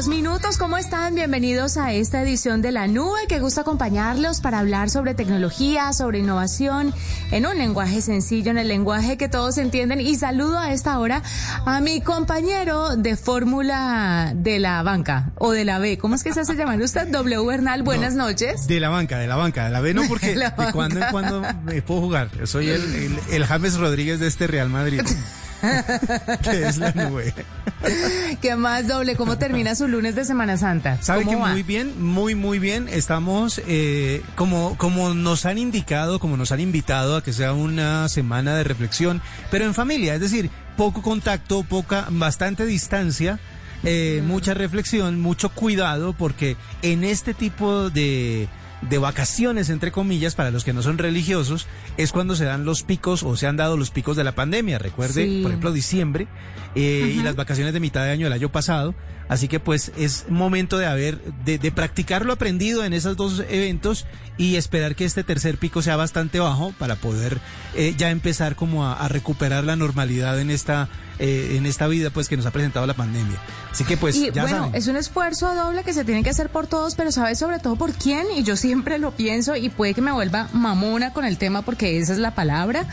32 0.00 0.08
minutos. 0.08 0.56
¿Cómo 0.56 0.78
están? 0.78 1.14
Bienvenidos 1.14 1.76
a 1.76 1.92
esta 1.92 2.22
edición 2.22 2.62
de 2.62 2.72
La 2.72 2.86
Nube 2.86 3.20
que 3.28 3.38
gusta 3.38 3.62
acompañarlos 3.62 4.40
para 4.40 4.58
hablar 4.60 4.88
sobre 4.88 5.14
tecnología, 5.14 5.92
sobre 5.92 6.20
innovación, 6.20 6.94
en 7.30 7.44
un 7.44 7.58
lenguaje 7.58 8.00
sencillo, 8.00 8.50
en 8.50 8.56
el 8.58 8.68
lenguaje 8.68 9.18
que 9.18 9.28
todos 9.28 9.58
entienden. 9.58 10.00
Y 10.00 10.16
saludo 10.16 10.58
a 10.58 10.72
esta 10.72 10.98
hora 10.98 11.22
a 11.66 11.80
mi 11.80 12.00
compañero 12.00 12.96
de 12.96 13.16
fórmula 13.16 14.32
de 14.34 14.58
la 14.58 14.82
banca 14.82 15.32
o 15.36 15.50
de 15.52 15.64
la 15.66 15.78
B. 15.78 15.98
¿Cómo 15.98 16.14
es 16.14 16.24
que 16.24 16.32
se 16.32 16.40
hace 16.40 16.54
llamar 16.54 16.80
usted? 16.80 17.08
W 17.10 17.44
Bernal, 17.46 17.82
buenas 17.82 18.14
No, 18.14 18.26
noches. 18.26 18.66
De 18.66 18.80
la 18.80 18.88
banca, 18.88 19.18
de 19.18 19.26
la 19.26 19.36
banca. 19.36 19.66
De 19.66 19.70
la 19.70 19.80
B 19.80 19.92
no, 19.92 20.02
porque 20.08 20.34
de 20.34 20.50
cuando 20.72 21.00
en 21.00 21.10
cuando 21.10 21.42
me 21.64 21.82
puedo 21.82 22.00
jugar. 22.00 22.30
Soy 22.44 22.70
el, 22.70 22.82
el, 22.94 23.20
el 23.32 23.44
James 23.44 23.76
Rodríguez 23.76 24.18
de 24.18 24.28
este 24.28 24.46
Real 24.46 24.70
Madrid. 24.70 25.02
que 26.42 26.66
es 26.66 26.78
la 26.78 26.92
nube. 26.92 27.34
¿Qué 28.40 28.56
más, 28.56 28.88
doble? 28.88 29.16
¿Cómo 29.16 29.38
termina 29.38 29.74
su 29.74 29.88
lunes 29.88 30.14
de 30.14 30.24
Semana 30.24 30.56
Santa? 30.56 30.98
Sabe 31.02 31.24
¿Cómo 31.24 31.38
que 31.38 31.42
va? 31.42 31.52
muy 31.52 31.62
bien, 31.62 32.02
muy, 32.02 32.34
muy 32.34 32.58
bien. 32.58 32.88
Estamos, 32.88 33.60
eh, 33.66 34.22
como, 34.34 34.76
como 34.76 35.14
nos 35.14 35.46
han 35.46 35.58
indicado, 35.58 36.18
como 36.18 36.36
nos 36.36 36.52
han 36.52 36.60
invitado 36.60 37.16
a 37.16 37.22
que 37.22 37.32
sea 37.32 37.52
una 37.52 38.08
semana 38.08 38.54
de 38.56 38.64
reflexión, 38.64 39.20
pero 39.50 39.64
en 39.64 39.74
familia, 39.74 40.14
es 40.14 40.20
decir, 40.20 40.50
poco 40.76 41.02
contacto, 41.02 41.62
poca, 41.62 42.06
bastante 42.10 42.66
distancia. 42.66 43.38
eh, 43.82 44.22
mucha 44.26 44.52
reflexión, 44.52 45.20
mucho 45.20 45.48
cuidado, 45.50 46.12
porque 46.12 46.56
en 46.82 47.02
este 47.02 47.32
tipo 47.32 47.88
de, 47.88 48.46
de 48.82 48.98
vacaciones, 48.98 49.68
entre 49.68 49.92
comillas, 49.92 50.34
para 50.34 50.50
los 50.50 50.64
que 50.64 50.72
no 50.72 50.82
son 50.82 50.96
religiosos, 50.98 51.66
es 51.96 52.12
cuando 52.12 52.34
se 52.34 52.44
dan 52.44 52.64
los 52.64 52.82
picos 52.82 53.22
o 53.22 53.36
se 53.36 53.46
han 53.46 53.56
dado 53.56 53.76
los 53.76 53.90
picos 53.90 54.16
de 54.16 54.24
la 54.24 54.34
pandemia. 54.34 54.78
Recuerde, 54.78 55.24
Sí. 55.26 55.40
por 55.42 55.50
ejemplo, 55.50 55.72
diciembre 55.72 56.28
eh, 56.74 57.14
y 57.14 57.22
las 57.22 57.36
vacaciones 57.36 57.72
de 57.74 57.80
mitad 57.80 58.04
de 58.04 58.10
año 58.10 58.26
del 58.26 58.32
año 58.32 58.50
pasado. 58.50 58.94
Así 59.30 59.46
que 59.46 59.60
pues 59.60 59.92
es 59.96 60.26
momento 60.28 60.76
de 60.76 60.86
haber, 60.86 61.22
de, 61.44 61.58
de 61.58 61.70
practicar 61.70 62.26
lo 62.26 62.32
aprendido 62.32 62.82
en 62.84 62.92
esos 62.92 63.16
dos 63.16 63.44
eventos 63.48 64.04
y 64.36 64.56
esperar 64.56 64.96
que 64.96 65.04
este 65.04 65.22
tercer 65.22 65.56
pico 65.56 65.82
sea 65.82 65.94
bastante 65.94 66.40
bajo 66.40 66.74
para 66.80 66.96
poder 66.96 67.40
eh, 67.76 67.94
ya 67.96 68.10
empezar 68.10 68.56
como 68.56 68.84
a, 68.84 68.94
a 68.94 69.06
recuperar 69.06 69.62
la 69.62 69.76
normalidad 69.76 70.40
en 70.40 70.50
esta, 70.50 70.88
eh, 71.20 71.54
en 71.56 71.66
esta 71.66 71.86
vida 71.86 72.10
pues 72.10 72.28
que 72.28 72.36
nos 72.36 72.44
ha 72.44 72.50
presentado 72.50 72.88
la 72.88 72.94
pandemia. 72.94 73.38
Así 73.70 73.84
que 73.84 73.96
pues 73.96 74.16
y 74.16 74.32
ya 74.32 74.42
bueno, 74.42 74.64
saben. 74.64 74.74
es 74.74 74.88
un 74.88 74.96
esfuerzo 74.96 75.54
doble 75.54 75.84
que 75.84 75.92
se 75.92 76.04
tiene 76.04 76.24
que 76.24 76.30
hacer 76.30 76.48
por 76.50 76.66
todos, 76.66 76.96
pero 76.96 77.12
¿sabes 77.12 77.38
sobre 77.38 77.60
todo 77.60 77.76
por 77.76 77.92
quién? 77.92 78.26
Y 78.36 78.42
yo 78.42 78.56
siempre 78.56 78.98
lo 78.98 79.12
pienso 79.12 79.54
y 79.54 79.68
puede 79.68 79.94
que 79.94 80.00
me 80.00 80.10
vuelva 80.10 80.48
mamona 80.52 81.12
con 81.12 81.24
el 81.24 81.38
tema 81.38 81.62
porque 81.62 82.00
esa 82.00 82.14
es 82.14 82.18
la 82.18 82.34
palabra, 82.34 82.84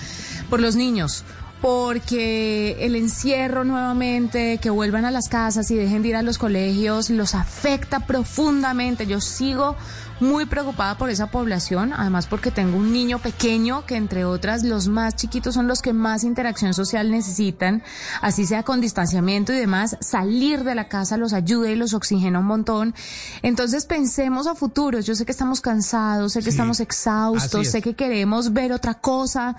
por 0.52 0.60
los 0.60 0.76
niños. 0.76 1.24
Porque 1.62 2.78
el 2.82 2.96
encierro 2.96 3.64
nuevamente, 3.64 4.60
que 4.60 4.70
vuelvan 4.70 5.06
a 5.06 5.12
las 5.12 5.28
casas 5.28 5.72
y 5.72 5.76
dejen 5.76 6.04
de 6.04 6.10
ir 6.10 6.16
a 6.16 6.22
los 6.22 6.38
colegios, 6.38 7.10
los 7.10 7.34
afecta 7.34 8.02
profundamente. 8.02 9.08
Yo 9.08 9.22
sigo 9.22 9.76
muy 10.20 10.46
preocupada 10.46 10.98
por 10.98 11.10
esa 11.10 11.28
población, 11.28 11.94
además 11.94 12.26
porque 12.28 12.50
tengo 12.50 12.78
un 12.78 12.92
niño 12.92 13.20
pequeño 13.20 13.86
que 13.86 13.96
entre 13.96 14.26
otras 14.26 14.64
los 14.64 14.88
más 14.88 15.16
chiquitos 15.16 15.54
son 15.54 15.68
los 15.68 15.82
que 15.82 15.94
más 15.94 16.24
interacción 16.24 16.74
social 16.74 17.12
necesitan, 17.12 17.84
así 18.22 18.46
sea 18.46 18.64
con 18.64 18.82
distanciamiento 18.82 19.54
y 19.54 19.58
demás, 19.58 19.96
salir 20.02 20.64
de 20.64 20.76
la 20.76 20.88
casa 20.88 21.18
los 21.18 21.34
ayuda 21.34 21.70
y 21.70 21.76
los 21.76 21.94
oxigena 21.94 22.40
un 22.40 22.46
montón. 22.46 22.96
Entonces 23.44 23.86
pensemos 23.86 24.48
a 24.48 24.56
futuros, 24.56 25.06
yo 25.06 25.16
sé 25.16 25.26
que 25.26 25.32
estamos 25.32 25.62
cansados, 25.62 26.34
sé 26.34 26.40
que 26.40 26.48
Sí, 26.48 26.52
estamos 26.52 26.80
exhaustos, 26.80 27.68
sé 27.68 27.82
que 27.82 27.94
queremos 27.94 28.54
ver 28.54 28.72
otra 28.72 28.96
cosa, 28.96 29.58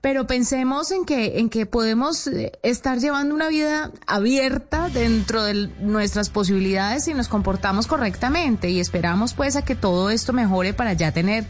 pero 0.00 0.26
pensemos 0.26 0.90
en 0.92 1.04
que 1.04 1.38
en 1.40 1.50
que 1.50 1.66
podemos 1.66 2.26
eh, 2.26 2.52
estar 2.62 2.98
llevando 2.98 3.34
una 3.34 3.48
vida 3.48 3.90
abierta 4.06 4.88
dentro 4.88 5.42
de 5.42 5.68
nuestras 5.80 6.30
posibilidades 6.30 7.04
si 7.04 7.14
nos 7.14 7.28
comportamos 7.28 7.86
correctamente 7.86 8.70
y 8.70 8.80
esperamos 8.80 9.34
pues 9.34 9.56
a 9.56 9.62
que 9.62 9.74
todo 9.74 10.10
esto 10.10 10.32
mejore 10.32 10.72
para 10.74 10.92
ya 10.94 11.12
tener 11.12 11.44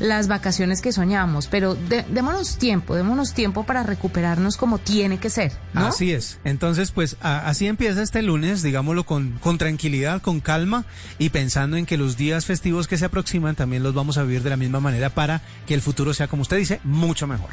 las 0.00 0.28
vacaciones 0.28 0.82
que 0.82 0.92
soñamos, 0.92 1.46
pero 1.46 1.74
de- 1.74 2.04
démonos 2.10 2.58
tiempo, 2.58 2.94
démonos 2.94 3.32
tiempo 3.32 3.64
para 3.64 3.82
recuperarnos 3.84 4.56
como 4.56 4.78
tiene 4.78 5.18
que 5.18 5.30
ser. 5.30 5.52
Así 5.72 6.12
es. 6.12 6.38
Entonces, 6.44 6.90
pues 6.90 7.16
a- 7.22 7.46
así 7.48 7.66
empieza 7.66 8.02
este 8.02 8.20
lunes, 8.22 8.62
digámoslo 8.62 9.04
con, 9.04 9.32
con 9.38 9.56
tranquilidad, 9.58 10.20
con 10.20 10.40
calma 10.40 10.84
y 11.18 11.30
pensando 11.30 11.76
en 11.76 11.86
que 11.86 11.96
los 11.96 12.16
días 12.16 12.44
festivos 12.44 12.88
que 12.88 12.98
se 12.98 13.04
aproximan 13.06 13.54
también 13.56 13.82
los 13.82 13.94
vamos 13.94 14.18
a 14.18 14.22
vivir 14.24 14.42
de 14.42 14.50
la 14.50 14.56
misma 14.56 14.80
manera 14.80 15.10
para 15.10 15.42
que 15.66 15.74
el 15.74 15.80
futuro 15.80 16.12
sea, 16.12 16.28
como 16.28 16.42
usted 16.42 16.58
dice, 16.58 16.80
mucho 16.84 17.26
mejor. 17.26 17.50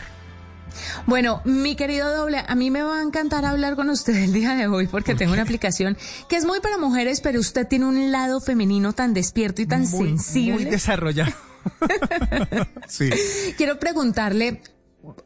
Bueno, 1.06 1.42
mi 1.46 1.76
querido 1.76 2.16
doble, 2.16 2.44
a 2.46 2.56
mí 2.56 2.72
me 2.72 2.82
va 2.82 3.00
a 3.00 3.04
encantar 3.04 3.46
hablar 3.46 3.76
con 3.76 3.90
usted 3.90 4.16
el 4.16 4.34
día 4.34 4.56
de 4.56 4.68
hoy 4.68 4.88
porque 4.88 5.16
tengo 5.16 5.34
una 5.34 5.44
aplicación 5.44 5.98
que 6.30 6.36
es 6.36 6.46
muy 6.46 6.59
para 6.59 6.78
mujeres, 6.78 7.22
pero 7.22 7.40
usted 7.40 7.68
tiene 7.68 7.86
un 7.86 8.12
lado 8.12 8.42
femenino 8.42 8.94
tan 8.94 9.14
despierto 9.14 9.62
y 9.62 9.66
tan 9.66 9.82
muy, 9.82 9.90
sensible. 9.90 10.54
Muy 10.54 10.66
desarrollado. 10.66 11.34
sí. 12.88 13.09
Quiero 13.58 13.80
preguntarle, 13.80 14.62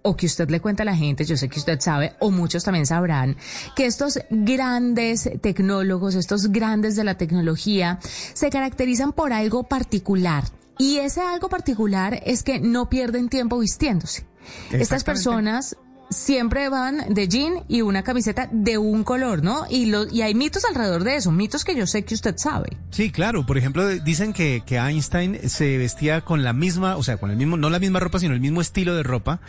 o 0.01 0.15
que 0.15 0.25
usted 0.25 0.49
le 0.49 0.59
cuente 0.59 0.83
a 0.83 0.85
la 0.85 0.95
gente, 0.95 1.25
yo 1.25 1.37
sé 1.37 1.49
que 1.49 1.59
usted 1.59 1.79
sabe, 1.79 2.15
o 2.19 2.31
muchos 2.31 2.63
también 2.63 2.85
sabrán, 2.85 3.37
que 3.75 3.85
estos 3.85 4.19
grandes 4.29 5.29
tecnólogos, 5.41 6.15
estos 6.15 6.51
grandes 6.51 6.95
de 6.95 7.03
la 7.03 7.17
tecnología, 7.17 7.99
se 8.33 8.49
caracterizan 8.49 9.13
por 9.13 9.33
algo 9.33 9.63
particular. 9.63 10.43
Y 10.77 10.97
ese 10.97 11.21
algo 11.21 11.47
particular 11.47 12.21
es 12.25 12.43
que 12.43 12.59
no 12.59 12.89
pierden 12.89 13.29
tiempo 13.29 13.59
vistiéndose. 13.59 14.25
Estas 14.71 15.03
personas 15.03 15.77
siempre 16.09 16.69
van 16.69 17.13
de 17.13 17.27
jean 17.27 17.63
y 17.67 17.81
una 17.81 18.03
camiseta 18.03 18.47
de 18.51 18.77
un 18.77 19.03
color, 19.03 19.43
¿no? 19.43 19.65
Y, 19.69 19.87
lo, 19.87 20.07
y 20.07 20.21
hay 20.21 20.35
mitos 20.35 20.63
alrededor 20.65 21.03
de 21.03 21.15
eso, 21.15 21.31
mitos 21.31 21.63
que 21.65 21.75
yo 21.75 21.87
sé 21.87 22.03
que 22.05 22.13
usted 22.13 22.35
sabe. 22.37 22.77
Sí, 22.91 23.11
claro. 23.11 23.45
Por 23.45 23.57
ejemplo, 23.57 23.87
dicen 23.87 24.31
que, 24.33 24.63
que 24.65 24.77
Einstein 24.77 25.49
se 25.49 25.77
vestía 25.77 26.21
con 26.21 26.43
la 26.43 26.53
misma, 26.53 26.95
o 26.97 27.03
sea, 27.03 27.17
con 27.17 27.31
el 27.31 27.37
mismo, 27.37 27.57
no 27.57 27.69
la 27.69 27.79
misma 27.79 27.99
ropa, 27.99 28.19
sino 28.19 28.33
el 28.33 28.39
mismo 28.39 28.61
estilo 28.61 28.95
de 28.95 29.03
ropa 29.03 29.39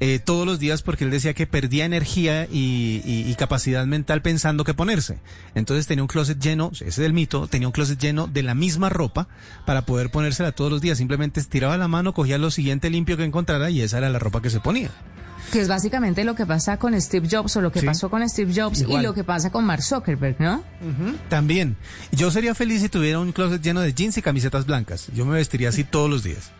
eh, 0.00 0.18
todos 0.18 0.46
los 0.46 0.58
días 0.58 0.82
porque 0.82 1.04
él 1.04 1.10
decía 1.10 1.34
que 1.34 1.46
perdía 1.46 1.84
energía 1.84 2.46
y, 2.50 3.02
y- 3.04 3.24
y 3.30 3.34
capacidad 3.34 3.84
mental 3.86 4.22
pensando 4.22 4.64
qué 4.64 4.74
ponerse. 4.74 5.18
Entonces 5.54 5.86
tenía 5.86 6.02
un 6.02 6.08
closet 6.08 6.38
lleno, 6.38 6.70
ese 6.72 6.88
es 6.88 6.98
el 6.98 7.12
mito, 7.12 7.46
tenía 7.48 7.68
un 7.68 7.72
closet 7.72 7.98
lleno 7.98 8.26
de 8.26 8.42
la 8.42 8.54
misma 8.54 8.88
ropa 8.88 9.28
para 9.66 9.82
poder 9.82 10.10
ponérsela 10.10 10.52
todos 10.52 10.70
los 10.70 10.80
días. 10.80 10.98
Simplemente 10.98 11.40
estiraba 11.40 11.76
la 11.76 11.88
mano, 11.88 12.14
cogía 12.14 12.38
lo 12.38 12.50
siguiente 12.50 12.88
limpio 12.90 13.16
que 13.16 13.24
encontrara 13.24 13.70
y 13.70 13.80
esa 13.82 13.98
era 13.98 14.08
la 14.10 14.18
ropa 14.18 14.40
que 14.42 14.50
se 14.50 14.60
ponía. 14.60 14.90
Que 15.52 15.60
es 15.60 15.68
básicamente 15.68 16.24
lo 16.24 16.34
que 16.34 16.46
pasa 16.46 16.78
con 16.78 17.00
Steve 17.00 17.28
Jobs 17.30 17.56
o 17.56 17.60
lo 17.60 17.70
que 17.70 17.80
Sí. 17.80 17.86
pasó 17.86 18.10
con 18.10 18.28
Steve 18.28 18.52
Jobs 18.54 18.80
Igual. 18.80 19.00
y 19.02 19.06
lo 19.06 19.14
que 19.14 19.22
pasa 19.24 19.50
con 19.50 19.64
Mark 19.64 19.82
Zuckerberg, 19.82 20.40
¿no? 20.40 20.62
También. 21.28 21.76
Yo 22.12 22.30
sería 22.30 22.54
feliz 22.54 22.80
si 22.82 22.88
tuviera 22.88 23.20
un 23.20 23.32
closet 23.32 23.62
lleno 23.62 23.80
de 23.80 23.92
jeans 23.94 24.16
y 24.18 24.22
camisetas 24.22 24.66
blancas. 24.66 25.08
Yo 25.14 25.24
me 25.26 25.34
vestiría 25.36 25.68
así 25.68 25.84
todos 25.84 26.10
los 26.10 26.22
días. 26.24 26.50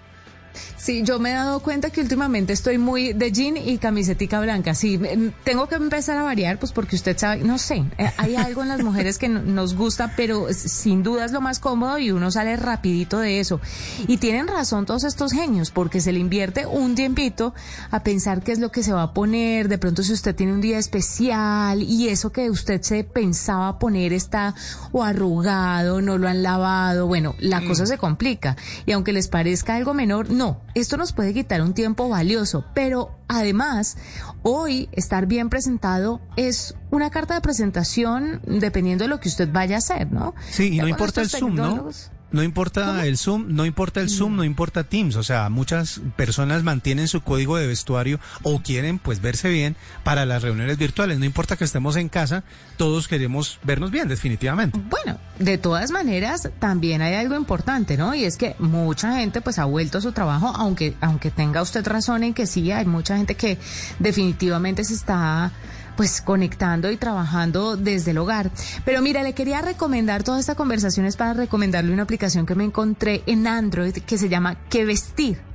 Sí, 0.84 1.02
yo 1.02 1.18
me 1.18 1.30
he 1.30 1.32
dado 1.32 1.60
cuenta 1.60 1.88
que 1.88 2.02
últimamente 2.02 2.52
estoy 2.52 2.76
muy 2.76 3.14
de 3.14 3.32
jean 3.32 3.56
y 3.56 3.78
camisetica 3.78 4.38
blanca. 4.42 4.74
Sí, 4.74 5.00
tengo 5.42 5.66
que 5.66 5.76
empezar 5.76 6.18
a 6.18 6.22
variar, 6.22 6.58
pues 6.58 6.72
porque 6.72 6.94
usted 6.94 7.16
sabe, 7.16 7.42
no 7.42 7.56
sé, 7.56 7.86
eh, 7.96 8.10
hay 8.18 8.36
algo 8.36 8.60
en 8.60 8.68
las 8.68 8.82
mujeres 8.82 9.16
que 9.16 9.30
nos 9.30 9.76
gusta, 9.76 10.12
pero 10.14 10.48
sin 10.52 11.02
duda 11.02 11.24
es 11.24 11.32
lo 11.32 11.40
más 11.40 11.58
cómodo 11.58 11.98
y 11.98 12.10
uno 12.10 12.30
sale 12.30 12.54
rapidito 12.56 13.18
de 13.18 13.40
eso. 13.40 13.62
Y 14.08 14.18
tienen 14.18 14.46
razón 14.46 14.84
todos 14.84 15.04
estos 15.04 15.32
genios, 15.32 15.70
porque 15.70 16.02
se 16.02 16.12
le 16.12 16.18
invierte 16.18 16.66
un 16.66 16.94
tiempito 16.94 17.54
a 17.90 18.02
pensar 18.02 18.42
qué 18.42 18.52
es 18.52 18.58
lo 18.58 18.70
que 18.70 18.82
se 18.82 18.92
va 18.92 19.04
a 19.04 19.14
poner. 19.14 19.68
De 19.68 19.78
pronto 19.78 20.02
si 20.02 20.12
usted 20.12 20.34
tiene 20.34 20.52
un 20.52 20.60
día 20.60 20.76
especial 20.76 21.82
y 21.82 22.10
eso 22.10 22.30
que 22.30 22.50
usted 22.50 22.82
se 22.82 23.04
pensaba 23.04 23.78
poner 23.78 24.12
está 24.12 24.54
o 24.92 25.02
arrugado, 25.02 26.02
no 26.02 26.18
lo 26.18 26.28
han 26.28 26.42
lavado, 26.42 27.06
bueno, 27.06 27.34
la 27.38 27.62
mm. 27.62 27.68
cosa 27.68 27.86
se 27.86 27.96
complica. 27.96 28.54
Y 28.84 28.92
aunque 28.92 29.14
les 29.14 29.28
parezca 29.28 29.76
algo 29.76 29.94
menor, 29.94 30.28
no, 30.28 30.60
esto 30.74 30.96
nos 30.96 31.12
puede 31.12 31.32
quitar 31.32 31.62
un 31.62 31.74
tiempo 31.74 32.08
valioso, 32.08 32.64
pero 32.74 33.18
además, 33.28 33.96
hoy 34.42 34.88
estar 34.92 35.26
bien 35.26 35.48
presentado 35.48 36.20
es 36.36 36.74
una 36.90 37.10
carta 37.10 37.34
de 37.34 37.40
presentación 37.40 38.40
dependiendo 38.46 39.04
de 39.04 39.08
lo 39.08 39.20
que 39.20 39.28
usted 39.28 39.48
vaya 39.50 39.76
a 39.76 39.78
hacer, 39.78 40.10
¿no? 40.10 40.34
Sí, 40.50 40.74
y 40.74 40.78
no 40.78 40.88
importa 40.88 41.20
el 41.20 41.30
Zoom, 41.30 41.54
¿no? 41.54 41.88
No 42.30 42.42
importa 42.42 43.06
el 43.06 43.16
Zoom, 43.16 43.46
no 43.48 43.64
importa 43.64 44.00
el 44.00 44.10
Zoom, 44.10 44.34
no 44.34 44.44
importa 44.44 44.82
Teams. 44.82 45.14
O 45.16 45.22
sea, 45.22 45.48
muchas 45.50 46.00
personas 46.16 46.64
mantienen 46.64 47.06
su 47.06 47.20
código 47.20 47.56
de 47.56 47.66
vestuario 47.66 48.18
o 48.42 48.60
quieren 48.60 48.98
pues 48.98 49.20
verse 49.20 49.48
bien 49.48 49.76
para 50.02 50.26
las 50.26 50.42
reuniones 50.42 50.76
virtuales. 50.76 51.18
No 51.18 51.24
importa 51.24 51.56
que 51.56 51.64
estemos 51.64 51.96
en 51.96 52.08
casa, 52.08 52.42
todos 52.76 53.06
queremos 53.06 53.60
vernos 53.62 53.90
bien, 53.90 54.08
definitivamente. 54.08 54.80
Bueno, 54.90 55.18
de 55.38 55.58
todas 55.58 55.90
maneras, 55.90 56.50
también 56.58 57.02
hay 57.02 57.14
algo 57.14 57.36
importante, 57.36 57.96
¿no? 57.96 58.14
Y 58.14 58.24
es 58.24 58.36
que 58.36 58.56
mucha 58.58 59.16
gente 59.16 59.40
pues 59.40 59.58
ha 59.58 59.64
vuelto 59.64 59.98
a 59.98 60.00
su 60.00 60.12
trabajo, 60.12 60.48
aunque, 60.48 60.94
aunque 61.00 61.30
tenga 61.30 61.62
usted 61.62 61.86
razón 61.86 62.24
en 62.24 62.34
que 62.34 62.46
sí, 62.46 62.72
hay 62.72 62.84
mucha 62.84 63.16
gente 63.16 63.36
que 63.36 63.58
definitivamente 63.98 64.84
se 64.84 64.94
está 64.94 65.52
pues 65.96 66.20
conectando 66.20 66.90
y 66.90 66.96
trabajando 66.96 67.76
desde 67.76 68.12
el 68.12 68.18
hogar. 68.18 68.50
Pero 68.84 69.02
mira, 69.02 69.22
le 69.22 69.32
quería 69.32 69.62
recomendar, 69.62 70.22
toda 70.22 70.40
esta 70.40 70.54
conversación 70.54 71.06
es 71.06 71.16
para 71.16 71.34
recomendarle 71.34 71.92
una 71.92 72.02
aplicación 72.02 72.46
que 72.46 72.54
me 72.54 72.64
encontré 72.64 73.22
en 73.26 73.46
Android 73.46 73.94
que 73.94 74.18
se 74.18 74.28
llama 74.28 74.56
Que 74.68 74.84
Vestir. 74.84 75.53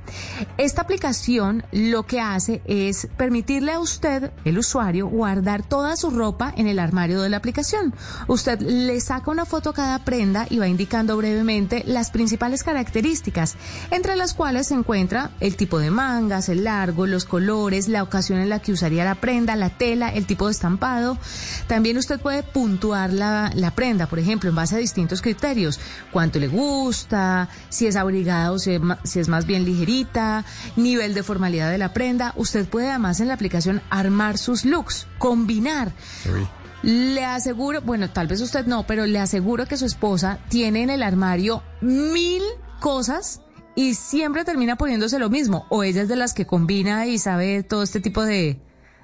Esta 0.56 0.82
aplicación 0.82 1.64
lo 1.72 2.04
que 2.04 2.20
hace 2.20 2.62
es 2.64 3.08
permitirle 3.16 3.72
a 3.72 3.80
usted, 3.80 4.30
el 4.44 4.58
usuario, 4.58 5.06
guardar 5.06 5.62
toda 5.62 5.96
su 5.96 6.10
ropa 6.10 6.52
en 6.56 6.66
el 6.66 6.78
armario 6.78 7.20
de 7.20 7.28
la 7.28 7.36
aplicación. 7.36 7.94
Usted 8.26 8.60
le 8.60 9.00
saca 9.00 9.30
una 9.30 9.44
foto 9.44 9.70
a 9.70 9.74
cada 9.74 10.04
prenda 10.04 10.46
y 10.48 10.58
va 10.58 10.68
indicando 10.68 11.16
brevemente 11.16 11.82
las 11.86 12.10
principales 12.10 12.62
características, 12.62 13.56
entre 13.90 14.16
las 14.16 14.34
cuales 14.34 14.68
se 14.68 14.74
encuentra 14.74 15.30
el 15.40 15.56
tipo 15.56 15.78
de 15.78 15.90
mangas, 15.90 16.48
el 16.48 16.64
largo, 16.64 17.06
los 17.06 17.24
colores, 17.24 17.88
la 17.88 18.02
ocasión 18.02 18.38
en 18.38 18.48
la 18.48 18.60
que 18.60 18.72
usaría 18.72 19.04
la 19.04 19.16
prenda, 19.16 19.56
la 19.56 19.70
tela, 19.70 20.08
el 20.08 20.26
tipo 20.26 20.46
de 20.46 20.52
estampado. 20.52 21.18
También 21.66 21.98
usted 21.98 22.20
puede 22.20 22.42
puntuar 22.42 23.12
la, 23.12 23.72
prenda, 23.74 24.06
por 24.06 24.18
ejemplo, 24.18 24.50
en 24.50 24.56
base 24.56 24.76
a 24.76 24.78
distintos 24.78 25.22
criterios. 25.22 25.78
Cuánto 26.10 26.38
le 26.38 26.48
gusta, 26.48 27.48
si 27.68 27.86
es 27.86 27.96
abrigada 27.96 28.52
o 28.52 28.58
si, 28.58 28.78
si 29.04 29.20
es 29.20 29.28
más 29.28 29.46
bien 29.46 29.64
ligerita 29.64 29.99
nivel 30.76 31.14
de 31.14 31.22
formalidad 31.22 31.70
de 31.70 31.78
la 31.78 31.92
prenda. 31.92 32.32
Usted 32.36 32.68
puede 32.68 32.90
además 32.90 33.20
en 33.20 33.28
la 33.28 33.34
aplicación 33.34 33.82
armar 33.90 34.38
sus 34.38 34.64
looks, 34.64 35.06
combinar. 35.18 35.92
Le 36.82 37.24
aseguro, 37.24 37.82
bueno, 37.82 38.10
tal 38.10 38.26
vez 38.26 38.40
usted 38.40 38.66
no, 38.66 38.86
pero 38.86 39.06
le 39.06 39.18
aseguro 39.18 39.66
que 39.66 39.76
su 39.76 39.84
esposa 39.84 40.38
tiene 40.48 40.82
en 40.82 40.90
el 40.90 41.02
armario 41.02 41.62
mil 41.80 42.42
cosas 42.80 43.42
y 43.74 43.94
siempre 43.94 44.44
termina 44.44 44.76
poniéndose 44.76 45.18
lo 45.18 45.30
mismo. 45.30 45.66
O 45.68 45.82
ella 45.82 46.02
es 46.02 46.08
de 46.08 46.16
las 46.16 46.32
que 46.32 46.46
combina 46.46 47.06
y 47.06 47.18
sabe 47.18 47.62
todo 47.62 47.82
este 47.82 48.00
tipo 48.00 48.24
de, 48.24 48.60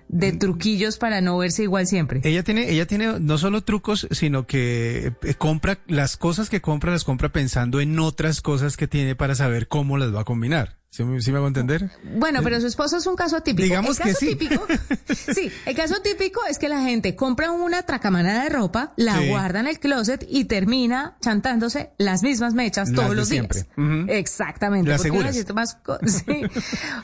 de 0.08 0.32
truquillos 0.32 0.98
para 0.98 1.20
no 1.20 1.38
verse 1.38 1.62
igual 1.64 1.86
siempre. 1.86 2.20
Ella 2.24 2.42
tiene, 2.42 2.70
ella 2.70 2.86
tiene 2.86 3.20
no 3.20 3.38
solo 3.38 3.62
trucos, 3.62 4.06
sino 4.10 4.46
que 4.46 5.12
eh, 5.22 5.34
compra 5.34 5.78
las 5.86 6.16
cosas 6.16 6.48
que 6.48 6.60
compra, 6.60 6.92
las 6.92 7.04
compra 7.04 7.30
pensando 7.30 7.80
en 7.80 7.98
otras 7.98 8.40
cosas 8.40 8.76
que 8.76 8.88
tiene 8.88 9.16
para 9.16 9.34
saber 9.34 9.68
cómo 9.68 9.98
las 9.98 10.14
va 10.14 10.22
a 10.22 10.24
combinar. 10.24 10.76
¿Sí, 10.96 11.04
me 11.04 11.36
hago 11.36 11.46
entender? 11.46 11.90
Bueno, 12.16 12.40
pero 12.42 12.58
su 12.58 12.66
esposo 12.66 12.96
es 12.96 13.06
un 13.06 13.16
caso 13.16 13.42
típico. 13.42 13.64
Digamos 13.64 14.00
el 14.00 14.06
caso 14.06 14.18
que 14.18 14.26
sí. 14.26 14.34
Típico, 14.34 14.66
sí, 15.34 15.52
el 15.66 15.76
caso 15.76 15.96
típico 16.00 16.40
es 16.48 16.58
que 16.58 16.70
la 16.70 16.80
gente 16.80 17.14
compra 17.14 17.50
una 17.50 17.82
tracamanada 17.82 18.44
de 18.44 18.48
ropa, 18.48 18.94
la 18.96 19.20
guarda 19.26 19.60
en 19.60 19.66
el 19.66 19.78
closet 19.78 20.24
y 20.26 20.46
termina 20.46 21.18
chantándose 21.20 21.90
las 21.98 22.22
mismas 22.22 22.54
mechas 22.54 22.92
todos 22.94 23.14
los 23.14 23.28
días. 23.28 23.66
Exactamente. 24.08 24.90
más 25.52 25.78
sí. 26.06 26.42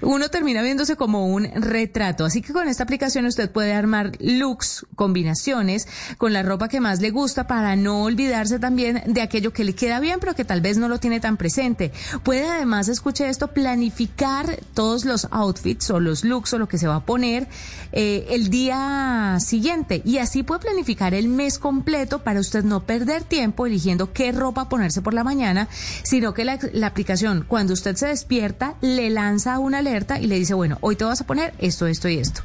Uno 0.00 0.30
termina 0.30 0.62
viéndose 0.62 0.96
como 0.96 1.26
un 1.26 1.44
retrato. 1.44 2.24
Así 2.24 2.40
que 2.40 2.54
con 2.54 2.68
esta 2.68 2.84
aplicación 2.84 3.26
usted 3.26 3.50
puede 3.50 3.74
armar 3.74 4.12
looks, 4.20 4.86
combinaciones 4.96 5.86
con 6.16 6.32
la 6.32 6.42
ropa 6.42 6.68
que 6.68 6.80
más 6.80 7.02
le 7.02 7.10
gusta 7.10 7.46
para 7.46 7.76
no 7.76 8.04
olvidarse 8.04 8.58
también 8.58 9.02
de 9.06 9.20
aquello 9.20 9.52
que 9.52 9.64
le 9.64 9.74
queda 9.74 10.00
bien, 10.00 10.18
pero 10.18 10.34
que 10.34 10.46
tal 10.46 10.62
vez 10.62 10.78
no 10.78 10.88
lo 10.88 10.98
tiene 10.98 11.20
tan 11.20 11.36
presente. 11.36 11.92
Puede 12.22 12.48
además, 12.48 12.88
escuche 12.88 13.28
esto, 13.28 13.48
planificar 13.48 13.81
planificar 13.82 14.60
todos 14.74 15.04
los 15.04 15.26
outfits 15.32 15.90
o 15.90 15.98
los 15.98 16.22
looks 16.22 16.52
o 16.52 16.58
lo 16.58 16.68
que 16.68 16.78
se 16.78 16.86
va 16.86 16.96
a 16.96 17.04
poner 17.04 17.48
eh, 17.90 18.26
el 18.30 18.48
día 18.48 19.38
siguiente 19.40 20.02
y 20.04 20.18
así 20.18 20.44
puede 20.44 20.60
planificar 20.60 21.14
el 21.14 21.26
mes 21.26 21.58
completo 21.58 22.20
para 22.20 22.38
usted 22.38 22.62
no 22.62 22.84
perder 22.84 23.24
tiempo 23.24 23.66
eligiendo 23.66 24.12
qué 24.12 24.30
ropa 24.30 24.68
ponerse 24.68 25.02
por 25.02 25.14
la 25.14 25.24
mañana, 25.24 25.66
sino 26.04 26.32
que 26.32 26.44
la, 26.44 26.60
aplicación 26.86 27.44
cuando 27.48 27.72
usted 27.72 27.96
se 27.96 28.06
despierta 28.06 28.76
le 28.82 29.10
lanza 29.10 29.58
una 29.58 29.78
alerta 29.78 30.20
y 30.20 30.28
le 30.28 30.38
dice, 30.38 30.54
bueno, 30.54 30.78
hoy 30.80 30.94
te 30.94 31.04
vas 31.04 31.20
a 31.20 31.26
poner 31.26 31.52
esto, 31.58 31.88
esto 31.88 32.08
y 32.08 32.18
esto. 32.18 32.42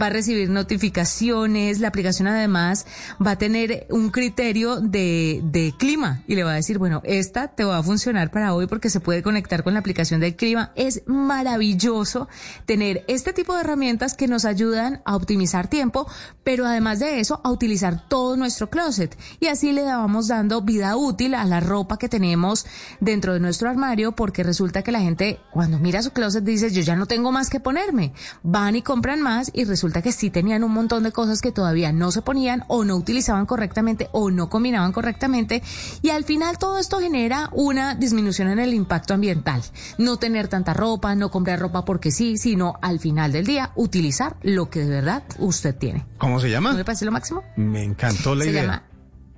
Va 0.00 0.06
a 0.06 0.10
recibir 0.10 0.50
notificaciones, 0.50 1.78
la 1.78 1.86
aplicación 1.86 2.26
además 2.26 2.84
va 3.24 3.32
a 3.32 3.38
tener 3.38 3.86
un 3.90 4.10
criterio 4.10 4.80
de, 4.80 5.40
de 5.44 5.72
clima 5.78 6.22
y 6.26 6.34
le 6.34 6.42
va 6.42 6.50
a 6.52 6.56
decir, 6.56 6.78
bueno, 6.78 7.00
esta 7.04 7.46
te 7.48 7.62
va 7.62 7.78
a 7.78 7.82
funcionar 7.84 8.32
para 8.32 8.54
hoy 8.54 8.66
porque 8.66 8.90
se 8.90 8.98
puede 8.98 9.22
conectar 9.22 9.62
con 9.62 9.74
la 9.74 9.78
aplicación 9.78 10.18
del 10.18 10.34
clima 10.34 10.72
es 10.80 11.02
maravilloso 11.06 12.26
tener 12.64 13.04
este 13.06 13.34
tipo 13.34 13.54
de 13.54 13.60
herramientas 13.60 14.14
que 14.14 14.28
nos 14.28 14.46
ayudan 14.46 15.02
a 15.04 15.14
optimizar 15.14 15.68
tiempo, 15.68 16.06
pero 16.42 16.64
además 16.64 17.00
de 17.00 17.20
eso, 17.20 17.42
a 17.44 17.50
utilizar 17.50 18.08
todo 18.08 18.34
nuestro 18.36 18.70
closet. 18.70 19.16
Y 19.40 19.48
así 19.48 19.72
le 19.72 19.82
vamos 19.82 20.28
dando 20.28 20.62
vida 20.62 20.96
útil 20.96 21.34
a 21.34 21.44
la 21.44 21.60
ropa 21.60 21.98
que 21.98 22.08
tenemos 22.08 22.64
dentro 22.98 23.34
de 23.34 23.40
nuestro 23.40 23.68
armario, 23.68 24.12
porque 24.12 24.42
resulta 24.42 24.82
que 24.82 24.90
la 24.90 25.00
gente 25.00 25.38
cuando 25.52 25.78
mira 25.78 26.02
su 26.02 26.12
closet 26.12 26.44
dice, 26.44 26.70
yo 26.70 26.80
ya 26.80 26.96
no 26.96 27.04
tengo 27.04 27.30
más 27.30 27.50
que 27.50 27.60
ponerme. 27.60 28.14
Van 28.42 28.74
y 28.74 28.80
compran 28.80 29.20
más 29.20 29.50
y 29.52 29.64
resulta 29.64 30.00
que 30.00 30.12
sí 30.12 30.30
tenían 30.30 30.64
un 30.64 30.72
montón 30.72 31.02
de 31.02 31.12
cosas 31.12 31.42
que 31.42 31.52
todavía 31.52 31.92
no 31.92 32.10
se 32.10 32.22
ponían 32.22 32.64
o 32.68 32.84
no 32.84 32.96
utilizaban 32.96 33.44
correctamente 33.44 34.08
o 34.12 34.30
no 34.30 34.48
combinaban 34.48 34.92
correctamente. 34.92 35.62
Y 36.00 36.08
al 36.08 36.24
final 36.24 36.56
todo 36.56 36.78
esto 36.78 37.00
genera 37.00 37.50
una 37.52 37.94
disminución 37.94 38.48
en 38.48 38.60
el 38.60 38.72
impacto 38.72 39.12
ambiental. 39.12 39.62
No 39.98 40.16
tener 40.16 40.48
tanta 40.60 40.74
ropa, 40.74 41.14
no 41.14 41.30
comprar 41.30 41.58
ropa 41.58 41.84
porque 41.84 42.10
sí, 42.10 42.36
sino 42.36 42.74
al 42.82 43.00
final 43.00 43.32
del 43.32 43.46
día 43.46 43.72
utilizar 43.76 44.36
lo 44.42 44.68
que 44.68 44.80
de 44.80 44.90
verdad 44.90 45.22
usted 45.38 45.74
tiene. 45.74 46.04
¿Cómo 46.18 46.38
se 46.38 46.50
llama? 46.50 46.72
¿No 46.72 46.76
me 46.76 46.84
parece 46.84 47.06
lo 47.06 47.12
máximo? 47.12 47.42
Me 47.56 47.82
encantó 47.82 48.34
la 48.34 48.44
idea. 48.44 48.60
Se 48.60 48.66
llama 48.66 48.82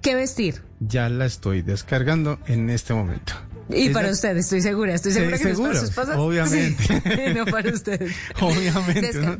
¿Qué 0.02 0.17
vestir? 0.17 0.62
Ya 0.81 1.09
la 1.09 1.26
estoy 1.26 1.62
descargando 1.62 2.41
en 2.47 2.71
este 2.71 2.93
momento. 2.93 3.35
Y 3.69 3.91
para 3.91 4.11
usted, 4.11 4.37
estoy 4.37 4.61
segura, 4.61 4.95
estoy 4.95 5.12
segura 5.12 5.38
que 5.38 5.45
seguro, 5.45 5.69
para 5.69 5.79
su 5.79 5.87
esposa. 5.87 6.19
Obviamente. 6.21 7.33
no 7.37 7.47
para 7.47 7.73
usted. 7.73 8.11
Obviamente. 8.41 9.38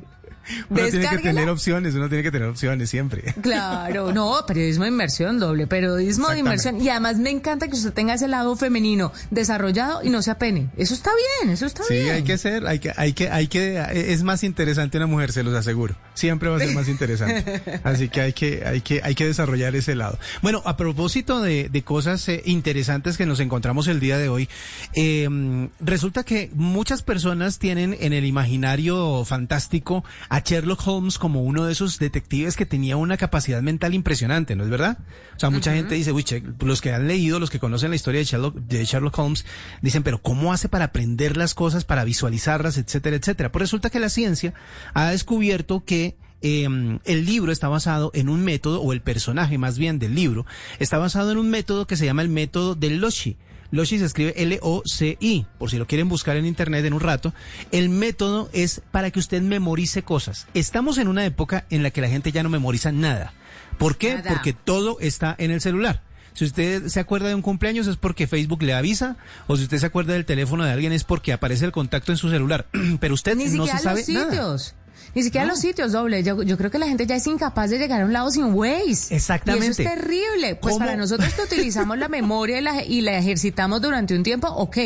Uno 0.69 0.89
tiene 0.89 1.09
que 1.09 1.19
tener 1.19 1.49
opciones, 1.49 1.95
uno 1.95 2.09
tiene 2.09 2.23
que 2.23 2.31
tener 2.31 2.49
opciones 2.49 2.91
siempre. 2.91 3.35
Claro, 3.41 4.13
no, 4.13 4.45
periodismo 4.47 4.85
de 4.85 4.91
inmersión, 4.91 5.39
doble 5.39 5.67
periodismo 5.67 6.29
de 6.29 6.41
inmersión. 6.41 6.81
Y 6.81 6.89
además 6.89 7.19
me 7.19 7.31
encanta 7.31 7.69
que 7.69 7.75
usted 7.75 7.93
tenga 7.93 8.15
ese 8.15 8.29
lado 8.29 8.57
femenino 8.57 9.13
desarrollado 9.31 10.03
y 10.03 10.11
no 10.11 10.23
se 10.23 10.31
apene. 10.31 10.71
Eso 10.77 10.95
está 10.95 11.11
bien, 11.41 11.53
eso 11.53 11.67
está 11.67 11.83
bien. 11.89 12.05
Sí, 12.05 12.11
hay 12.11 12.23
que 12.23 12.39
ser, 12.39 12.67
hay 12.67 12.79
que, 12.79 12.93
hay 12.97 13.13
que, 13.13 13.31
hay 13.31 13.47
que, 13.47 14.13
es 14.13 14.23
más 14.23 14.43
interesante 14.45 14.97
una 14.99 15.07
mujer, 15.07 15.33
se 15.33 15.43
los 15.43 15.55
aseguro. 15.55 15.97
Siempre 16.15 16.49
va 16.49 16.57
a 16.57 16.61
ser 16.61 16.75
más 16.75 16.89
interesante. 16.89 17.81
Así 17.85 18.09
que 18.09 18.21
hay 18.21 18.33
que, 18.33 18.63
hay 18.67 18.81
que, 18.81 19.01
hay 19.03 19.15
que 19.15 19.27
desarrollar 19.27 19.75
ese 19.77 19.95
lado. 19.95 20.19
Bueno, 20.43 20.63
a 20.65 20.77
propósito 20.77 21.41
de, 21.41 21.69
de 21.69 21.83
cosas 21.83 22.29
eh, 22.29 22.43
interesantes 22.45 23.17
que 23.17 23.27
nos 23.27 23.41
encontramos 23.41 23.89
el 23.89 24.01
día 24.01 24.19
de 24.19 24.29
hoy, 24.29 24.49
eh, 24.95 25.29
resulta 25.81 26.25
que 26.25 26.51
muchas 26.55 27.03
personas 27.03 27.59
tienen 27.59 27.97
en 28.01 28.13
el 28.13 28.25
imaginario 28.25 29.25
fantástico 29.25 30.05
a 30.29 30.42
Sherlock 30.45 30.87
Holmes 30.87 31.19
como 31.19 31.43
uno 31.43 31.65
de 31.65 31.73
esos 31.73 31.99
detectives 31.99 32.57
que 32.57 32.67
tenía 32.67 32.97
una 32.97 33.17
capacidad 33.17 33.63
mental 33.63 33.95
impresionante, 33.95 34.57
¿no 34.57 34.65
es 34.65 34.71
verdad? 34.71 34.99
O 35.37 35.41
sea, 35.41 35.51
mucha 35.51 35.75
gente 35.75 35.95
dice, 35.95 36.13
uy, 36.13 36.25
los 36.61 36.81
que 36.81 36.93
han 36.93 37.09
leído, 37.09 37.39
los 37.39 37.51
que 37.51 37.59
conocen 37.59 37.91
la 37.91 37.97
historia 37.97 38.21
de 38.21 38.25
Sherlock, 38.25 38.57
de 38.57 38.85
Sherlock 38.85 39.19
Holmes, 39.19 39.45
dicen, 39.81 40.03
pero 40.03 40.23
¿cómo 40.23 40.53
hace 40.53 40.69
para 40.69 40.87
aprender 40.87 41.37
las 41.37 41.55
cosas, 41.55 41.85
para 41.85 42.05
visualizarlas, 42.05 42.79
etcétera, 42.79 43.17
etcétera? 43.17 43.53
Pues 43.53 43.63
resulta 43.63 43.91
que 43.91 44.01
la 44.01 44.09
ciencia 44.09 44.55
ha 44.95 45.11
descubierto 45.11 45.85
que 45.85 46.17
em, 46.41 46.99
el 47.05 47.25
libro 47.25 47.53
está 47.53 47.69
basado 47.69 48.11
en 48.15 48.29
un 48.29 48.45
método, 48.45 48.83
o 48.83 48.93
el 48.93 49.01
personaje 49.01 49.59
más 49.59 49.79
bien 49.79 49.99
del 49.99 50.15
libro, 50.15 50.47
está 50.79 50.99
basado 50.99 51.33
en 51.33 51.39
un 51.39 51.51
método 51.51 51.87
que 51.87 51.97
se 51.97 52.05
llama 52.05 52.23
el 52.23 52.29
método 52.29 52.75
del 52.75 52.99
Loshi. 52.99 53.37
Loci 53.73 53.99
se 53.99 54.05
escribe 54.05 54.35
L-O-C-I, 54.37 55.47
por 55.59 55.71
si 55.71 55.79
lo 55.79 55.87
quieren 55.87 56.09
buscar 56.09 56.37
en 56.37 56.47
internet 56.47 56.85
en 56.85 56.93
un 56.93 57.01
rato. 57.01 57.33
El 57.73 57.89
método 57.89 58.51
es 58.53 58.83
para 58.91 59.11
que 59.11 59.19
usted 59.19 59.41
memorice 59.43 60.03
cosas. 60.03 60.47
Estamos 60.53 60.99
en 60.99 61.09
una 61.09 61.25
época 61.25 61.65
en 61.71 61.83
la 61.83 61.91
que 61.91 62.03
la 62.03 62.09
gente 62.09 62.33
ya 62.33 62.43
no 62.43 62.51
memoriza 62.51 62.93
nada. 62.93 63.33
¿Por 63.79 63.97
qué? 63.97 64.17
Nada. 64.17 64.29
Porque 64.29 64.53
todo 64.53 64.99
está 65.01 65.35
en 65.39 65.51
el 65.51 65.63
celular. 65.63 66.03
Si 66.35 66.45
usted 66.45 66.89
se 66.89 67.01
acuerda 67.01 67.29
de 67.29 67.35
un 67.35 67.43
cumpleaños 67.43 67.87
es 67.87 67.97
porque 67.97 68.27
Facebook 68.27 68.63
le 68.63 68.75
avisa, 68.75 69.17
o 69.47 69.57
si 69.57 69.65
usted 69.65 69.79
se 69.79 69.87
acuerda 69.87 70.13
del 70.13 70.25
teléfono 70.25 70.65
de 70.65 70.71
alguien 70.71 70.93
es 70.93 71.05
porque 71.05 71.33
aparece 71.33 71.65
el 71.65 71.73
contacto 71.73 72.13
en 72.13 72.19
su 72.19 72.31
celular. 72.31 72.67
Pero 73.01 73.15
usted 73.15 73.37
Ni 73.37 73.45
no 73.45 73.67
siquiera 73.67 73.79
se 73.79 73.85
sabe 73.85 74.05
los 74.07 74.09
nada. 74.09 74.57
Ni 75.15 75.23
siquiera 75.23 75.47
los 75.47 75.59
sitios, 75.61 75.93
doble. 75.93 76.23
Yo, 76.23 76.43
yo 76.43 76.57
creo 76.57 76.71
que 76.71 76.79
la 76.79 76.87
gente 76.87 77.07
ya 77.07 77.17
es 77.17 77.27
incapaz 77.27 77.71
de 77.71 77.79
llegar 77.79 78.03
a 78.03 78.05
un 78.05 78.13
lado 78.13 78.31
sin 78.31 78.55
Waze. 78.55 79.15
Exactamente. 79.15 79.67
Y 79.67 79.71
eso 79.71 79.83
es 79.83 79.89
terrible. 79.89 80.55
Pues 80.57 80.75
¿Cómo? 80.75 80.87
para 80.87 80.97
nosotros 80.97 81.33
que 81.35 81.43
utilizamos 81.43 81.99
la 81.99 82.09
memoria 82.11 82.59
y 82.59 82.63
la, 82.63 82.85
y 82.85 83.01
la 83.01 83.19
ejercitamos 83.19 83.81
durante 83.83 84.15
un 84.15 84.23
tiempo, 84.23 84.49
ok. 84.49 84.77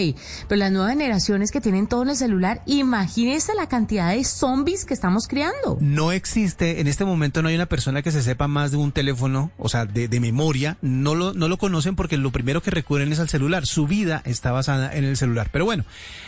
Pero 0.49 0.59
las 0.59 0.73
nuevas 0.73 0.93
generaciones 0.93 1.51
que 1.51 1.61
tienen 1.61 1.87
todo 1.87 2.03
en 2.03 2.11
el 2.11 2.17
celular, 2.17 2.63
imagínense 2.67 3.55
la 3.55 3.69
cantidad 3.69 4.13
de 4.13 4.25
zombies 4.25 4.85
que 4.85 4.95
estamos 4.95 5.29
criando. 5.29 5.79
No 5.81 6.13
existe, 6.13 6.81
en 6.81 6.87
este 6.87 7.05
momento 7.05 7.43
no 7.43 7.49
hay 7.49 7.55
una 7.55 7.67
persona 7.67 8.03
que 8.03 8.11
se 8.11 8.23
sepa 8.23 8.49
más 8.49 8.71
de 8.71 8.77
un 8.77 8.93
teléfono, 8.93 9.51
o 9.59 9.69
sea, 9.69 9.87
de, 9.87 10.09
de 10.09 10.21
memoria, 10.21 10.77
no 10.83 11.15
lo, 11.15 11.35
no 11.35 11.49
lo 11.49 11.59
conocen 11.59 11.97
porque 11.97 12.17
lo 12.17 12.33
primero 12.33 12.63
que 12.63 12.71
recurren 12.71 13.13
es 13.13 13.21
al 13.21 13.29
celular, 13.29 13.67
su 13.67 13.87
vida 13.87 14.23
está 14.25 14.53
basada 14.53 14.95
en 14.95 15.05
el 15.05 15.17
celular. 15.17 15.51
Pero 15.53 15.65
bueno, 15.65 15.85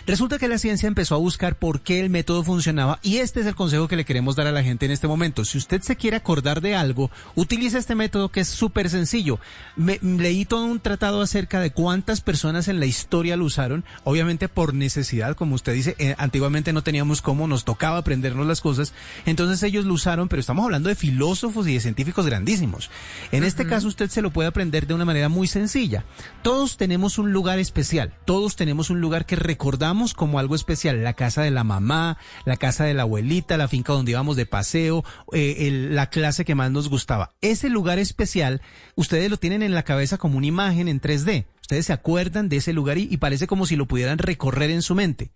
resulta 0.07 0.39
que 0.39 0.49
la 0.49 0.59
ciencia 0.59 0.87
empezó 0.87 1.15
a 1.15 1.19
buscar 1.19 1.57
por 1.57 1.81
qué 1.81 2.01
el 2.01 2.11
método 2.11 2.45
funcionaba 2.45 2.99
y 3.03 3.19
este 3.19 3.41
es 3.41 3.47
el 3.47 3.55
consejo 3.69 3.87
que 3.87 3.97
le 3.97 4.07
queremos 4.07 4.35
dar 4.35 4.47
a 4.47 4.53
la 4.53 4.63
gente 4.63 4.87
en 4.87 4.93
este 4.93 5.09
momento. 5.09 5.45
Si 5.45 5.59
usted 5.59 5.83
se 5.83 5.95
quiere 5.95 6.17
acordar 6.17 6.63
de 6.63 6.75
algo, 6.75 7.11
utilice 7.35 7.77
este 7.77 7.95
método 7.95 8.31
que 8.31 8.41
es 8.41 8.49
súper 8.49 8.89
sencillo. 8.89 9.41
Me, 9.77 9.99
leí 10.01 10.47
todo 10.47 10.65
un 10.65 10.81
tratado 10.81 11.21
acerca 11.21 11.61
de 11.61 11.71
cuántas 11.71 12.23
personas 12.23 12.69
en 12.69 12.81
la 12.81 12.87
historia 12.87 13.37
lo 13.37 13.45
usaron, 13.45 13.85
obviamente 14.05 14.49
por 14.49 14.73
necesidad, 14.73 15.37
como 15.37 15.55
usted 15.55 15.75
dice, 15.75 15.97
eh, 15.99 16.15
antiguamente 16.17 16.73
no 16.73 16.83
teníamos 16.83 17.21
cómo, 17.21 17.47
nos 17.47 17.67
tocaba 17.67 17.99
aprendernos 17.99 18.47
las 18.47 18.63
cosas, 18.63 18.95
entonces 19.27 19.63
ellos 19.63 19.85
lo 19.85 19.93
usaron, 19.93 20.31
pero 20.31 20.41
estamos 20.41 20.65
hablando 20.65 20.89
de 20.89 20.95
filósofos 20.95 21.69
y 21.69 21.75
de 21.75 21.81
científicos 21.81 22.25
grandísimos. 22.25 22.89
En 23.33 23.45
este 23.45 23.67
caso 23.67 23.87
usted 23.87 24.09
se 24.09 24.23
lo 24.23 24.31
puede 24.31 24.49
aprender 24.49 24.87
de 24.87 24.95
una 24.95 25.05
manera 25.05 25.29
muy 25.29 25.47
sencilla. 25.47 26.05
Todos 26.41 26.79
tenemos 26.79 27.19
un 27.19 27.35
lugar 27.35 27.59
especial, 27.59 28.15
todos 28.25 28.57
tenemos 28.57 28.89
un 28.89 29.03
lugar 29.03 29.27
que 29.27 29.37
recordamos 29.37 30.15
como 30.15 30.39
algo 30.39 30.55
especial, 30.55 31.05
la 31.05 31.13
casa 31.13 31.43
de 31.43 31.51
la 31.51 31.65
mamá, 31.65 32.17
la 32.47 32.57
casa 32.57 32.85
de 32.85 32.95
la 32.95 33.03
abuelita, 33.03 33.58
la 33.59 33.69
finca 33.69 33.93
donde 33.93 34.13
íbamos 34.13 34.37
de 34.37 34.47
paseo, 34.47 35.05
eh, 35.33 35.89
la 35.91 36.09
clase 36.11 36.45
que 36.45 36.55
más 36.55 36.71
nos 36.71 36.89
gustaba. 36.89 37.35
Ese 37.41 37.69
lugar 37.69 37.99
especial, 37.99 38.63
ustedes 38.95 39.31
lo 39.31 39.37
tienen 39.37 39.63
en 39.63 39.75
la 39.75 39.83
cabeza 39.83 40.17
como 40.17 40.39
una 40.39 40.47
imagen 40.47 40.89
en 40.89 41.01
3D. 41.01 41.47
Ustedes 41.61 41.87
se 41.87 41.93
acuerdan 41.93 42.49
de 42.49 42.57
ese 42.57 42.73
lugar 42.73 42.97
y, 42.99 43.09
y 43.11 43.19
parece 43.19 43.47
como 43.47 43.67
si 43.67 43.77
lo 43.77 43.87
pudieran 43.87 44.19
recorrer 44.19 44.71
en 44.71 44.83
su 44.83 44.95
mente. 44.95 45.33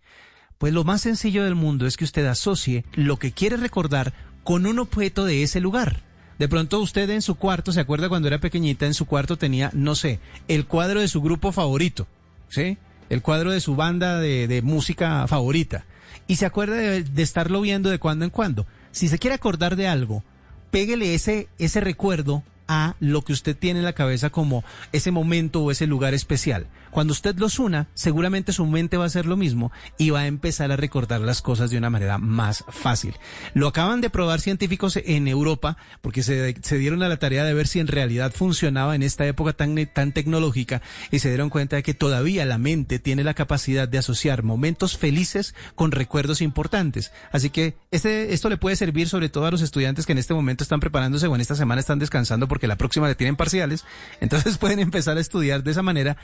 Pues 0.58 0.72
lo 0.72 0.84
más 0.84 1.00
sencillo 1.00 1.44
del 1.44 1.56
mundo 1.56 1.86
es 1.86 1.96
que 1.96 2.04
usted 2.04 2.24
asocie 2.26 2.84
lo 2.94 3.18
que 3.18 3.32
quiere 3.32 3.56
recordar 3.56 4.14
con 4.44 4.66
un 4.66 4.78
objeto 4.78 5.24
de 5.24 5.42
ese 5.42 5.60
lugar. 5.60 6.02
De 6.38 6.48
pronto 6.48 6.80
usted 6.80 7.08
en 7.10 7.22
su 7.22 7.36
cuarto, 7.36 7.72
¿se 7.72 7.80
acuerda 7.80 8.08
cuando 8.08 8.28
era 8.28 8.40
pequeñita? 8.40 8.86
En 8.86 8.94
su 8.94 9.06
cuarto 9.06 9.36
tenía, 9.36 9.70
no 9.74 9.94
sé, 9.94 10.18
el 10.48 10.66
cuadro 10.66 11.00
de 11.00 11.08
su 11.08 11.20
grupo 11.20 11.52
favorito, 11.52 12.06
¿sí? 12.48 12.78
El 13.10 13.22
cuadro 13.22 13.52
de 13.52 13.60
su 13.60 13.76
banda 13.76 14.18
de, 14.18 14.48
de 14.48 14.62
música 14.62 15.26
favorita. 15.28 15.84
Y 16.26 16.36
se 16.36 16.46
acuerda 16.46 16.76
de, 16.76 17.04
de 17.04 17.22
estarlo 17.22 17.60
viendo 17.60 17.90
de 17.90 17.98
cuando 17.98 18.24
en 18.24 18.30
cuando. 18.30 18.66
Si 18.90 19.08
se 19.08 19.18
quiere 19.18 19.34
acordar 19.34 19.76
de 19.76 19.88
algo, 19.88 20.22
péguele 20.70 21.14
ese, 21.14 21.48
ese 21.58 21.80
recuerdo 21.80 22.42
a 22.68 22.96
lo 23.00 23.22
que 23.22 23.32
usted 23.32 23.56
tiene 23.56 23.80
en 23.80 23.84
la 23.84 23.92
cabeza 23.92 24.30
como 24.30 24.64
ese 24.92 25.10
momento 25.10 25.62
o 25.62 25.70
ese 25.70 25.86
lugar 25.86 26.14
especial. 26.14 26.66
Cuando 26.92 27.12
usted 27.12 27.36
los 27.36 27.58
una, 27.58 27.88
seguramente 27.94 28.52
su 28.52 28.66
mente 28.66 28.98
va 28.98 29.04
a 29.04 29.06
hacer 29.06 29.24
lo 29.24 29.38
mismo 29.38 29.72
y 29.96 30.10
va 30.10 30.20
a 30.20 30.26
empezar 30.26 30.70
a 30.70 30.76
recordar 30.76 31.22
las 31.22 31.40
cosas 31.40 31.70
de 31.70 31.78
una 31.78 31.88
manera 31.88 32.18
más 32.18 32.64
fácil. 32.68 33.14
Lo 33.54 33.66
acaban 33.66 34.02
de 34.02 34.10
probar 34.10 34.40
científicos 34.40 34.98
en 35.02 35.26
Europa 35.26 35.78
porque 36.02 36.22
se, 36.22 36.54
dieron 36.78 37.02
a 37.02 37.08
la 37.08 37.16
tarea 37.16 37.44
de 37.44 37.54
ver 37.54 37.66
si 37.66 37.80
en 37.80 37.86
realidad 37.86 38.32
funcionaba 38.34 38.94
en 38.94 39.02
esta 39.02 39.26
época 39.26 39.54
tan, 39.54 39.74
tan 39.86 40.12
tecnológica 40.12 40.82
y 41.10 41.20
se 41.20 41.28
dieron 41.28 41.48
cuenta 41.48 41.76
de 41.76 41.82
que 41.82 41.94
todavía 41.94 42.44
la 42.44 42.58
mente 42.58 42.98
tiene 42.98 43.24
la 43.24 43.32
capacidad 43.32 43.88
de 43.88 43.96
asociar 43.96 44.42
momentos 44.42 44.98
felices 44.98 45.54
con 45.74 45.92
recuerdos 45.92 46.42
importantes. 46.42 47.10
Así 47.32 47.48
que 47.48 47.74
este, 47.90 48.34
esto 48.34 48.50
le 48.50 48.58
puede 48.58 48.76
servir 48.76 49.08
sobre 49.08 49.30
todo 49.30 49.46
a 49.46 49.50
los 49.50 49.62
estudiantes 49.62 50.04
que 50.04 50.12
en 50.12 50.18
este 50.18 50.34
momento 50.34 50.62
están 50.62 50.80
preparándose 50.80 51.26
o 51.26 51.34
en 51.34 51.40
esta 51.40 51.54
semana 51.54 51.80
están 51.80 51.98
descansando 51.98 52.48
porque 52.48 52.66
la 52.66 52.76
próxima 52.76 53.08
le 53.08 53.14
tienen 53.14 53.36
parciales. 53.36 53.86
Entonces 54.20 54.58
pueden 54.58 54.78
empezar 54.78 55.16
a 55.16 55.20
estudiar 55.20 55.62
de 55.62 55.70
esa 55.70 55.82
manera 55.82 56.18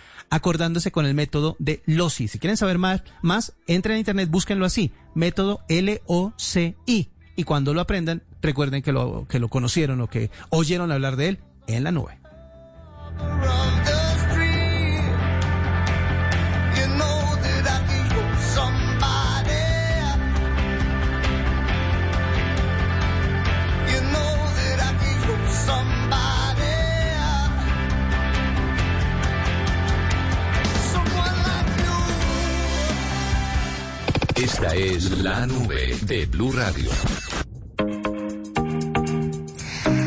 con 0.92 1.06
el 1.06 1.14
método 1.14 1.56
de 1.58 1.82
LOCI. 1.86 2.28
Si 2.28 2.38
quieren 2.38 2.56
saber 2.56 2.78
más, 2.78 3.02
más 3.22 3.54
entren 3.66 3.96
a 3.96 3.98
internet, 3.98 4.28
búsquenlo 4.30 4.64
así, 4.64 4.92
método 5.14 5.60
L-O-C-I. 5.68 7.08
Y 7.36 7.44
cuando 7.44 7.72
lo 7.72 7.80
aprendan, 7.80 8.22
recuerden 8.42 8.82
que 8.82 8.92
lo, 8.92 9.26
que 9.28 9.38
lo 9.38 9.48
conocieron 9.48 10.00
o 10.00 10.08
que 10.08 10.30
oyeron 10.50 10.92
hablar 10.92 11.16
de 11.16 11.28
él 11.28 11.38
en 11.66 11.84
la 11.84 11.92
nube. 11.92 12.18
Esta 34.42 34.72
es 34.72 35.18
la 35.18 35.46
nube 35.46 35.98
de 36.02 36.26
Blue 36.26 36.52
Radio. 36.52 36.88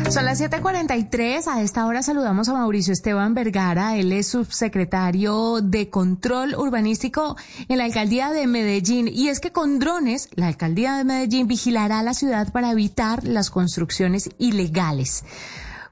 Son 0.08 0.24
las 0.24 0.40
7:43. 0.40 1.48
A 1.48 1.60
esta 1.60 1.84
hora 1.84 2.02
saludamos 2.02 2.48
a 2.48 2.54
Mauricio 2.54 2.94
Esteban 2.94 3.34
Vergara. 3.34 3.98
Él 3.98 4.10
es 4.10 4.28
subsecretario 4.28 5.60
de 5.60 5.90
Control 5.90 6.54
Urbanístico 6.54 7.36
en 7.68 7.76
la 7.76 7.84
alcaldía 7.84 8.30
de 8.30 8.46
Medellín. 8.46 9.06
Y 9.06 9.28
es 9.28 9.38
que 9.38 9.52
con 9.52 9.78
drones, 9.78 10.30
la 10.34 10.46
alcaldía 10.46 10.96
de 10.96 11.04
Medellín 11.04 11.46
vigilará 11.46 12.02
la 12.02 12.14
ciudad 12.14 12.50
para 12.52 12.70
evitar 12.70 13.24
las 13.24 13.50
construcciones 13.50 14.30
ilegales. 14.38 15.24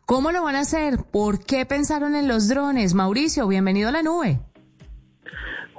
¿Cómo 0.07 0.33
lo 0.33 0.43
van 0.43 0.57
a 0.57 0.61
hacer? 0.61 1.05
¿Por 1.05 1.45
qué 1.45 1.67
pensaron 1.67 2.15
en 2.15 2.27
los 2.27 2.49
drones? 2.49 2.95
Mauricio, 2.95 3.47
bienvenido 3.47 3.91
a 3.91 3.93
la 3.93 4.03
nube. 4.03 4.41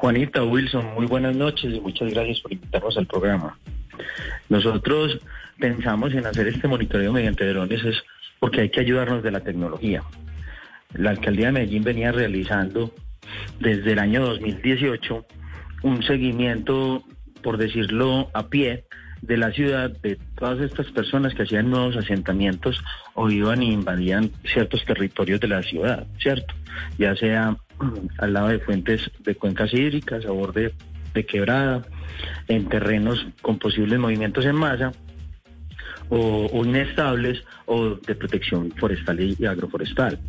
Juanita, 0.01 0.43
Wilson, 0.43 0.95
muy 0.95 1.05
buenas 1.05 1.35
noches 1.35 1.75
y 1.75 1.79
muchas 1.79 2.11
gracias 2.11 2.39
por 2.39 2.51
invitarnos 2.51 2.97
al 2.97 3.05
programa. 3.05 3.55
Nosotros 4.49 5.19
pensamos 5.59 6.11
en 6.15 6.25
hacer 6.25 6.47
este 6.47 6.67
monitoreo 6.67 7.13
mediante 7.13 7.47
drones 7.47 7.83
es 7.83 8.03
porque 8.39 8.61
hay 8.61 8.69
que 8.69 8.79
ayudarnos 8.79 9.21
de 9.21 9.29
la 9.29 9.41
tecnología. 9.41 10.01
La 10.95 11.11
alcaldía 11.11 11.45
de 11.45 11.51
Medellín 11.51 11.83
venía 11.83 12.11
realizando 12.11 12.95
desde 13.59 13.91
el 13.91 13.99
año 13.99 14.25
2018 14.25 15.23
un 15.83 16.01
seguimiento, 16.01 17.03
por 17.43 17.57
decirlo 17.57 18.31
a 18.33 18.47
pie, 18.47 18.85
de 19.21 19.37
la 19.37 19.51
ciudad, 19.51 19.91
de 20.01 20.17
todas 20.35 20.61
estas 20.61 20.87
personas 20.87 21.35
que 21.35 21.43
hacían 21.43 21.69
nuevos 21.69 21.95
asentamientos 21.95 22.83
o 23.13 23.29
iban 23.29 23.61
y 23.61 23.71
invadían 23.71 24.31
ciertos 24.45 24.83
territorios 24.83 25.39
de 25.39 25.47
la 25.47 25.61
ciudad, 25.61 26.07
¿cierto? 26.17 26.55
Ya 26.97 27.15
sea 27.15 27.55
al 28.17 28.33
lado 28.33 28.47
de 28.49 28.59
fuentes 28.59 29.09
de 29.19 29.35
cuencas 29.35 29.73
hídricas, 29.73 30.25
a 30.25 30.31
borde 30.31 30.73
de 31.13 31.25
quebrada, 31.25 31.83
en 32.47 32.67
terrenos 32.69 33.25
con 33.41 33.59
posibles 33.59 33.99
movimientos 33.99 34.45
en 34.45 34.55
masa, 34.55 34.91
o, 36.09 36.49
o, 36.51 36.65
inestables 36.65 37.43
o 37.65 37.95
de 37.95 38.15
protección 38.15 38.71
forestal 38.71 39.19
y 39.21 39.45
agroforestal. 39.45 40.19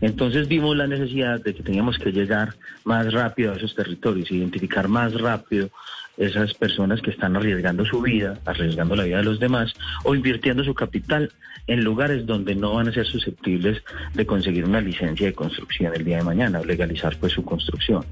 Entonces 0.00 0.46
vimos 0.46 0.76
la 0.76 0.86
necesidad 0.86 1.40
de 1.40 1.54
que 1.54 1.62
teníamos 1.62 1.98
que 1.98 2.12
llegar 2.12 2.54
más 2.84 3.12
rápido 3.12 3.52
a 3.52 3.56
esos 3.56 3.74
territorios, 3.74 4.30
identificar 4.30 4.86
más 4.86 5.12
rápido 5.14 5.70
esas 6.16 6.54
personas 6.54 7.00
que 7.00 7.10
están 7.10 7.36
arriesgando 7.36 7.84
su 7.84 8.02
vida, 8.02 8.38
arriesgando 8.44 8.96
la 8.96 9.04
vida 9.04 9.18
de 9.18 9.24
los 9.24 9.40
demás 9.40 9.72
o 10.04 10.14
invirtiendo 10.14 10.62
su 10.64 10.74
capital 10.74 11.32
en 11.66 11.84
lugares 11.84 12.26
donde 12.26 12.54
no 12.54 12.74
van 12.74 12.88
a 12.88 12.92
ser 12.92 13.06
susceptibles 13.06 13.82
de 14.14 14.26
conseguir 14.26 14.64
una 14.64 14.80
licencia 14.80 15.26
de 15.26 15.32
construcción 15.32 15.92
el 15.94 16.04
día 16.04 16.18
de 16.18 16.24
mañana 16.24 16.60
o 16.60 16.64
legalizar 16.64 17.16
pues 17.18 17.32
su 17.32 17.44
construcción. 17.44 18.04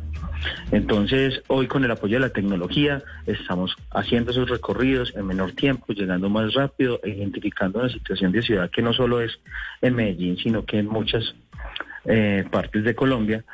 Entonces, 0.73 1.42
hoy 1.49 1.66
con 1.66 1.85
el 1.85 1.90
apoyo 1.90 2.16
de 2.16 2.21
la 2.21 2.33
tecnología 2.33 3.02
estamos 3.26 3.76
haciendo 3.90 4.30
esos 4.30 4.49
recorridos 4.49 5.12
en 5.14 5.26
menor 5.26 5.52
tiempo, 5.52 5.92
llegando 5.92 6.30
más 6.30 6.54
rápido, 6.54 7.00
e 7.02 7.11
identificando 7.11 7.80
una 7.80 7.90
situación 7.90 8.33
de 8.33 8.42
ciudad 8.42 8.71
que 8.71 8.83
no 8.83 8.92
solo 8.92 9.21
es 9.21 9.38
en 9.83 9.95
Medellín, 9.95 10.38
sino 10.38 10.64
que 10.64 10.78
en 10.78 10.87
muchas 10.87 11.35
eh, 12.07 12.45
partes 12.50 12.85
de 12.85 12.95
Colombia, 12.95 13.45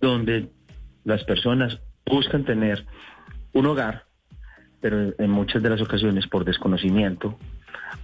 donde 0.00 0.48
las 1.04 1.24
personas 1.24 1.80
buscan 2.04 2.44
tener 2.44 2.84
un 3.58 3.66
hogar, 3.66 4.04
pero 4.80 5.12
en 5.18 5.30
muchas 5.30 5.62
de 5.62 5.70
las 5.70 5.80
ocasiones 5.80 6.26
por 6.26 6.44
desconocimiento 6.44 7.38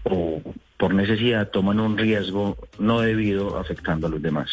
o 0.04 0.42
por 0.78 0.94
necesidad 0.94 1.48
toman 1.50 1.78
un 1.80 1.96
riesgo 1.96 2.56
no 2.78 3.00
debido 3.00 3.58
afectando 3.58 4.06
a 4.06 4.10
los 4.10 4.20
demás. 4.22 4.50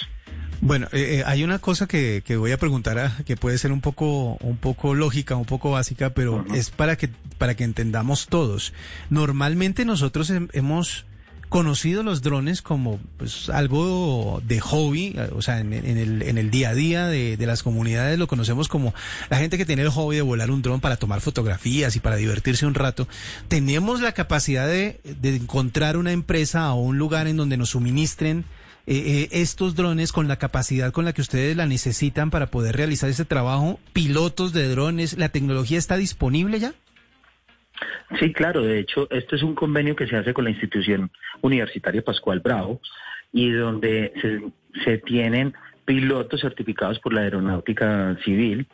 Bueno, 0.62 0.88
eh, 0.91 1.20
eh, 1.20 1.24
hay 1.25 1.44
una 1.46 1.60
cosa 1.60 1.88
que, 1.88 2.22
que 2.25 2.36
voy 2.36 2.51
a 2.51 2.58
preguntar 2.58 3.00
a- 3.00 3.15
que 3.25 3.38
puede 3.38 3.58
ser 3.58 3.72
un 3.72 3.79
poco 3.79 4.36
un 4.41 4.58
poco 4.58 4.94
lógica, 4.94 5.38
un 5.38 5.46
poco 5.46 5.72
básica, 5.72 6.10
pero 6.10 6.44
es 6.53 6.70
para 6.70 6.98
que 6.98 7.10
para 7.38 7.56
que 7.56 7.63
entendamos 7.63 8.27
todos. 8.27 8.74
Normalmente 9.10 9.86
nosotros 9.86 10.29
hem- 10.29 10.50
hemos 10.51 11.06
conocido 11.50 12.03
los 12.03 12.22
drones 12.22 12.62
como 12.62 13.00
pues, 13.18 13.50
algo 13.50 14.41
de 14.46 14.60
hobby, 14.60 15.15
o 15.36 15.41
sea, 15.41 15.60
en, 15.60 15.74
el, 15.74 16.22
en 16.22 16.38
el 16.38 16.51
día 16.51 16.70
a 16.70 16.74
día 16.74 17.08
de, 17.08 17.38
las 17.39 17.63
comunidades 17.63 18.20
lo 18.20 18.27
conocemos 18.27 18.68
como 18.68 18.94
la 19.29 19.38
gente 19.38 19.58
que 19.58 19.65
tiene 19.65 19.82
el 19.82 19.89
hobby 19.89 20.18
de 20.18 20.22
volar 20.22 20.51
un 20.51 20.62
dron 20.62 20.79
para 20.79 20.98
tomar 20.98 21.22
fotografías 21.22 21.96
y 21.96 22.00
para 22.00 22.15
divertirse 22.15 22.65
un 22.65 22.75
rato. 22.75 23.08
Tenemos 23.48 24.01
la 24.01 24.12
capacidad 24.12 24.68
de, 24.68 25.01
de 25.03 25.36
encontrar 25.36 25.98
una 25.98 26.12
empresa 26.12 26.72
o 26.74 26.82
un 26.82 26.98
lugar 26.98 27.27
en 27.27 27.38
donde 27.38 27.58
nos 27.58 27.70
suministren 27.72 28.46
eh, 28.91 29.29
eh, 29.32 29.41
estos 29.41 29.75
drones 29.75 30.12
con 30.12 30.27
la 30.27 30.38
capacidad 30.38 30.91
con 30.91 31.06
la 31.06 31.13
que 31.13 31.22
ustedes 31.22 31.56
la 31.56 31.68
necesitan 31.68 32.32
para 32.32 32.48
poder 32.50 32.75
realizar 32.75 33.08
ese 33.08 33.24
trabajo, 33.24 33.79
pilotos 33.94 34.51
de 34.51 34.68
drones, 34.68 35.15
¿la 35.18 35.29
tecnología 35.29 35.77
está 35.77 35.96
disponible 35.96 36.60
ya? 36.60 36.74
Sí, 38.19 38.33
claro. 38.33 38.63
De 38.63 38.79
hecho, 38.79 39.07
esto 39.12 39.36
es 39.36 39.43
un 39.43 39.55
convenio 39.55 39.95
que 39.95 40.07
se 40.07 40.15
hace 40.15 40.33
con 40.33 40.43
la 40.43 40.50
institución 40.50 41.12
universitaria 41.41 42.01
Pascual 42.01 42.39
Bravo 42.39 42.81
y 43.31 43.51
donde 43.51 44.13
se, 44.83 44.98
tienen 45.00 45.53
pilotos 45.86 46.41
certificados 46.41 47.00
por 47.00 47.13
la 47.13 47.21
aeronáutica 47.21 48.17
civil, 48.24 48.67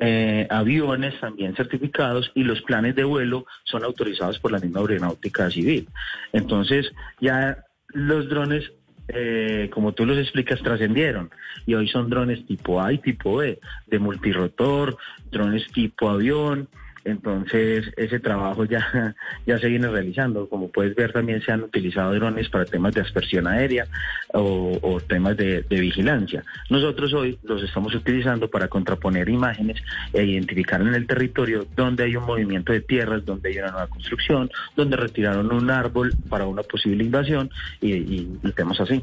eh, 0.00 0.46
aviones 0.50 1.18
también 1.20 1.54
certificados 1.54 2.30
y 2.34 2.44
los 2.44 2.62
planes 2.62 2.94
de 2.96 3.04
vuelo 3.04 3.46
son 3.64 3.84
autorizados 3.84 4.38
por 4.38 4.52
la 4.52 4.58
misma 4.58 4.80
aeronáutica 4.80 5.50
civil. 5.50 5.88
Entonces, 6.32 6.92
ya 7.20 7.64
los 7.88 8.28
drones, 8.28 8.72
eh, 9.08 9.70
como 9.72 9.92
tú 9.92 10.06
los 10.06 10.18
explicas, 10.18 10.60
trascendieron 10.62 11.30
y 11.66 11.74
hoy 11.74 11.88
son 11.88 12.08
drones 12.10 12.44
tipo 12.46 12.80
A 12.80 12.92
y 12.92 12.98
tipo 12.98 13.36
B, 13.36 13.60
de 13.86 13.98
multirotor, 13.98 14.96
drones 15.30 15.66
tipo 15.72 16.08
avión. 16.08 16.68
Entonces, 17.04 17.92
ese 17.96 18.20
trabajo 18.20 18.64
ya, 18.64 19.14
ya 19.46 19.58
se 19.58 19.68
viene 19.68 19.88
realizando. 19.88 20.48
Como 20.48 20.68
puedes 20.70 20.94
ver, 20.94 21.12
también 21.12 21.42
se 21.42 21.52
han 21.52 21.62
utilizado 21.62 22.14
drones 22.14 22.48
para 22.48 22.64
temas 22.64 22.94
de 22.94 23.00
aspersión 23.00 23.46
aérea 23.46 23.86
o, 24.32 25.00
temas 25.06 25.36
de, 25.36 25.62
de 25.62 25.80
vigilancia. 25.80 26.44
Nosotros 26.70 27.12
hoy 27.12 27.38
los 27.42 27.62
estamos 27.62 27.94
utilizando 27.94 28.48
para 28.48 28.68
contraponer 28.68 29.28
imágenes 29.28 29.82
e 30.12 30.24
identificar 30.24 30.80
en 30.80 30.94
el 30.94 31.06
territorio 31.06 31.66
donde 31.76 32.04
hay 32.04 32.16
un 32.16 32.24
movimiento 32.24 32.72
de 32.72 32.80
tierras, 32.80 33.24
donde 33.24 33.48
hay 33.50 33.58
una 33.58 33.70
nueva 33.72 33.86
construcción, 33.88 34.50
donde 34.76 34.96
retiraron 34.96 35.52
un 35.52 35.70
árbol 35.70 36.14
para 36.28 36.46
una 36.46 36.62
posible 36.62 37.04
invasión 37.04 37.50
y, 37.80 37.92
y- 37.94 38.38
y 38.42 38.52
temas 38.52 38.80
así. 38.80 39.02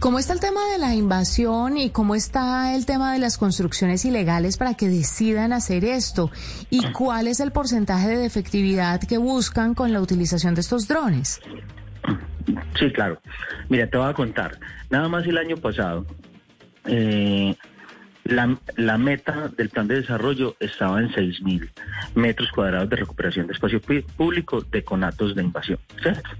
¿Cómo 0.00 0.18
está 0.18 0.32
el 0.32 0.40
tema 0.40 0.60
de 0.72 0.78
la 0.78 0.94
invasión 0.94 1.78
y 1.78 1.90
cómo 1.90 2.14
está 2.14 2.74
el 2.74 2.86
tema 2.86 3.12
de 3.12 3.18
las 3.18 3.38
construcciones 3.38 4.04
ilegales 4.04 4.56
para 4.56 4.74
que 4.74 4.88
decidan 4.88 5.52
hacer 5.52 5.84
esto? 5.84 6.30
¿Y 6.70 6.92
cuál 6.92 7.28
es 7.28 7.40
el 7.40 7.52
porcentaje 7.52 8.16
de 8.16 8.26
efectividad 8.26 9.00
que 9.00 9.18
buscan 9.18 9.74
con 9.74 9.92
la 9.92 10.00
utilización 10.00 10.54
de 10.54 10.60
estos 10.60 10.88
drones? 10.88 11.40
Sí, 12.78 12.92
claro. 12.92 13.18
Mira, 13.70 13.88
te 13.88 13.96
voy 13.96 14.10
a 14.10 14.12
contar. 14.12 14.58
Nada 14.90 15.08
más 15.08 15.26
el 15.26 15.38
año 15.38 15.56
pasado, 15.56 16.04
eh, 16.84 17.56
la, 18.24 18.58
la 18.76 18.98
meta 18.98 19.48
del 19.48 19.70
plan 19.70 19.88
de 19.88 19.96
desarrollo 19.96 20.56
estaba 20.60 21.00
en 21.00 21.10
6.000 21.10 21.70
metros 22.14 22.50
cuadrados 22.52 22.90
de 22.90 22.96
recuperación 22.96 23.46
de 23.46 23.52
espacio 23.52 23.80
público 24.16 24.60
de 24.60 24.84
conatos 24.84 25.34
de 25.34 25.42
invasión. 25.42 25.78
¿cierto? 26.02 26.30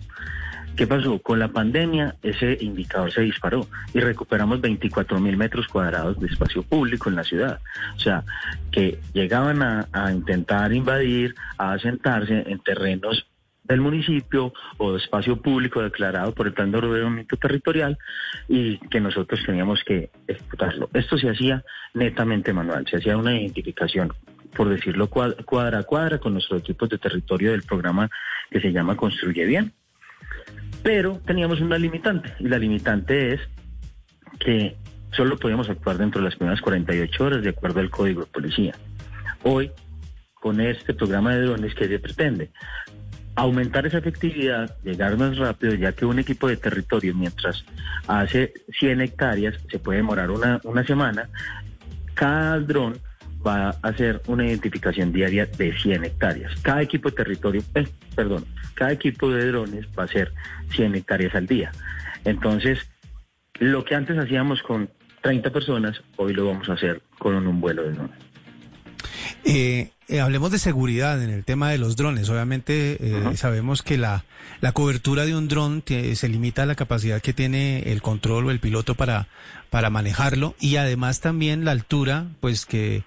¿Qué 0.77 0.89
pasó? 0.89 1.21
Con 1.21 1.39
la 1.39 1.49
pandemia 1.49 2.17
ese 2.23 2.59
indicador 2.61 3.13
se 3.13 3.21
disparó 3.21 3.67
y 3.93 4.01
recuperamos 4.01 4.61
24 4.61 5.21
mil 5.21 5.37
metros 5.37 5.69
cuadrados 5.69 6.19
de 6.19 6.27
espacio 6.27 6.65
público 6.65 7.09
en 7.09 7.15
la 7.15 7.23
ciudad. 7.23 7.61
O 7.97 8.01
sea, 8.01 8.25
que 8.73 8.99
llegaban 9.13 9.63
a, 9.63 9.87
intentar 10.13 10.73
invadir, 10.73 11.37
a 11.59 11.75
asentarse 11.75 12.43
en 12.51 12.59
terrenos 12.59 13.25
del 13.63 13.81
municipio 13.81 14.53
o 14.79 14.93
de 14.93 14.99
espacio 14.99 15.41
público 15.41 15.81
declarado 15.81 16.33
por 16.35 16.49
el 16.49 16.53
plan 16.53 16.73
de 16.73 16.79
ordenamiento 16.79 17.37
territorial 17.37 17.97
y 18.49 18.79
que 18.89 19.01
nosotros 19.01 19.41
teníamos 19.47 19.83
que 19.85 20.11
ejecutarlo. 20.27 20.91
Esto 20.93 21.17
se 21.17 21.31
hacía 21.31 21.65
netamente 21.95 22.53
manual, 22.53 22.85
se 22.91 22.97
hacía 22.97 23.17
una 23.17 23.39
identificación, 23.39 24.13
por 24.57 24.69
decirlo 24.69 25.09
cuad- 25.09 25.43
cuadra 25.45 25.79
a 25.79 25.83
cuadra, 25.85 26.19
con 26.19 26.33
nuestros 26.33 26.61
equipos 26.61 26.89
de 26.89 26.99
territorio 26.99 27.53
del 27.53 27.63
programa 27.63 28.11
que 28.51 28.61
se 28.61 28.73
llama 28.73 28.97
Construye 28.97 29.47
Bien. 29.47 29.73
Pero 30.85 31.19
teníamos 31.25 31.63
una 31.63 31.79
limitante 31.79 32.35
y 32.39 32.47
la 32.47 32.59
limitante 32.59 33.33
es 33.33 33.41
que 34.39 34.77
solo 35.13 35.39
podíamos 35.39 35.71
actuar 35.71 35.97
dentro 35.97 36.21
de 36.21 36.27
las 36.27 36.37
primeras 36.37 36.61
48 36.61 37.25
horas 37.25 37.43
de 37.43 37.49
acuerdo 37.49 37.81
al 37.81 37.89
código 37.89 38.21
de 38.21 38.27
policía. 38.27 38.75
Hoy, 39.43 39.71
con 40.35 40.61
este 40.61 40.93
programa 40.93 41.35
de 41.35 41.41
drones, 41.41 41.75
¿qué 41.75 41.89
se 41.89 41.99
pretende? 41.99 42.51
Aumentar 43.35 43.87
esa 43.87 43.97
efectividad, 43.97 44.77
llegar 44.83 45.17
más 45.17 45.39
rápido, 45.39 45.75
ya 45.75 45.93
que 45.93 46.05
un 46.05 46.19
equipo 46.19 46.49
de 46.49 46.59
territorio, 46.59 47.15
mientras 47.15 47.65
hace 48.07 48.53
100 48.79 49.01
hectáreas, 49.01 49.55
se 49.71 49.79
puede 49.79 49.99
demorar 49.99 50.31
una, 50.31 50.61
una 50.65 50.85
semana, 50.85 51.31
cada 52.13 52.61
dron 52.61 52.99
va 53.45 53.71
a 53.71 53.89
hacer 53.89 54.21
una 54.27 54.47
identificación 54.47 55.13
diaria 55.13 55.47
de 55.47 55.75
100 55.79 56.05
hectáreas. 56.05 56.53
Cada 56.61 56.83
equipo 56.83 57.09
de 57.09 57.17
territorio, 57.17 57.63
eh, 57.75 57.89
perdón, 58.15 58.45
cada 58.75 58.93
equipo 58.93 59.31
de 59.31 59.47
drones 59.47 59.87
va 59.99 60.03
a 60.03 60.07
hacer 60.07 60.33
100 60.71 60.95
hectáreas 60.97 61.35
al 61.35 61.47
día. 61.47 61.73
Entonces, 62.25 62.79
lo 63.61 63.85
que 63.85 63.95
antes 63.95 64.19
hacíamos 64.19 64.63
con 64.63 64.91
30 65.23 65.51
personas, 65.51 66.01
hoy 66.17 66.33
lo 66.33 66.47
vamos 66.47 66.69
a 66.69 66.75
hacer 66.75 67.03
con 67.19 67.35
un 67.35 67.61
vuelo 67.61 67.83
de 67.85 67.93
drones. 67.93 68.19
Eh, 69.45 69.91
eh, 70.09 70.21
hablemos 70.21 70.51
de 70.51 70.59
seguridad 70.59 71.23
en 71.23 71.31
el 71.31 71.45
tema 71.45 71.71
de 71.71 71.79
los 71.79 71.97
drones. 71.97 72.29
Obviamente 72.29 72.99
eh, 73.01 73.37
sabemos 73.37 73.83
que 73.83 73.97
la, 73.97 74.25
la 74.61 74.73
cobertura 74.73 75.25
de 75.25 75.37
un 75.37 75.49
dron 75.49 75.83
se 75.87 76.29
limita 76.29 76.63
a 76.63 76.67
la 76.67 76.75
capacidad 76.75 77.23
que 77.23 77.33
tiene 77.33 77.93
el 77.93 78.03
control 78.03 78.47
o 78.47 78.51
el 78.51 78.61
piloto 78.61 78.95
para, 78.95 79.29
para 79.71 79.91
manejarlo 79.91 80.55
y 80.61 80.77
además 80.77 81.21
también 81.21 81.65
la 81.65 81.73
altura, 81.73 82.27
pues 82.41 82.67
que, 82.67 83.05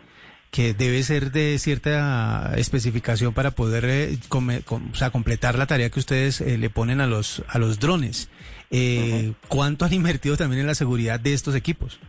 que 0.52 0.74
debe 0.74 1.04
ser 1.04 1.32
de 1.32 1.58
cierta 1.60 2.54
especificación 2.58 3.34
para 3.34 3.52
poder 3.52 3.86
eh, 3.86 4.18
come- 4.30 4.62
com- 4.62 4.90
o 4.92 4.96
sea, 4.96 5.10
completar 5.12 5.58
la 5.58 5.68
tarea 5.68 5.90
que 5.90 6.00
ustedes 6.00 6.42
eh, 6.42 6.58
le 6.58 6.70
ponen 6.70 7.02
a 7.02 7.08
los, 7.08 7.44
a 7.48 7.60
los 7.60 7.80
drones. 7.80 8.30
Eh, 8.72 9.34
¿Cuánto 9.48 9.86
han 9.86 9.94
invertido 9.94 10.36
también 10.38 10.62
en 10.62 10.68
la 10.68 10.76
seguridad 10.76 11.20
de 11.20 11.34
estos 11.34 11.56
equipos? 11.56 12.00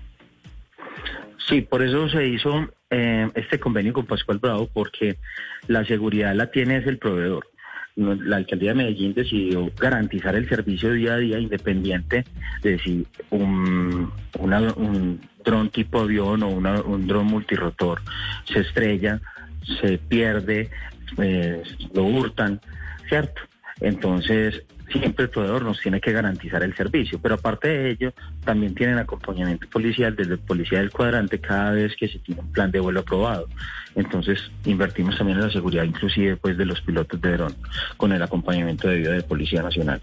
Sí, 1.48 1.62
por 1.62 1.82
eso 1.82 2.08
se 2.08 2.26
hizo 2.28 2.68
este 2.90 3.60
convenio 3.60 3.92
con 3.92 4.06
Pascual 4.06 4.38
Bravo, 4.38 4.68
porque 4.72 5.18
la 5.66 5.84
seguridad 5.84 6.34
la 6.34 6.50
tiene 6.50 6.78
es 6.78 6.86
el 6.86 6.98
proveedor. 6.98 7.46
La 7.98 8.36
alcaldía 8.36 8.70
de 8.70 8.76
Medellín 8.76 9.12
decidió 9.12 9.72
garantizar 9.76 10.36
el 10.36 10.48
servicio 10.48 10.92
día 10.92 11.14
a 11.14 11.18
día 11.18 11.40
independiente 11.40 12.24
de 12.62 12.78
si 12.78 13.04
un, 13.30 14.12
un 14.38 15.20
dron 15.44 15.68
tipo 15.70 16.02
avión 16.02 16.44
o 16.44 16.48
un 16.48 17.06
dron 17.08 17.26
multirotor 17.26 18.00
se 18.44 18.60
estrella, 18.60 19.20
se 19.80 19.98
pierde, 19.98 20.70
eh, 21.20 21.60
lo 21.92 22.04
hurtan, 22.04 22.60
¿cierto? 23.08 23.42
Entonces, 23.80 24.62
siempre 24.90 25.24
el 25.24 25.30
proveedor 25.30 25.62
nos 25.62 25.80
tiene 25.80 26.00
que 26.00 26.12
garantizar 26.12 26.62
el 26.62 26.74
servicio, 26.74 27.18
pero 27.20 27.34
aparte 27.34 27.68
de 27.68 27.90
ello, 27.90 28.12
también 28.44 28.74
tienen 28.74 28.98
acompañamiento 28.98 29.68
policial 29.68 30.16
desde 30.16 30.34
el 30.34 30.38
policía 30.38 30.78
del 30.78 30.90
cuadrante 30.90 31.40
cada 31.40 31.72
vez 31.72 31.94
que 31.96 32.08
se 32.08 32.18
tiene 32.18 32.40
un 32.40 32.52
plan 32.52 32.70
de 32.70 32.80
vuelo 32.80 33.00
aprobado. 33.00 33.48
Entonces, 33.94 34.50
invertimos 34.64 35.16
también 35.16 35.38
en 35.38 35.44
la 35.44 35.52
seguridad, 35.52 35.84
inclusive 35.84 36.36
pues 36.36 36.56
de 36.56 36.64
los 36.64 36.80
pilotos 36.80 37.20
de 37.20 37.32
dron, 37.32 37.56
con 37.96 38.12
el 38.12 38.22
acompañamiento 38.22 38.88
debido 38.88 39.12
de 39.12 39.22
Policía 39.22 39.62
Nacional. 39.62 40.00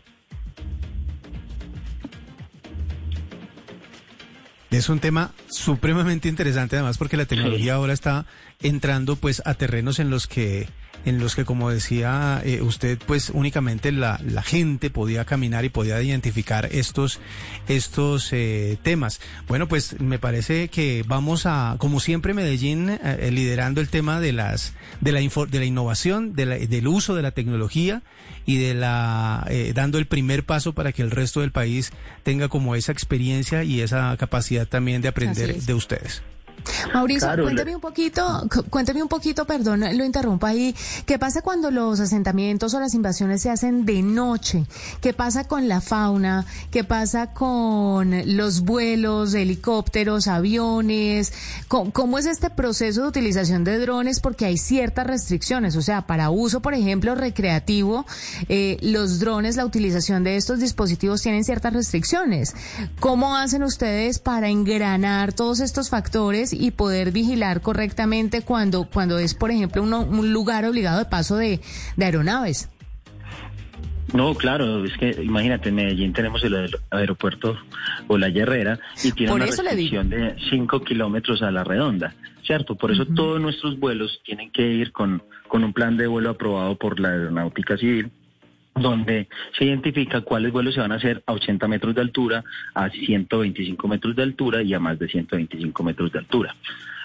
Es 4.72 4.90
un 4.90 5.00
tema 5.00 5.32
supremamente 5.48 6.28
interesante 6.28 6.76
además 6.76 6.98
porque 6.98 7.16
la 7.16 7.26
tecnología 7.26 7.76
ahora 7.76 7.94
está 7.94 8.26
entrando 8.62 9.16
pues 9.16 9.42
a 9.46 9.54
terrenos 9.54 10.00
en 10.00 10.10
los 10.10 10.28
que 10.28 10.68
en 11.06 11.20
los 11.20 11.36
que 11.36 11.46
como 11.46 11.70
decía 11.70 12.42
eh, 12.44 12.62
usted 12.62 12.98
pues 13.06 13.30
únicamente 13.30 13.92
la, 13.92 14.20
la 14.26 14.42
gente 14.44 14.90
podía 14.90 15.24
caminar 15.26 15.64
y 15.64 15.70
podía 15.70 16.02
identificar 16.02 16.68
estos 16.72 17.20
estos 17.68 18.30
eh, 18.34 18.78
temas. 18.84 19.22
Bueno 19.48 19.68
pues 19.68 20.00
me 20.00 20.20
parece 20.20 20.68
que 20.68 21.04
vamos 21.08 21.46
a 21.46 21.76
como 21.80 22.00
siempre 22.00 22.34
Medellín 22.34 22.90
eh, 22.90 23.30
liderando 23.32 23.82
el 23.82 23.90
tema 23.90 24.20
de 24.20 24.34
las 24.34 24.74
de 25.02 25.12
la 25.12 25.22
info- 25.22 25.46
de 25.48 25.60
la 25.60 25.66
innovación 25.66 26.34
de 26.34 26.46
la- 26.46 26.58
del 26.58 26.88
uso 26.88 27.16
de 27.16 27.22
la 27.22 27.32
tecnología 27.32 28.02
y 28.46 28.58
de 28.58 28.74
la 28.74 29.46
eh, 29.50 29.72
dando 29.76 29.98
el 29.98 30.08
primer 30.08 30.44
paso 30.46 30.74
para 30.74 30.92
que 30.92 31.02
el 31.02 31.12
resto 31.12 31.42
del 31.42 31.52
país 31.52 31.92
tenga 32.24 32.48
como 32.50 32.76
esa 32.76 32.92
experiencia 32.92 33.64
y 33.64 33.82
esa 33.82 34.16
capacidad 34.18 34.68
también 34.68 35.02
de 35.02 35.08
aprender 35.08 35.56
de 35.56 35.74
ustedes. 35.74 36.22
Mauricio, 36.94 37.28
Claro, 37.28 37.44
cuéntame 37.44 37.76
un 37.76 37.82
poquito, 37.82 38.48
cu- 38.54 38.64
cuéntame 38.70 39.02
un 39.02 39.08
poquito, 39.10 39.46
perdón, 39.46 39.82
lo 39.98 40.04
interrumpo 40.06 40.46
ahí. 40.46 40.76
¿Qué 41.06 41.20
pasa 41.20 41.42
cuando 41.42 41.72
los 41.72 42.00
asentamientos 42.00 42.74
o 42.74 42.80
las 42.80 42.94
invasiones 42.94 43.42
se 43.42 43.50
hacen 43.50 43.86
de 43.86 44.02
noche? 44.02 44.66
¿Qué 45.02 45.14
pasa 45.14 45.46
con 45.46 45.68
la 45.68 45.82
fauna? 45.82 46.46
¿Qué 46.72 46.84
pasa 46.84 47.34
con 47.34 48.36
los 48.38 48.62
vuelos, 48.62 49.34
helicópteros, 49.34 50.28
aviones? 50.28 51.34
¿Cómo, 51.68 51.92
cómo 51.92 52.18
es 52.18 52.26
este 52.26 52.50
proceso 52.50 53.02
de 53.04 53.08
utilización 53.08 53.64
de 53.64 53.78
drones? 53.80 54.20
Porque 54.20 54.46
hay 54.46 54.58
ciertas 54.58 55.08
restricciones, 55.08 55.76
o 55.76 55.82
sea, 55.82 56.08
para 56.08 56.30
uso, 56.30 56.62
por 56.62 56.74
ejemplo, 56.74 57.16
recreativo, 57.16 58.06
eh, 58.50 58.78
los 58.82 59.20
drones, 59.20 59.56
la 59.56 59.66
utilización 59.66 60.24
de 60.24 60.36
estos 60.38 60.60
dispositivos 60.60 61.22
tienen 61.22 61.44
ciertas 61.44 61.74
restricciones. 61.74 62.54
¿Cómo 63.00 63.36
hacen 63.36 63.64
ustedes 63.64 64.20
para 64.20 64.50
engranar 64.50 65.34
todos 65.34 65.60
estos 65.60 65.90
factores 65.90 66.54
y 66.60 66.72
poder 66.72 67.12
vigilar 67.12 67.62
correctamente 67.62 68.42
cuando, 68.42 68.86
cuando 68.86 69.20
es, 69.20 69.34
por 69.36 69.52
ejemplo, 69.52 69.84
uno- 69.84 70.02
un 70.02 70.32
lugar 70.34 70.66
obligado 70.66 71.00
de 71.00 71.06
paso 71.06 71.36
de, 71.38 71.60
de 71.98 72.06
aeronaves? 72.06 72.70
No, 74.14 74.34
claro, 74.36 74.86
es 74.86 74.94
que 74.98 75.10
imagínate, 75.24 75.70
en 75.70 75.76
Medellín 75.76 76.14
tenemos 76.14 76.44
el 76.44 76.54
aer- 76.54 76.80
aeropuerto 76.92 77.58
o 78.08 78.18
la 78.18 78.28
Herrera 78.28 78.80
y 79.04 79.12
tiene 79.12 79.32
Por 79.32 79.42
una 79.42 79.46
restricción 79.48 80.10
de 80.10 80.36
5 80.50 80.84
kilómetros 80.84 81.42
a 81.42 81.52
la 81.52 81.64
redonda, 81.64 82.14
¿cierto? 82.46 82.76
Por 82.76 82.92
eso 82.92 83.06
todos 83.08 83.42
nuestros 83.42 83.78
vuelos 83.80 84.22
tienen 84.24 84.52
que 84.52 84.62
ir 84.62 84.92
con, 84.92 85.22
con 85.48 85.64
un 85.64 85.74
plan 85.74 85.98
de 85.98 86.08
vuelo 86.08 86.30
aprobado 86.30 86.78
por 86.78 87.00
la 87.00 87.10
Aeronáutica 87.10 87.78
Civil 87.78 88.12
donde 88.76 89.30
se 89.58 89.66
identifica 89.66 90.22
cuáles 90.22 90.52
vuelos 90.52 90.74
se 90.76 90.82
van 90.82 90.92
a 90.92 90.96
hacer 90.96 91.24
a 91.26 91.34
80 91.34 91.68
metros 91.68 91.96
de 91.96 92.02
altura, 92.02 92.44
a 92.74 92.90
125 92.90 93.88
metros 93.88 94.16
de 94.16 94.24
altura 94.24 94.62
y 94.62 94.74
a 94.74 94.80
más 94.80 95.00
de 95.00 95.08
125 95.08 95.84
metros 95.84 96.12
de 96.12 96.20
altura. 96.20 96.56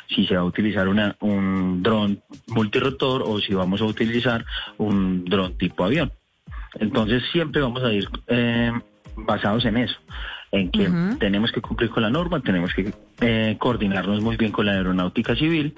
Si 0.08 0.26
se 0.26 0.34
va 0.34 0.40
a 0.40 0.44
utilizar 0.44 0.88
una, 0.88 1.16
un 1.20 1.82
dron 1.82 2.20
multirotor 2.48 3.22
o 3.24 3.40
si 3.40 3.54
vamos 3.54 3.80
a 3.80 3.84
utilizar 3.84 4.44
un 4.78 5.24
dron 5.24 5.56
tipo 5.56 5.84
avión. 5.84 6.12
Entonces 6.74 7.22
siempre 7.30 7.62
vamos 7.62 7.84
a 7.84 7.92
ir 7.92 8.08
eh, 8.26 8.72
basados 9.16 9.64
en 9.64 9.76
eso, 9.76 9.96
en 10.50 10.70
que 10.70 10.88
tenemos 11.20 11.52
que 11.52 11.60
cumplir 11.60 11.90
con 11.90 12.02
la 12.02 12.10
norma, 12.10 12.40
tenemos 12.40 12.74
que 12.74 12.92
eh, 13.20 13.56
coordinarnos 13.58 14.20
muy 14.20 14.36
bien 14.36 14.50
con 14.50 14.66
la 14.66 14.72
aeronáutica 14.72 15.36
civil 15.36 15.74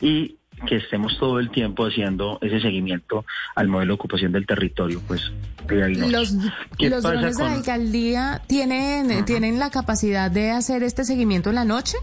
y 0.00 0.36
que 0.66 0.76
estemos 0.76 1.18
todo 1.18 1.38
el 1.38 1.50
tiempo 1.50 1.84
haciendo 1.86 2.38
ese 2.40 2.60
seguimiento 2.60 3.24
al 3.54 3.68
modelo 3.68 3.92
de 3.92 3.94
ocupación 3.94 4.32
del 4.32 4.46
territorio, 4.46 5.00
pues. 5.06 5.32
Los, 5.68 6.34
¿Qué 6.78 6.90
los 6.90 7.02
drones 7.02 7.36
de 7.36 7.44
la 7.44 7.48
con- 7.50 7.58
alcaldía 7.58 8.42
tienen, 8.48 9.24
tienen 9.24 9.58
la 9.58 9.70
capacidad 9.70 10.30
de 10.30 10.50
hacer 10.50 10.82
este 10.82 11.04
seguimiento 11.04 11.50
en 11.50 11.54
la 11.54 11.64
noche. 11.64 11.96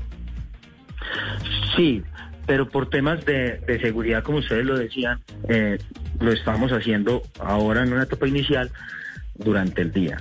Sí, 1.75 2.03
pero 2.45 2.69
por 2.69 2.89
temas 2.89 3.25
de, 3.25 3.57
de 3.59 3.79
seguridad, 3.81 4.23
como 4.23 4.39
ustedes 4.39 4.65
lo 4.65 4.77
decían, 4.77 5.19
eh, 5.47 5.77
lo 6.19 6.31
estamos 6.31 6.71
haciendo 6.71 7.21
ahora 7.39 7.83
en 7.83 7.93
una 7.93 8.03
etapa 8.03 8.27
inicial 8.27 8.71
durante 9.35 9.81
el 9.81 9.91
día. 9.91 10.17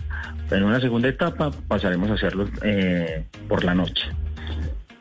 En 0.51 0.65
una 0.65 0.81
segunda 0.81 1.09
etapa 1.09 1.51
pasaremos 1.69 2.11
a 2.11 2.15
hacerlo 2.15 2.49
eh, 2.63 3.25
por 3.49 3.65
la 3.65 3.75
noche, 3.75 4.03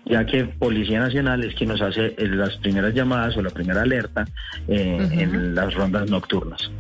ya 0.09 0.25
que 0.25 0.45
Policía 0.45 0.99
Nacional 0.99 1.43
es 1.43 1.55
quien 1.55 1.69
nos 1.69 1.81
hace 1.81 2.15
eh, 2.17 2.27
las 2.27 2.55
primeras 2.57 2.93
llamadas 2.93 3.35
o 3.37 3.41
la 3.41 3.49
primera 3.49 3.81
alerta 3.81 4.25
eh, 4.67 5.07
en 5.11 5.55
las 5.55 5.73
rondas 5.73 6.09
nocturnas. 6.09 6.71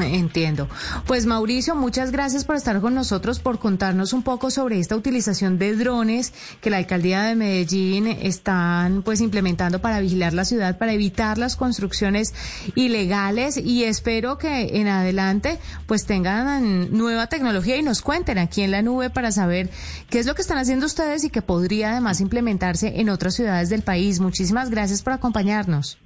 Entiendo. 0.00 0.68
Pues 1.06 1.26
Mauricio, 1.26 1.74
muchas 1.74 2.12
gracias 2.12 2.44
por 2.44 2.56
estar 2.56 2.80
con 2.80 2.94
nosotros, 2.94 3.40
por 3.40 3.58
contarnos 3.58 4.12
un 4.12 4.22
poco 4.22 4.50
sobre 4.50 4.78
esta 4.78 4.96
utilización 4.96 5.58
de 5.58 5.76
drones 5.76 6.32
que 6.60 6.70
la 6.70 6.78
alcaldía 6.78 7.22
de 7.22 7.34
Medellín 7.34 8.06
están 8.06 9.02
pues 9.02 9.20
implementando 9.20 9.80
para 9.80 10.00
vigilar 10.00 10.32
la 10.32 10.44
ciudad, 10.44 10.78
para 10.78 10.92
evitar 10.92 11.36
las 11.36 11.56
construcciones 11.56 12.32
ilegales 12.74 13.58
y 13.58 13.84
espero 13.84 14.38
que 14.38 14.80
en 14.80 14.88
adelante 14.88 15.58
pues 15.86 16.06
tengan 16.06 16.96
nueva 16.96 17.26
tecnología 17.26 17.76
y 17.76 17.82
nos 17.82 18.00
cuenten 18.00 18.38
aquí 18.38 18.62
en 18.62 18.70
la 18.70 18.82
nube 18.82 19.10
para 19.10 19.30
saber 19.30 19.70
qué 20.08 20.18
es 20.18 20.26
lo 20.26 20.34
que 20.34 20.42
están 20.42 20.58
haciendo 20.58 20.86
ustedes 20.86 21.24
y 21.24 21.30
que 21.30 21.42
podría 21.42 21.92
además 21.92 22.20
implementarse 22.20 23.00
en 23.00 23.10
otras 23.10 23.34
ciudades 23.34 23.68
del 23.68 23.82
país. 23.82 24.20
Muchísimas 24.20 24.70
gracias 24.70 25.02
por 25.02 25.12
acompañarnos. 25.12 26.01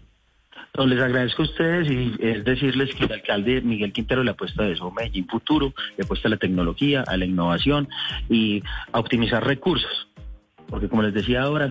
Les 0.85 1.01
agradezco 1.01 1.43
a 1.43 1.47
ustedes 1.47 1.91
y 1.91 2.15
es 2.21 2.45
decirles 2.45 2.95
que 2.95 3.05
el 3.05 3.13
alcalde 3.13 3.63
Miguel 3.63 3.93
Quintero 3.93 4.23
le 4.23 4.33
apuesta 4.33 4.63
a 4.63 4.69
eso, 4.69 4.91
Medellín 4.91 5.27
Futuro, 5.27 5.73
le 5.97 6.05
apuesta 6.05 6.29
a 6.29 6.31
la 6.31 6.37
tecnología, 6.37 7.03
a 7.07 7.17
la 7.17 7.25
innovación 7.25 7.89
y 8.29 8.63
a 8.93 9.01
optimizar 9.01 9.45
recursos. 9.45 10.09
Porque 10.69 10.89
como 10.89 11.03
les 11.03 11.15
decía 11.15 11.43
ahora, 11.43 11.71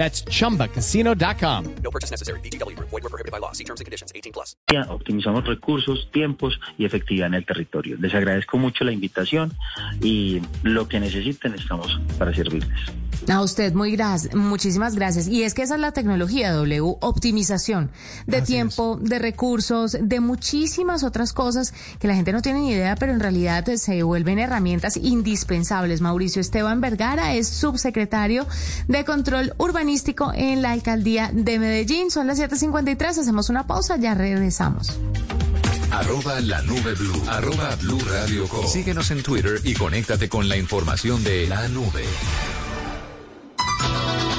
That's 0.00 0.24
chumbacasino.com. 0.24 1.74
No 1.82 1.90
purchase 1.90 2.10
necessary. 2.10 2.40
Group. 2.40 2.88
Void 2.88 3.02
were 3.02 3.10
prohibited 3.10 3.32
by 3.32 3.38
law. 3.38 3.52
See 3.52 3.64
terms 3.64 3.80
and 3.80 3.84
conditions. 3.84 4.10
18 4.14 4.32
plus. 4.32 4.56
optimizamos 4.88 5.44
recursos, 5.44 6.08
tiempos 6.10 6.58
y 6.78 6.86
efectividad 6.86 7.26
en 7.26 7.34
el 7.34 7.44
territorio. 7.44 7.98
Les 8.00 8.14
agradezco 8.14 8.56
mucho 8.56 8.84
la 8.84 8.92
invitación 8.92 9.52
y 10.00 10.40
lo 10.62 10.88
que 10.88 11.00
necesiten 11.00 11.52
estamos 11.54 12.00
para 12.18 12.32
servirles. 12.32 12.78
A 13.28 13.42
usted, 13.42 13.74
muy 13.74 13.92
gracias, 13.92 14.34
muchísimas 14.34 14.94
gracias. 14.94 15.28
Y 15.28 15.42
es 15.42 15.54
que 15.54 15.62
esa 15.62 15.74
es 15.74 15.80
la 15.80 15.92
tecnología 15.92 16.52
W, 16.52 16.96
optimización 17.00 17.90
de 18.26 18.38
Así 18.38 18.46
tiempo, 18.46 18.98
de 19.00 19.18
recursos, 19.18 19.96
de 20.00 20.20
muchísimas 20.20 21.04
otras 21.04 21.32
cosas 21.32 21.72
que 21.98 22.08
la 22.08 22.14
gente 22.14 22.32
no 22.32 22.42
tiene 22.42 22.60
ni 22.60 22.72
idea, 22.72 22.96
pero 22.96 23.12
en 23.12 23.20
realidad 23.20 23.64
se 23.76 24.02
vuelven 24.02 24.38
herramientas 24.38 24.96
indispensables. 24.96 26.00
Mauricio 26.00 26.40
Esteban 26.40 26.80
Vergara 26.80 27.34
es 27.34 27.48
subsecretario 27.48 28.46
de 28.88 29.04
Control 29.04 29.54
Urbanístico 29.58 30.32
en 30.34 30.62
la 30.62 30.72
Alcaldía 30.72 31.30
de 31.32 31.58
Medellín. 31.58 32.10
Son 32.10 32.26
las 32.26 32.38
7.53, 32.38 33.18
hacemos 33.18 33.50
una 33.50 33.66
pausa, 33.66 33.96
ya 33.96 34.14
regresamos. 34.14 34.98
Arroba 35.90 36.40
la 36.40 36.62
nube 36.62 36.94
blue. 36.94 37.22
Arroba 37.28 37.76
blue 37.76 38.00
radio 38.08 38.46
com. 38.48 38.66
Síguenos 38.66 39.10
en 39.10 39.22
Twitter 39.22 39.60
y 39.64 39.74
conéctate 39.74 40.28
con 40.28 40.48
la 40.48 40.56
información 40.56 41.22
de 41.24 41.48
la 41.48 41.66
nube. 41.68 42.04
Bye. 43.80 44.29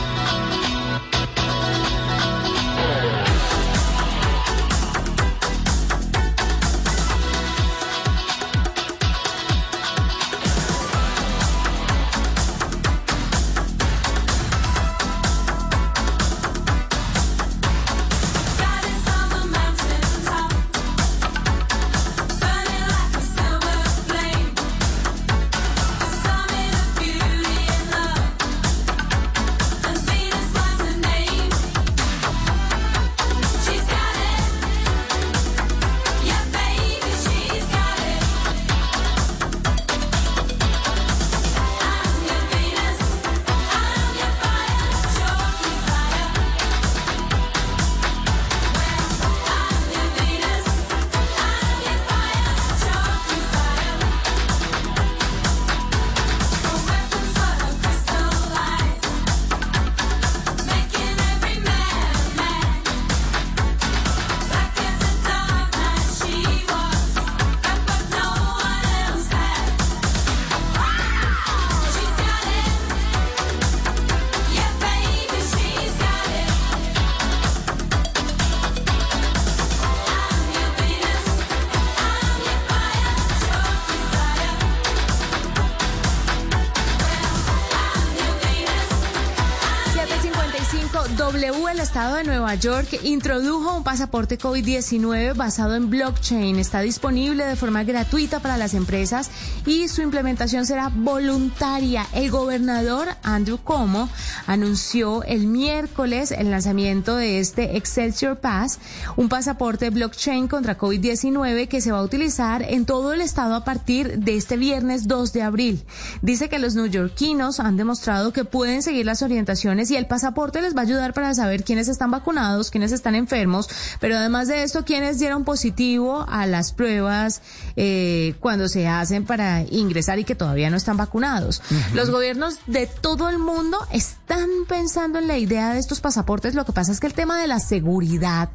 Nueva 92.52 92.62
York, 92.64 93.00
introdujo 93.04 93.78
un 93.78 93.84
pasaporte 93.84 94.38
COVID-19 94.38 95.38
basado 95.38 95.76
en 95.76 95.90
blockchain. 95.90 96.60
Está 96.60 96.82
disponible 96.82 97.46
de 97.46 97.56
forma 97.56 97.86
gratuita 97.86 98.42
para 98.42 98.58
las 98.58 98.74
empresas 98.74 99.30
y 99.66 99.88
su 99.88 100.02
implementación 100.02 100.66
será 100.66 100.90
voluntaria. 100.94 102.06
El 102.12 102.30
gobernador 102.30 103.08
Andrew 103.24 103.58
Cuomo 103.58 104.10
anunció 104.52 105.24
el 105.24 105.48
miércoles 105.48 106.32
el 106.32 106.52
lanzamiento 106.52 107.16
de 107.16 107.40
este 107.40 107.78
Excelsior 107.78 108.40
Pass, 108.40 108.80
un 109.16 109.30
pasaporte 109.30 109.90
blockchain 109.90 110.50
contra 110.50 110.78
COVID-19 110.78 111.70
que 111.70 111.80
se 111.80 111.92
va 111.92 112.00
a 112.00 112.04
utilizar 112.04 112.62
en 112.62 112.86
todo 112.86 113.14
el 113.14 113.22
estado 113.22 113.56
a 113.56 113.64
partir 113.64 114.20
de 114.20 114.36
este 114.36 114.58
viernes 114.58 115.08
2 115.08 115.32
de 115.32 115.42
abril. 115.42 115.86
Dice 116.22 116.50
que 116.50 116.60
los 116.60 116.76
neoyorquinos 116.76 117.62
han 117.62 117.78
demostrado 117.78 118.34
que 118.34 118.44
pueden 118.44 118.84
seguir 118.84 119.06
las 119.06 119.22
orientaciones 119.22 119.90
y 119.90 119.96
el 119.96 120.06
pasaporte 120.06 120.62
les 120.62 120.76
va 120.76 120.82
a 120.82 120.84
ayudar 120.84 121.14
para 121.14 121.34
saber 121.34 121.64
quiénes 121.64 121.88
están 121.88 122.12
vacunados, 122.12 122.72
quiénes 122.72 122.92
están 122.92 123.16
enfermos, 123.16 123.70
pero 124.02 124.18
además 124.18 124.50
de 124.50 124.64
esto, 124.64 124.84
quiénes 124.84 125.18
dieron 125.18 125.46
positivo 125.46 126.26
a 126.28 126.46
las 126.46 126.74
pruebas 126.74 127.42
eh, 127.78 128.36
cuando 128.42 128.68
se 128.68 128.88
hacen 128.88 129.26
para 129.26 129.62
ingresar 129.64 130.20
y 130.20 130.26
que 130.26 130.36
todavía 130.36 130.70
no 130.70 130.76
están 130.76 130.98
vacunados. 130.98 131.62
Los 131.94 132.10
gobiernos 132.10 132.60
de 132.68 132.88
todo 132.88 133.30
el 133.30 133.38
mundo 133.38 133.78
están 133.92 134.40
pensando 134.67 135.19
en 135.19 135.27
la 135.27 135.38
idea 135.38 135.73
de 135.73 135.80
estos 135.80 136.01
pasaportes. 136.01 136.56
Lo 136.56 136.65
que 136.65 136.73
pasa 136.73 136.91
es 136.91 136.99
que 136.99 137.08
el 137.08 137.13
tema 137.13 137.39
de 137.39 137.47
la 137.47 137.60
seguridad 137.60 138.49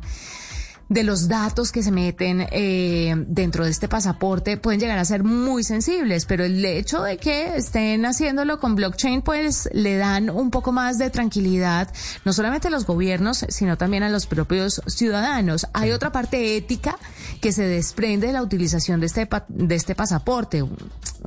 de 0.88 1.02
los 1.02 1.28
datos 1.28 1.72
que 1.72 1.82
se 1.82 1.90
meten 1.90 2.46
eh, 2.50 3.14
dentro 3.26 3.64
de 3.64 3.70
este 3.70 3.88
pasaporte 3.88 4.56
pueden 4.56 4.78
llegar 4.78 4.98
a 4.98 5.04
ser 5.04 5.24
muy 5.24 5.64
sensibles, 5.64 6.26
pero 6.26 6.44
el 6.44 6.64
hecho 6.64 7.02
de 7.02 7.16
que 7.16 7.56
estén 7.56 8.06
haciéndolo 8.06 8.60
con 8.60 8.76
blockchain 8.76 9.22
pues 9.22 9.68
le 9.72 9.96
dan 9.96 10.30
un 10.30 10.50
poco 10.50 10.72
más 10.72 10.98
de 10.98 11.10
tranquilidad, 11.10 11.92
no 12.24 12.32
solamente 12.32 12.68
a 12.68 12.70
los 12.70 12.86
gobiernos, 12.86 13.44
sino 13.48 13.76
también 13.76 14.04
a 14.04 14.10
los 14.10 14.26
propios 14.26 14.80
ciudadanos. 14.86 15.66
Hay 15.72 15.90
otra 15.90 16.12
parte 16.12 16.56
ética 16.56 16.96
que 17.36 17.52
se 17.52 17.62
desprende 17.62 18.28
de 18.28 18.32
la 18.32 18.42
utilización 18.42 19.00
de 19.00 19.06
este, 19.06 19.28
de 19.48 19.74
este 19.74 19.94
pasaporte, 19.94 20.64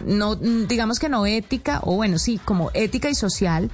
no, 0.06 0.36
digamos 0.36 1.00
que 1.00 1.10
no 1.10 1.26
ética, 1.26 1.80
o 1.84 1.96
bueno, 1.96 2.20
sí, 2.20 2.40
como 2.44 2.72
ética 2.74 3.10
y 3.10 3.16
social, 3.16 3.72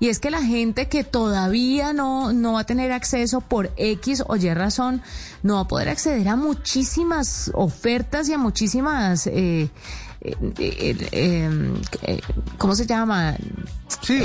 y 0.00 0.08
es 0.08 0.20
que 0.20 0.30
la 0.30 0.42
gente 0.42 0.88
que 0.88 1.04
todavía 1.04 1.92
no, 1.92 2.32
no 2.32 2.54
va 2.54 2.60
a 2.60 2.64
tener 2.64 2.92
acceso 2.92 3.40
por 3.40 3.70
X 3.76 4.22
o 4.26 4.36
Y 4.36 4.52
razón, 4.52 5.02
no 5.42 5.54
va 5.54 5.60
a 5.60 5.68
poder 5.68 5.88
acceder 5.88 6.28
a 6.28 6.36
muchísimas 6.36 7.50
ofertas 7.54 8.28
y 8.28 8.34
a 8.34 8.38
muchísimas... 8.38 9.26
Eh, 9.26 9.70
¿cómo 12.58 12.74
se 12.74 12.86
llama? 12.86 13.36
Sí, 14.02 14.20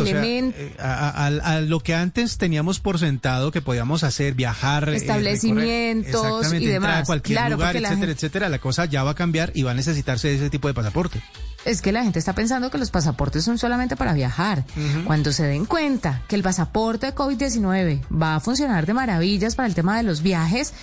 a, 0.79 1.61
lo 1.65 1.79
que 1.79 1.95
antes 1.95 2.37
teníamos 2.37 2.79
por 2.79 2.99
sentado 2.99 3.51
que 3.51 3.61
podíamos 3.61 4.03
hacer, 4.03 4.33
viajar, 4.33 4.89
establecimientos 4.89 6.53
y 6.53 6.65
demás. 6.65 7.03
a 7.03 7.05
cualquier 7.05 7.51
lugar, 7.51 7.75
etcétera, 7.75 8.11
etcétera, 8.11 8.49
la 8.49 8.59
cosa 8.59 8.85
ya 8.85 9.03
va 9.03 9.11
a 9.11 9.15
cambiar 9.15 9.51
y 9.53 9.63
va 9.63 9.71
a 9.71 9.75
necesitarse 9.75 10.33
ese 10.33 10.49
tipo 10.49 10.67
de 10.67 10.73
pasaporte. 10.73 11.21
Es 11.63 11.81
que 11.81 11.91
la 11.91 12.03
gente 12.03 12.17
está 12.17 12.33
pensando 12.33 12.71
que 12.71 12.79
los 12.79 12.89
pasaportes 12.89 13.43
son 13.43 13.59
solamente 13.59 13.95
para 13.95 14.13
viajar. 14.13 14.65
Cuando 15.05 15.31
se 15.31 15.43
den 15.43 15.65
cuenta 15.65 16.23
que 16.27 16.35
el 16.35 16.41
pasaporte 16.41 17.07
de 17.07 17.15
COVID-19 17.15 18.01
va 18.11 18.35
a 18.35 18.39
funcionar 18.39 18.87
de 18.87 18.93
maravillas 18.93 19.55
para 19.55 19.67
el 19.67 19.75
tema 19.75 19.97
de 19.97 20.03
los 20.03 20.23
viajes, 20.23 20.73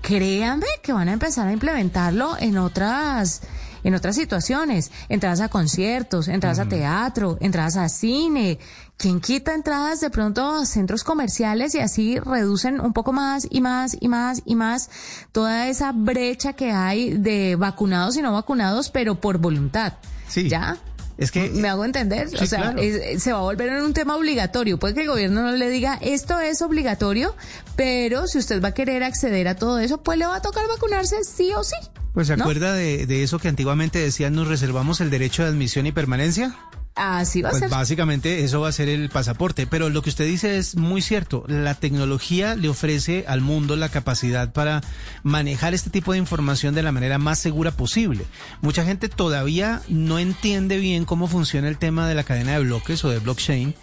créanme 0.00 0.66
que 0.82 0.92
van 0.92 1.08
a 1.08 1.12
empezar 1.12 1.48
a 1.48 1.52
implementarlo 1.52 2.36
en 2.38 2.58
otras 2.58 3.42
en 3.84 3.94
otras 3.94 4.16
situaciones, 4.16 4.90
entradas 5.08 5.40
a 5.40 5.48
conciertos, 5.48 6.28
entradas 6.28 6.58
a 6.58 6.68
teatro, 6.68 7.38
entradas 7.40 7.76
a 7.76 7.88
cine. 7.88 8.58
¿Quién 8.96 9.20
quita 9.20 9.54
entradas 9.54 10.00
de 10.00 10.10
pronto 10.10 10.56
a 10.56 10.66
centros 10.66 11.04
comerciales 11.04 11.74
y 11.74 11.78
así 11.78 12.18
reducen 12.18 12.80
un 12.80 12.92
poco 12.92 13.12
más 13.12 13.46
y 13.48 13.60
más 13.60 13.96
y 14.00 14.08
más 14.08 14.42
y 14.44 14.56
más 14.56 14.90
toda 15.30 15.68
esa 15.68 15.92
brecha 15.92 16.54
que 16.54 16.72
hay 16.72 17.16
de 17.16 17.56
vacunados 17.56 18.16
y 18.16 18.22
no 18.22 18.32
vacunados, 18.32 18.90
pero 18.90 19.20
por 19.20 19.38
voluntad? 19.38 19.94
Sí. 20.28 20.48
¿Ya? 20.48 20.78
Es 21.18 21.32
que 21.32 21.50
me 21.50 21.68
hago 21.68 21.84
entender, 21.84 22.28
o 22.28 22.46
sea, 22.46 22.76
se 23.18 23.32
va 23.32 23.38
a 23.38 23.42
volver 23.42 23.70
en 23.70 23.82
un 23.82 23.92
tema 23.92 24.16
obligatorio. 24.16 24.78
Puede 24.78 24.94
que 24.94 25.00
el 25.00 25.08
gobierno 25.08 25.42
no 25.42 25.50
le 25.50 25.68
diga 25.68 25.98
esto 26.00 26.38
es 26.38 26.62
obligatorio, 26.62 27.34
pero 27.74 28.28
si 28.28 28.38
usted 28.38 28.62
va 28.62 28.68
a 28.68 28.74
querer 28.74 29.02
acceder 29.02 29.48
a 29.48 29.56
todo 29.56 29.80
eso, 29.80 30.00
pues 30.00 30.16
le 30.16 30.26
va 30.26 30.36
a 30.36 30.42
tocar 30.42 30.68
vacunarse 30.68 31.24
sí 31.24 31.52
o 31.56 31.64
sí. 31.64 31.74
Pues 32.18 32.26
se 32.26 32.32
acuerda 32.32 32.74
de, 32.74 33.06
de 33.06 33.22
eso 33.22 33.38
que 33.38 33.46
antiguamente 33.46 34.00
decían 34.00 34.34
nos 34.34 34.48
reservamos 34.48 35.00
el 35.00 35.08
derecho 35.08 35.44
de 35.44 35.50
admisión 35.50 35.86
y 35.86 35.92
permanencia. 35.92 36.52
Así 36.96 37.42
va 37.42 37.50
a 37.50 37.52
pues 37.52 37.60
ser. 37.60 37.70
Básicamente 37.70 38.42
eso 38.42 38.60
va 38.60 38.70
a 38.70 38.72
ser 38.72 38.88
el 38.88 39.08
pasaporte, 39.08 39.68
pero 39.68 39.88
lo 39.88 40.02
que 40.02 40.10
usted 40.10 40.26
dice 40.26 40.58
es 40.58 40.74
muy 40.74 41.00
cierto. 41.00 41.44
La 41.46 41.76
tecnología 41.76 42.56
le 42.56 42.68
ofrece 42.68 43.24
al 43.28 43.40
mundo 43.40 43.76
la 43.76 43.88
capacidad 43.88 44.52
para 44.52 44.80
manejar 45.22 45.74
este 45.74 45.90
tipo 45.90 46.10
de 46.10 46.18
información 46.18 46.74
de 46.74 46.82
la 46.82 46.90
manera 46.90 47.18
más 47.18 47.38
segura 47.38 47.70
posible. 47.70 48.24
Mucha 48.62 48.84
gente 48.84 49.08
todavía 49.08 49.80
no 49.88 50.18
entiende 50.18 50.78
bien 50.78 51.04
cómo 51.04 51.28
funciona 51.28 51.68
el 51.68 51.78
tema 51.78 52.08
de 52.08 52.16
la 52.16 52.24
cadena 52.24 52.54
de 52.54 52.64
bloques 52.64 53.04
o 53.04 53.10
de 53.10 53.20
blockchain, 53.20 53.76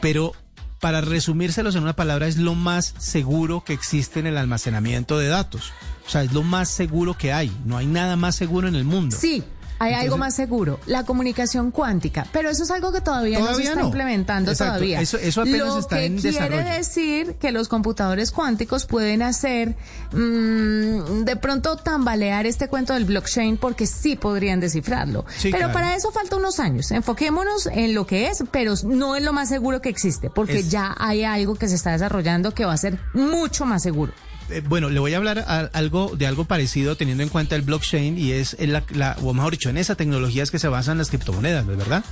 pero 0.00 0.32
para 0.82 1.00
resumírselos 1.00 1.76
en 1.76 1.84
una 1.84 1.92
palabra 1.92 2.26
es 2.26 2.38
lo 2.38 2.56
más 2.56 2.92
seguro 2.98 3.62
que 3.62 3.72
existe 3.72 4.18
en 4.18 4.26
el 4.26 4.36
almacenamiento 4.36 5.16
de 5.16 5.28
datos. 5.28 5.72
O 6.04 6.10
sea, 6.10 6.24
es 6.24 6.32
lo 6.32 6.42
más 6.42 6.68
seguro 6.68 7.16
que 7.16 7.32
hay. 7.32 7.56
No 7.64 7.76
hay 7.76 7.86
nada 7.86 8.16
más 8.16 8.34
seguro 8.34 8.66
en 8.66 8.74
el 8.74 8.82
mundo. 8.82 9.16
Sí, 9.16 9.44
hay 9.82 9.94
algo 9.94 10.16
más 10.18 10.34
seguro, 10.34 10.78
la 10.86 11.04
comunicación 11.04 11.70
cuántica, 11.70 12.26
pero 12.32 12.50
eso 12.50 12.62
es 12.64 12.70
algo 12.70 12.92
que 12.92 13.00
todavía, 13.00 13.38
no 13.40 13.54
se 13.54 13.62
está 13.64 13.80
implementando 13.82 14.54
todavía. 14.54 15.00
Eso, 15.00 15.16
eso 15.18 15.40
apenas 15.42 15.68
Lo 15.68 15.78
está 15.78 15.96
que 15.96 16.06
en 16.06 16.18
quiere 16.18 16.38
desarrollo. 16.38 16.68
decir 16.76 17.34
que 17.40 17.52
los 17.52 17.68
computadores 17.68 18.30
cuánticos 18.30 18.86
pueden 18.86 19.22
hacer 19.22 19.74
mm, 20.12 21.24
de 21.24 21.36
pronto 21.36 21.76
tambalear 21.76 22.46
este 22.46 22.68
cuento 22.68 22.92
del 22.94 23.04
blockchain 23.04 23.56
porque 23.56 23.86
sí 23.86 24.16
podrían 24.16 24.60
descifrarlo. 24.60 25.24
Sí, 25.36 25.48
pero 25.50 25.58
claro. 25.68 25.72
para 25.72 25.96
eso 25.96 26.10
falta 26.12 26.36
unos 26.36 26.60
años. 26.60 26.90
Enfoquémonos 26.90 27.66
en 27.66 27.94
lo 27.94 28.06
que 28.06 28.28
es, 28.28 28.42
pero 28.50 28.74
no 28.84 29.16
es 29.16 29.22
lo 29.22 29.32
más 29.32 29.48
seguro 29.48 29.80
que 29.80 29.88
existe, 29.88 30.30
porque 30.30 30.60
Es- 30.60 30.70
ya 30.70 30.94
hay 30.98 31.24
algo 31.24 31.54
que 31.54 31.68
se 31.68 31.74
está 31.74 31.92
desarrollando 31.92 32.52
que 32.54 32.64
va 32.64 32.72
a 32.72 32.76
ser 32.76 32.98
mucho 33.14 33.64
más 33.66 33.82
seguro. 33.82 34.12
Eh, 34.52 34.62
bueno, 34.66 34.88
le 34.90 35.00
voy 35.00 35.14
a 35.14 35.16
hablar 35.16 35.44
algo 35.72 36.12
de 36.16 36.26
algo 36.26 36.44
parecido 36.44 36.96
teniendo 36.96 37.22
en 37.22 37.28
cuenta 37.28 37.56
el 37.56 37.62
blockchain 37.62 38.18
y 38.18 38.32
es 38.32 38.56
en 38.58 38.72
la, 38.72 38.84
la- 38.90 39.16
o 39.22 39.32
mejor 39.34 39.52
dicho, 39.52 39.68
en 39.70 39.78
esa 39.78 39.94
tecnología 39.94 40.42
es 40.42 40.50
que 40.50 40.58
se 40.58 40.68
basan 40.68 40.98
las 40.98 41.08
criptomonedas, 41.08 41.64
¿no 41.64 41.72
es 41.72 41.78
verdad? 41.78 42.04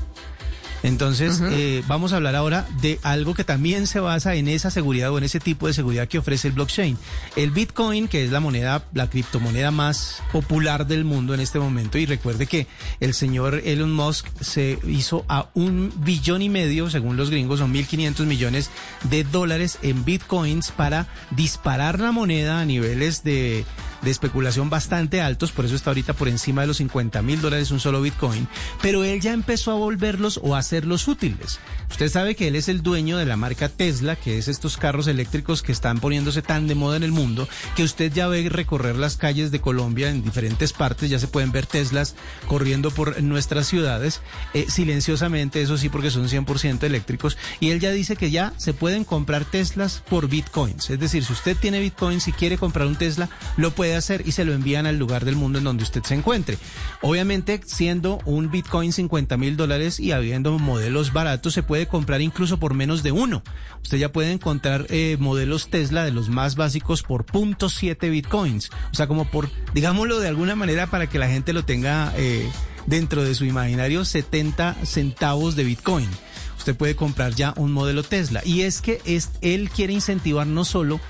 Entonces, 0.82 1.42
eh, 1.50 1.82
vamos 1.86 2.12
a 2.12 2.16
hablar 2.16 2.36
ahora 2.36 2.66
de 2.80 2.98
algo 3.02 3.34
que 3.34 3.44
también 3.44 3.86
se 3.86 4.00
basa 4.00 4.34
en 4.34 4.48
esa 4.48 4.70
seguridad 4.70 5.10
o 5.10 5.18
en 5.18 5.24
ese 5.24 5.40
tipo 5.40 5.66
de 5.66 5.74
seguridad 5.74 6.08
que 6.08 6.18
ofrece 6.18 6.48
el 6.48 6.54
blockchain. 6.54 6.96
El 7.36 7.50
Bitcoin, 7.50 8.08
que 8.08 8.24
es 8.24 8.30
la 8.30 8.40
moneda, 8.40 8.84
la 8.94 9.10
criptomoneda 9.10 9.70
más 9.70 10.22
popular 10.32 10.86
del 10.86 11.04
mundo 11.04 11.34
en 11.34 11.40
este 11.40 11.58
momento, 11.58 11.98
y 11.98 12.06
recuerde 12.06 12.46
que 12.46 12.66
el 13.00 13.14
señor 13.14 13.62
Elon 13.64 13.92
Musk 13.92 14.26
se 14.40 14.78
hizo 14.86 15.24
a 15.28 15.50
un 15.54 15.92
billón 15.98 16.42
y 16.42 16.48
medio, 16.48 16.88
según 16.90 17.16
los 17.16 17.30
gringos, 17.30 17.58
son 17.58 17.74
1.500 17.74 18.24
millones 18.24 18.70
de 19.04 19.24
dólares 19.24 19.78
en 19.82 20.04
Bitcoins 20.04 20.70
para 20.70 21.08
disparar 21.30 22.00
la 22.00 22.12
moneda 22.12 22.60
a 22.60 22.64
niveles 22.64 23.22
de 23.22 23.64
de 24.02 24.10
especulación 24.10 24.70
bastante 24.70 25.20
altos, 25.20 25.52
por 25.52 25.64
eso 25.64 25.74
está 25.74 25.90
ahorita 25.90 26.14
por 26.14 26.28
encima 26.28 26.62
de 26.62 26.68
los 26.68 26.78
50 26.78 27.22
mil 27.22 27.40
dólares 27.40 27.70
un 27.70 27.80
solo 27.80 28.02
Bitcoin, 28.02 28.48
pero 28.82 29.04
él 29.04 29.20
ya 29.20 29.32
empezó 29.32 29.72
a 29.72 29.74
volverlos 29.74 30.40
o 30.42 30.54
a 30.54 30.58
hacerlos 30.58 31.08
útiles. 31.08 31.58
Usted 31.90 32.08
sabe 32.08 32.34
que 32.34 32.48
él 32.48 32.56
es 32.56 32.68
el 32.68 32.82
dueño 32.82 33.18
de 33.18 33.26
la 33.26 33.36
marca 33.36 33.68
Tesla, 33.68 34.16
que 34.16 34.38
es 34.38 34.48
estos 34.48 34.76
carros 34.76 35.06
eléctricos 35.06 35.62
que 35.62 35.72
están 35.72 36.00
poniéndose 36.00 36.42
tan 36.42 36.66
de 36.66 36.74
moda 36.74 36.96
en 36.96 37.02
el 37.02 37.12
mundo, 37.12 37.48
que 37.76 37.82
usted 37.82 38.12
ya 38.12 38.28
ve 38.28 38.48
recorrer 38.48 38.96
las 38.96 39.16
calles 39.16 39.50
de 39.50 39.60
Colombia 39.60 40.08
en 40.08 40.22
diferentes 40.22 40.72
partes, 40.72 41.10
ya 41.10 41.18
se 41.18 41.28
pueden 41.28 41.52
ver 41.52 41.66
Teslas 41.66 42.14
corriendo 42.46 42.90
por 42.90 43.22
nuestras 43.22 43.66
ciudades, 43.66 44.20
eh, 44.54 44.66
silenciosamente, 44.68 45.60
eso 45.60 45.76
sí, 45.76 45.88
porque 45.88 46.10
son 46.10 46.28
100% 46.28 46.84
eléctricos, 46.84 47.36
y 47.58 47.70
él 47.70 47.80
ya 47.80 47.90
dice 47.90 48.16
que 48.16 48.30
ya 48.30 48.54
se 48.56 48.72
pueden 48.72 49.04
comprar 49.04 49.44
Teslas 49.44 50.02
por 50.08 50.28
Bitcoins, 50.28 50.90
es 50.90 51.00
decir, 51.00 51.24
si 51.24 51.32
usted 51.32 51.56
tiene 51.56 51.80
Bitcoins 51.80 52.28
y 52.28 52.32
quiere 52.32 52.56
comprar 52.56 52.86
un 52.86 52.96
Tesla, 52.96 53.28
lo 53.56 53.72
puede 53.72 53.89
hacer 53.96 54.22
y 54.26 54.32
se 54.32 54.44
lo 54.44 54.52
envían 54.52 54.86
al 54.86 54.98
lugar 54.98 55.24
del 55.24 55.36
mundo 55.36 55.58
en 55.58 55.64
donde 55.64 55.84
usted 55.84 56.02
se 56.02 56.14
encuentre. 56.14 56.58
Obviamente, 57.02 57.60
siendo 57.64 58.18
un 58.24 58.50
Bitcoin 58.50 58.92
50 58.92 59.36
mil 59.36 59.56
dólares 59.56 60.00
y 60.00 60.12
habiendo 60.12 60.58
modelos 60.58 61.12
baratos, 61.12 61.54
se 61.54 61.62
puede 61.62 61.86
comprar 61.86 62.20
incluso 62.20 62.58
por 62.58 62.74
menos 62.74 63.02
de 63.02 63.12
uno. 63.12 63.42
Usted 63.82 63.98
ya 63.98 64.12
puede 64.12 64.32
encontrar 64.32 64.86
eh, 64.88 65.16
modelos 65.18 65.68
Tesla 65.68 66.04
de 66.04 66.12
los 66.12 66.28
más 66.28 66.56
básicos 66.56 67.02
por 67.02 67.26
.7 67.26 68.10
Bitcoins. 68.10 68.70
O 68.92 68.94
sea, 68.94 69.06
como 69.06 69.30
por, 69.30 69.50
digámoslo 69.74 70.20
de 70.20 70.28
alguna 70.28 70.56
manera 70.56 70.88
para 70.88 71.08
que 71.08 71.18
la 71.18 71.28
gente 71.28 71.52
lo 71.52 71.64
tenga 71.64 72.12
eh, 72.16 72.48
dentro 72.86 73.24
de 73.24 73.34
su 73.34 73.44
imaginario, 73.44 74.04
70 74.04 74.76
centavos 74.84 75.56
de 75.56 75.64
Bitcoin. 75.64 76.08
Usted 76.58 76.76
puede 76.76 76.94
comprar 76.94 77.34
ya 77.34 77.54
un 77.56 77.72
modelo 77.72 78.02
Tesla. 78.02 78.42
Y 78.44 78.62
es 78.62 78.82
que 78.82 79.00
es, 79.06 79.30
él 79.40 79.70
quiere 79.70 79.94
incentivar 79.94 80.46
no 80.46 80.64
solo 80.66 81.00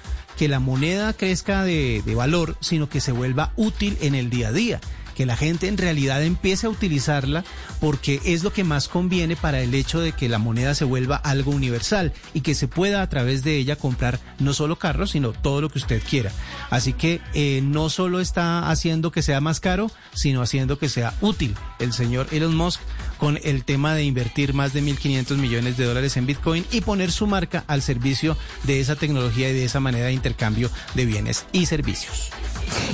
que 0.40 0.48
la 0.48 0.58
moneda 0.58 1.12
crezca 1.12 1.64
de, 1.64 2.02
valor, 2.16 2.56
sino 2.62 2.88
que 2.88 3.02
se 3.02 3.12
vuelva 3.12 3.52
útil 3.56 3.98
en 4.00 4.14
el 4.14 4.30
día 4.30 4.48
a 4.48 4.52
día 4.52 4.80
que 5.14 5.26
la 5.26 5.36
gente 5.36 5.68
en 5.68 5.76
realidad 5.76 6.22
empiece 6.22 6.66
a 6.66 6.70
utilizarla 6.70 7.44
porque 7.78 8.22
es 8.24 8.42
lo 8.42 8.50
que 8.50 8.64
más 8.64 8.88
conviene 8.88 9.36
para 9.36 9.60
el 9.60 9.74
hecho 9.74 10.00
de 10.00 10.12
que 10.12 10.30
la 10.30 10.38
moneda 10.38 10.74
se 10.74 10.86
vuelva 10.86 11.16
algo 11.16 11.50
universal 11.50 12.14
y 12.32 12.40
que 12.40 12.54
se 12.54 12.68
pueda 12.68 13.02
a 13.02 13.08
través 13.10 13.44
de 13.44 13.58
ella 13.58 13.76
comprar 13.76 14.18
no 14.38 14.54
solo 14.54 14.76
carros, 14.76 15.10
sino 15.10 15.32
todo 15.32 15.60
lo 15.60 15.68
que 15.68 15.78
usted 15.78 16.02
quiera. 16.08 16.32
Así 16.70 16.94
que 16.94 17.20
eh, 17.34 17.60
no 17.62 17.90
solo 17.90 18.18
está 18.18 18.70
haciendo 18.70 19.12
que 19.12 19.20
sea 19.20 19.42
más 19.42 19.60
caro, 19.60 19.90
sino 20.14 20.40
haciendo 20.40 20.78
que 20.78 20.88
sea 20.88 21.12
útil 21.20 21.54
el 21.80 21.92
señor 21.92 22.28
Elon 22.30 22.56
Musk 22.56 22.80
con 23.20 23.38
el 23.44 23.64
tema 23.64 23.94
de 23.94 24.02
invertir 24.02 24.54
más 24.54 24.72
de 24.72 24.82
1.500 24.82 25.36
millones 25.36 25.76
de 25.76 25.84
dólares 25.84 26.16
en 26.16 26.26
Bitcoin 26.26 26.64
y 26.72 26.80
poner 26.80 27.12
su 27.12 27.26
marca 27.26 27.64
al 27.66 27.82
servicio 27.82 28.36
de 28.64 28.80
esa 28.80 28.96
tecnología 28.96 29.50
y 29.50 29.52
de 29.52 29.64
esa 29.64 29.78
manera 29.78 30.06
de 30.06 30.14
intercambio 30.14 30.70
de 30.94 31.04
bienes 31.04 31.44
y 31.52 31.66
servicios. 31.66 32.30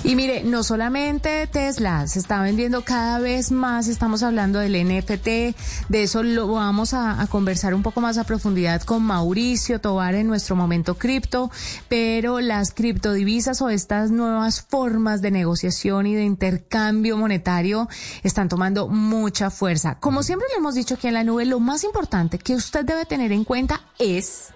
Y 0.05 0.15
mire, 0.15 0.43
no 0.45 0.63
solamente 0.63 1.47
Tesla, 1.47 2.07
se 2.07 2.19
está 2.19 2.41
vendiendo 2.41 2.83
cada 2.83 3.19
vez 3.19 3.51
más, 3.51 3.89
estamos 3.89 4.23
hablando 4.23 4.59
del 4.59 4.73
NFT, 4.73 5.27
de 5.27 6.03
eso 6.03 6.23
lo 6.23 6.49
vamos 6.49 6.95
a, 6.95 7.27
conversar 7.29 7.75
un 7.75 7.83
poco 7.83 8.01
más 8.01 8.19
a 8.19 8.25
profundidad 8.25 8.83
con 8.83 9.03
Mauricio 9.03 9.81
Tobar 9.81 10.15
en 10.15 10.27
nuestro 10.27 10.55
momento 10.55 10.97
cripto, 10.97 11.51
pero 11.89 12.41
las 12.41 12.73
criptodivisas 12.73 13.61
o 13.63 13.69
estas 13.69 14.11
nuevas 14.11 14.63
formas 14.63 15.23
de 15.23 15.31
negociación 15.31 16.07
y 16.07 16.15
de 16.15 16.25
intercambio 16.25 17.17
monetario 17.17 17.89
están 18.23 18.49
tomando 18.49 18.89
mucha 18.89 19.51
fuerza. 19.51 19.99
Como 20.17 20.23
siempre 20.23 20.49
le 20.51 20.57
hemos 20.57 20.75
dicho 20.75 20.95
aquí 20.95 21.09
en 21.09 21.13
la 21.13 21.25
nube, 21.25 21.45
lo 21.45 21.61
más 21.61 21.85
importante 21.85 22.39
que 22.39 22.55
usted 22.55 22.87
debe 22.87 23.05
tener 23.05 23.33
en 23.33 23.45
cuenta 23.45 23.83
es 23.99 24.47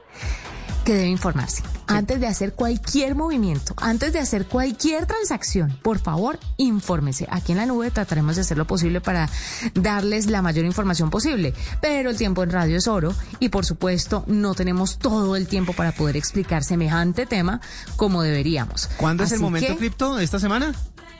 que 0.86 0.94
debe 0.94 1.08
informarse. 1.08 1.62
Antes 1.86 2.18
de 2.18 2.26
hacer 2.26 2.54
cualquier 2.54 3.14
movimiento, 3.14 3.74
antes 3.76 4.14
de 4.14 4.20
hacer 4.20 4.46
cualquier 4.46 5.04
transacción, 5.04 5.78
por 5.82 5.98
favor, 5.98 6.38
infórmese. 6.56 7.26
Aquí 7.30 7.52
en 7.52 7.58
la 7.58 7.66
nube 7.66 7.90
trataremos 7.90 8.36
de 8.36 8.40
hacer 8.40 8.56
lo 8.56 8.66
posible 8.66 9.02
para 9.02 9.28
darles 9.74 10.28
la 10.28 10.40
mayor 10.40 10.64
información 10.64 11.10
posible. 11.10 11.52
Pero 11.82 12.08
el 12.08 12.16
tiempo 12.16 12.42
en 12.42 12.52
radio 12.52 12.78
es 12.78 12.88
oro 12.88 13.14
y 13.38 13.50
por 13.50 13.66
supuesto 13.66 14.24
no 14.28 14.54
tenemos 14.54 14.98
todo 14.98 15.36
el 15.36 15.46
tiempo 15.46 15.74
para 15.74 15.92
poder 15.92 16.16
explicar 16.16 16.64
semejante 16.64 17.26
tema 17.26 17.60
como 17.96 18.22
deberíamos. 18.22 18.88
¿Cuándo 18.96 19.24
es 19.24 19.32
el 19.32 19.40
momento 19.40 19.76
cripto 19.76 20.18
esta 20.20 20.38
semana? 20.38 20.74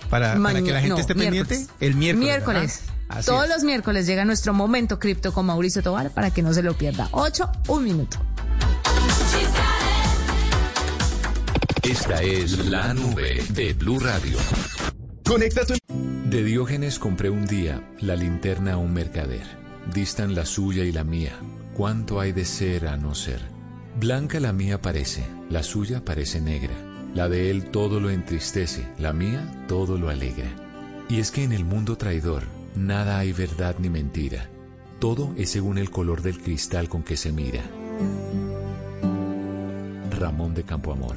Para, 0.09 0.43
para, 0.43 0.63
que 0.63 0.73
la 0.73 0.81
gente 0.81 0.95
no, 0.95 0.99
esté 0.99 1.15
pendiente. 1.15 1.57
Miércoles. 1.57 1.77
El 1.81 1.95
miércoles. 1.95 2.25
Miércoles. 2.25 2.81
Todos 3.25 3.45
es. 3.45 3.51
los 3.51 3.65
miércoles 3.65 4.07
llega 4.07 4.25
nuestro 4.25 4.55
momento 4.55 4.99
cripto 4.99 5.33
con 5.33 5.47
Mauricio 5.47 5.83
Tobar 5.83 6.11
para 6.11 6.31
que 6.31 6.43
no 6.43 6.53
se 6.55 6.63
lo 6.63 6.75
pierda. 6.75 7.09
8, 7.13 7.51
un 7.69 7.85
minuto. 7.85 8.17
Esta 11.83 12.23
es 12.23 12.67
la 12.67 12.95
nube 12.95 13.43
de 13.51 13.73
Blue 13.75 13.99
Radio. 13.99 14.39
Conecta 15.27 15.65
tu... 15.65 15.75
De 15.89 16.45
Diógenes 16.45 16.99
compré 16.99 17.31
un 17.31 17.47
día 17.47 17.83
la 18.01 18.15
linterna 18.15 18.75
a 18.75 18.77
un 18.77 18.93
mercader. 18.93 19.43
Distan 19.93 20.35
la 20.35 20.47
suya 20.47 20.85
y 20.85 20.93
la 20.93 21.03
mía. 21.03 21.33
¿Cuánto 21.75 22.21
hay 22.21 22.33
de 22.33 22.45
ser 22.45 22.87
a 22.87 22.97
no 22.97 23.15
ser? 23.15 23.41
Blanca 23.99 24.39
la 24.39 24.53
mía 24.53 24.81
parece, 24.81 25.25
la 25.49 25.63
suya 25.63 26.05
parece 26.05 26.41
negra. 26.41 26.75
La 27.15 27.29
de 27.29 27.51
él 27.51 27.71
todo 27.71 27.99
lo 27.99 28.11
entristece, 28.11 28.87
la 28.99 29.13
mía 29.13 29.65
todo 29.67 29.99
lo 29.99 30.11
alegra. 30.11 30.49
Y 31.09 31.19
es 31.19 31.33
que 31.33 31.43
en 31.43 31.53
el 31.53 31.65
mundo 31.65 31.97
traidor 31.97 32.45
nada 32.75 33.19
hay 33.19 33.33
verdad 33.33 33.77
ni 33.79 33.91
mentira. 33.91 34.49
Todo 34.99 35.33
es 35.37 35.51
según 35.51 35.79
el 35.79 35.91
color 35.91 36.23
del 36.23 36.39
cristal 36.41 36.89
con 36.89 37.03
que 37.03 37.17
se 37.17 37.33
mira. 37.33 37.63
Ramón 40.11 40.55
de 40.55 40.65
Campoamor. 40.65 41.17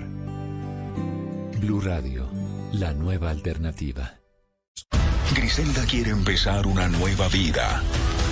Blue 1.60 1.82
Radio, 1.82 2.30
la 2.72 2.94
nueva 2.94 3.30
alternativa. 3.30 4.20
Griselda 5.36 5.86
quiere 5.86 6.12
empezar 6.12 6.68
una 6.68 6.88
nueva 6.88 7.28
vida, 7.28 7.82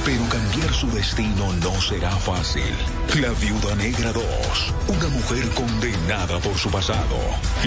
pero 0.06 0.24
cambiar 0.30 0.74
su 0.74 0.90
destino 0.92 1.54
no 1.62 1.82
será 1.82 2.12
fácil. 2.12 2.74
La 3.20 3.30
Viuda 3.32 3.76
Negra 3.76 4.12
2, 4.14 4.24
una 4.88 5.08
mujer 5.10 5.50
condenada 5.50 6.40
por 6.40 6.58
su 6.58 6.70
pasado. 6.70 7.18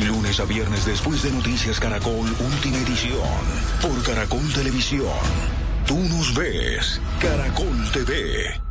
Lunes 0.07 0.40
a 0.40 0.44
viernes 0.44 0.85
después 0.85 1.23
de 1.23 1.33
Noticias 1.33 1.79
Caracol, 1.79 2.35
última 2.40 2.79
edición, 2.79 3.20
por 3.81 4.03
Caracol 4.03 4.53
Televisión. 4.53 5.09
Tú 5.87 5.99
nos 5.99 6.35
ves, 6.35 7.01
Caracol 7.20 7.90
TV. 7.92 8.63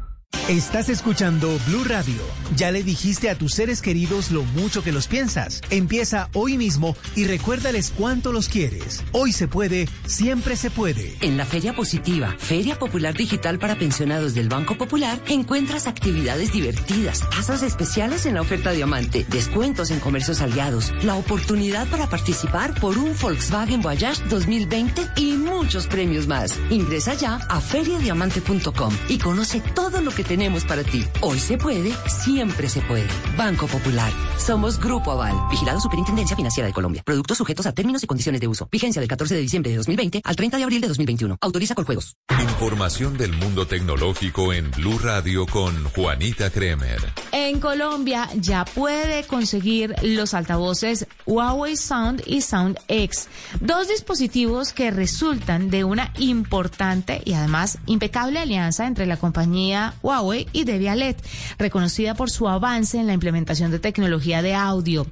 Estás 0.49 0.89
escuchando 0.89 1.57
Blue 1.67 1.85
Radio. 1.85 2.21
Ya 2.57 2.69
le 2.69 2.83
dijiste 2.83 3.29
a 3.29 3.37
tus 3.37 3.53
seres 3.53 3.81
queridos 3.81 4.29
lo 4.29 4.43
mucho 4.43 4.83
que 4.83 4.91
los 4.91 5.07
piensas. 5.07 5.61
Empieza 5.69 6.29
hoy 6.33 6.57
mismo 6.57 6.97
y 7.15 7.23
recuérdales 7.23 7.93
cuánto 7.97 8.33
los 8.33 8.49
quieres. 8.49 9.05
Hoy 9.13 9.31
se 9.31 9.47
puede, 9.47 9.87
siempre 10.05 10.57
se 10.57 10.69
puede. 10.69 11.15
En 11.21 11.37
la 11.37 11.45
Feria 11.45 11.73
Positiva, 11.73 12.35
Feria 12.37 12.77
Popular 12.77 13.13
Digital 13.13 13.57
para 13.57 13.77
Pensionados 13.77 14.33
del 14.33 14.49
Banco 14.49 14.77
Popular, 14.77 15.17
encuentras 15.29 15.87
actividades 15.87 16.51
divertidas, 16.51 17.21
tasas 17.29 17.63
especiales 17.63 18.25
en 18.25 18.35
la 18.35 18.41
oferta 18.41 18.71
Diamante, 18.71 19.25
descuentos 19.29 19.91
en 19.91 20.01
comercios 20.01 20.41
aliados, 20.41 20.91
la 21.03 21.15
oportunidad 21.15 21.87
para 21.87 22.09
participar 22.09 22.77
por 22.81 22.97
un 22.97 23.15
Volkswagen 23.17 23.81
Voyage 23.81 24.21
2020 24.27 25.09
y 25.15 25.37
muchos 25.37 25.87
premios 25.87 26.27
más. 26.27 26.59
Ingresa 26.69 27.13
ya 27.13 27.37
a 27.47 27.61
feriadiamante.com 27.61 28.93
y 29.07 29.19
conoce 29.19 29.61
todo 29.73 30.01
lo 30.01 30.11
que 30.11 30.22
tenemos 30.23 30.63
para 30.65 30.83
ti. 30.83 31.05
Hoy 31.21 31.39
se 31.39 31.57
puede, 31.57 31.91
siempre 32.07 32.69
se 32.69 32.81
puede. 32.81 33.07
Banco 33.38 33.67
Popular. 33.67 34.12
Somos 34.38 34.79
Grupo 34.79 35.12
Aval. 35.12 35.36
Vigilado 35.49 35.79
Superintendencia 35.79 36.36
Financiera 36.36 36.67
de 36.67 36.73
Colombia. 36.73 37.03
Productos 37.05 37.38
sujetos 37.38 37.65
a 37.65 37.71
términos 37.73 38.03
y 38.03 38.07
condiciones 38.07 38.41
de 38.41 38.47
uso. 38.47 38.67
Vigencia 38.71 38.99
del 38.99 39.09
14 39.09 39.36
de 39.36 39.41
diciembre 39.41 39.71
de 39.71 39.77
2020 39.77 40.21
al 40.23 40.36
30 40.36 40.57
de 40.57 40.63
abril 40.63 40.81
de 40.81 40.88
2021. 40.88 41.38
Autoriza 41.41 41.75
con 41.75 41.86
juegos. 41.86 42.15
Información 42.41 43.17
del 43.17 43.33
mundo 43.33 43.67
tecnológico 43.67 44.53
en 44.53 44.71
Blue 44.71 44.99
Radio 44.99 45.45
con 45.45 45.83
Juanita 45.89 46.49
Kremer. 46.49 46.99
En 47.31 47.59
Colombia 47.59 48.29
ya 48.36 48.65
puede 48.65 49.25
conseguir 49.25 49.95
los 50.01 50.33
altavoces 50.33 51.07
Huawei 51.25 51.75
Sound 51.75 52.23
y 52.25 52.41
Sound 52.41 52.79
X. 52.88 53.27
Dos 53.59 53.88
dispositivos 53.88 54.73
que 54.73 54.91
resultan 54.91 55.69
de 55.69 55.83
una 55.83 56.12
importante 56.17 57.21
y 57.25 57.33
además 57.33 57.79
impecable 57.86 58.39
alianza 58.39 58.88
entre 58.88 59.05
la 59.05 59.17
compañía 59.17 59.93
Huawei 60.01 60.12
y 60.52 60.63
Debialet, 60.63 61.17
reconocida 61.58 62.13
por 62.13 62.30
su 62.30 62.47
avance 62.47 62.99
en 62.99 63.08
la 63.08 63.13
implementación 63.13 63.71
de 63.71 63.80
tecnología 63.80 64.43
de 64.43 64.54
audio. 64.54 65.08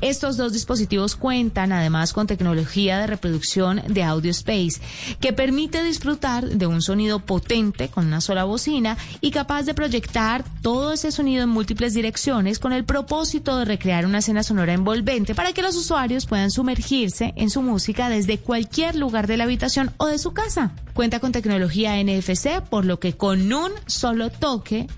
Estos 0.00 0.36
dos 0.36 0.52
dispositivos 0.52 1.14
cuentan 1.14 1.72
además 1.72 2.12
con 2.12 2.26
tecnología 2.26 2.98
de 2.98 3.06
reproducción 3.06 3.82
de 3.86 4.02
audio 4.02 4.30
space 4.30 4.80
que 5.20 5.32
permite 5.32 5.84
disfrutar 5.84 6.44
de 6.44 6.66
un 6.66 6.82
sonido 6.82 7.20
potente 7.20 7.88
con 7.88 8.06
una 8.06 8.20
sola 8.20 8.44
bocina 8.44 8.98
y 9.20 9.30
capaz 9.30 9.62
de 9.62 9.74
proyectar 9.74 10.44
todo 10.60 10.92
ese 10.92 11.12
sonido 11.12 11.44
en 11.44 11.50
múltiples 11.50 11.94
direcciones 11.94 12.58
con 12.58 12.72
el 12.72 12.84
propósito 12.84 13.58
de 13.58 13.64
recrear 13.64 14.06
una 14.06 14.18
escena 14.18 14.42
sonora 14.42 14.72
envolvente 14.72 15.34
para 15.34 15.52
que 15.52 15.62
los 15.62 15.76
usuarios 15.76 16.26
puedan 16.26 16.50
sumergirse 16.50 17.32
en 17.36 17.50
su 17.50 17.62
música 17.62 18.08
desde 18.08 18.38
cualquier 18.38 18.96
lugar 18.96 19.26
de 19.26 19.36
la 19.36 19.44
habitación 19.44 19.92
o 19.98 20.06
de 20.06 20.18
su 20.18 20.32
casa. 20.32 20.72
Cuenta 20.94 21.20
con 21.20 21.30
tecnología 21.30 22.02
NFC, 22.02 22.62
por 22.70 22.86
lo 22.86 22.98
que 22.98 23.16
con 23.16 23.52
un 23.52 23.70
solo 23.86 24.30
toque, 24.30 24.45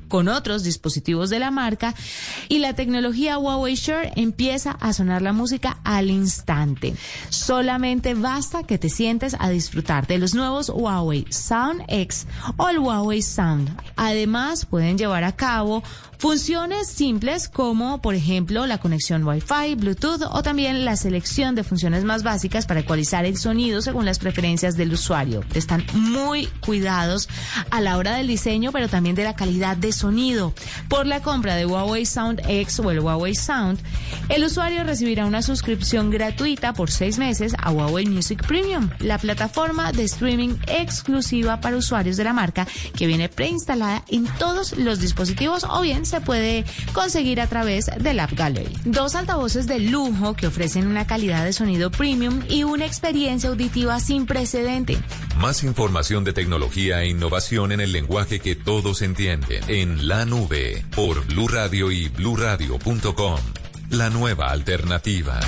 con 0.08 0.28
otros 0.28 0.62
dispositivos 0.62 1.30
de 1.30 1.38
la 1.38 1.50
marca, 1.50 1.94
y 2.48 2.58
la 2.58 2.74
tecnología 2.74 3.38
Huawei 3.38 3.74
Share 3.74 4.12
empieza 4.16 4.72
a 4.72 4.92
sonar 4.92 5.22
la 5.22 5.32
música 5.32 5.78
al 5.84 6.10
instante. 6.10 6.94
Solamente 7.30 8.14
basta 8.14 8.62
que 8.64 8.78
te 8.78 8.90
sientes 8.90 9.36
a 9.38 9.48
disfrutar 9.48 10.06
de 10.06 10.18
los 10.18 10.34
nuevos 10.34 10.68
Huawei 10.68 11.24
Sound 11.30 11.82
X 11.88 12.26
o 12.56 12.68
el 12.68 12.78
Huawei 12.78 13.22
Sound. 13.22 13.74
Además, 13.96 14.66
pueden 14.66 14.98
llevar 14.98 15.24
a 15.24 15.32
cabo 15.32 15.82
Funciones 16.18 16.88
simples 16.88 17.48
como, 17.48 18.02
por 18.02 18.16
ejemplo, 18.16 18.66
la 18.66 18.78
conexión 18.78 19.24
Wi-Fi, 19.24 19.76
Bluetooth 19.76 20.22
o 20.28 20.42
también 20.42 20.84
la 20.84 20.96
selección 20.96 21.54
de 21.54 21.62
funciones 21.62 22.02
más 22.02 22.24
básicas 22.24 22.66
para 22.66 22.80
ecualizar 22.80 23.24
el 23.24 23.36
sonido 23.36 23.80
según 23.82 24.04
las 24.04 24.18
preferencias 24.18 24.76
del 24.76 24.92
usuario. 24.92 25.44
Están 25.54 25.86
muy 25.94 26.46
cuidados 26.58 27.28
a 27.70 27.80
la 27.80 27.96
hora 27.96 28.16
del 28.16 28.26
diseño, 28.26 28.72
pero 28.72 28.88
también 28.88 29.14
de 29.14 29.22
la 29.22 29.36
calidad 29.38 29.76
de 29.76 29.92
sonido. 29.92 30.52
Por 30.88 31.06
la 31.06 31.22
compra 31.22 31.54
de 31.54 31.64
Huawei 31.64 32.04
Sound 32.04 32.42
X 32.46 32.80
o 32.80 32.90
el 32.90 32.98
Huawei 32.98 33.34
Sound, 33.34 33.78
el 34.28 34.44
usuario 34.44 34.82
recibirá 34.82 35.24
una 35.26 35.42
suscripción 35.42 36.10
gratuita 36.10 36.74
por 36.74 36.90
seis 36.90 37.18
meses 37.18 37.54
a 37.56 37.70
Huawei 37.70 38.06
Music 38.06 38.44
Premium, 38.46 38.90
la 38.98 39.16
plataforma 39.18 39.92
de 39.92 40.02
streaming 40.04 40.56
exclusiva 40.66 41.60
para 41.60 41.76
usuarios 41.76 42.16
de 42.16 42.24
la 42.24 42.32
marca 42.32 42.66
que 42.96 43.06
viene 43.06 43.28
preinstalada 43.28 44.04
en 44.08 44.26
todos 44.38 44.76
los 44.76 44.98
dispositivos 44.98 45.64
o 45.64 45.80
bien 45.82 46.04
se 46.04 46.20
puede 46.20 46.64
conseguir 46.92 47.40
a 47.40 47.46
través 47.46 47.86
del 47.86 48.18
App 48.18 48.32
Gallery. 48.32 48.76
Dos 48.84 49.14
altavoces 49.14 49.68
de 49.68 49.78
lujo 49.78 50.34
que 50.34 50.48
ofrecen 50.48 50.88
una 50.88 51.06
calidad 51.06 51.44
de 51.44 51.52
sonido 51.52 51.92
premium 51.92 52.40
y 52.48 52.64
una 52.64 52.86
experiencia 52.86 53.50
auditiva 53.50 54.00
sin 54.00 54.26
precedente. 54.26 54.98
Más 55.38 55.62
información 55.62 56.24
de 56.24 56.32
tecnología 56.32 57.02
e 57.02 57.08
innovación 57.08 57.70
en 57.70 57.80
el 57.80 57.92
lenguaje 57.92 58.40
que 58.40 58.56
todos 58.56 59.00
entienden 59.02 59.27
en 59.30 60.08
la 60.08 60.24
nube 60.24 60.82
por 60.96 61.26
Blue 61.26 61.48
Radio 61.48 61.90
y 61.90 62.08
bluradio.com. 62.08 63.38
La 63.90 64.08
nueva 64.08 64.50
alternativa. 64.50 65.38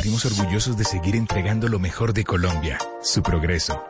sentimos 0.00 0.24
orgullosos 0.24 0.78
de 0.78 0.84
seguir 0.84 1.14
entregando 1.14 1.68
lo 1.68 1.78
mejor 1.78 2.14
de 2.14 2.24
Colombia, 2.24 2.78
su 3.02 3.22
progreso. 3.22 3.84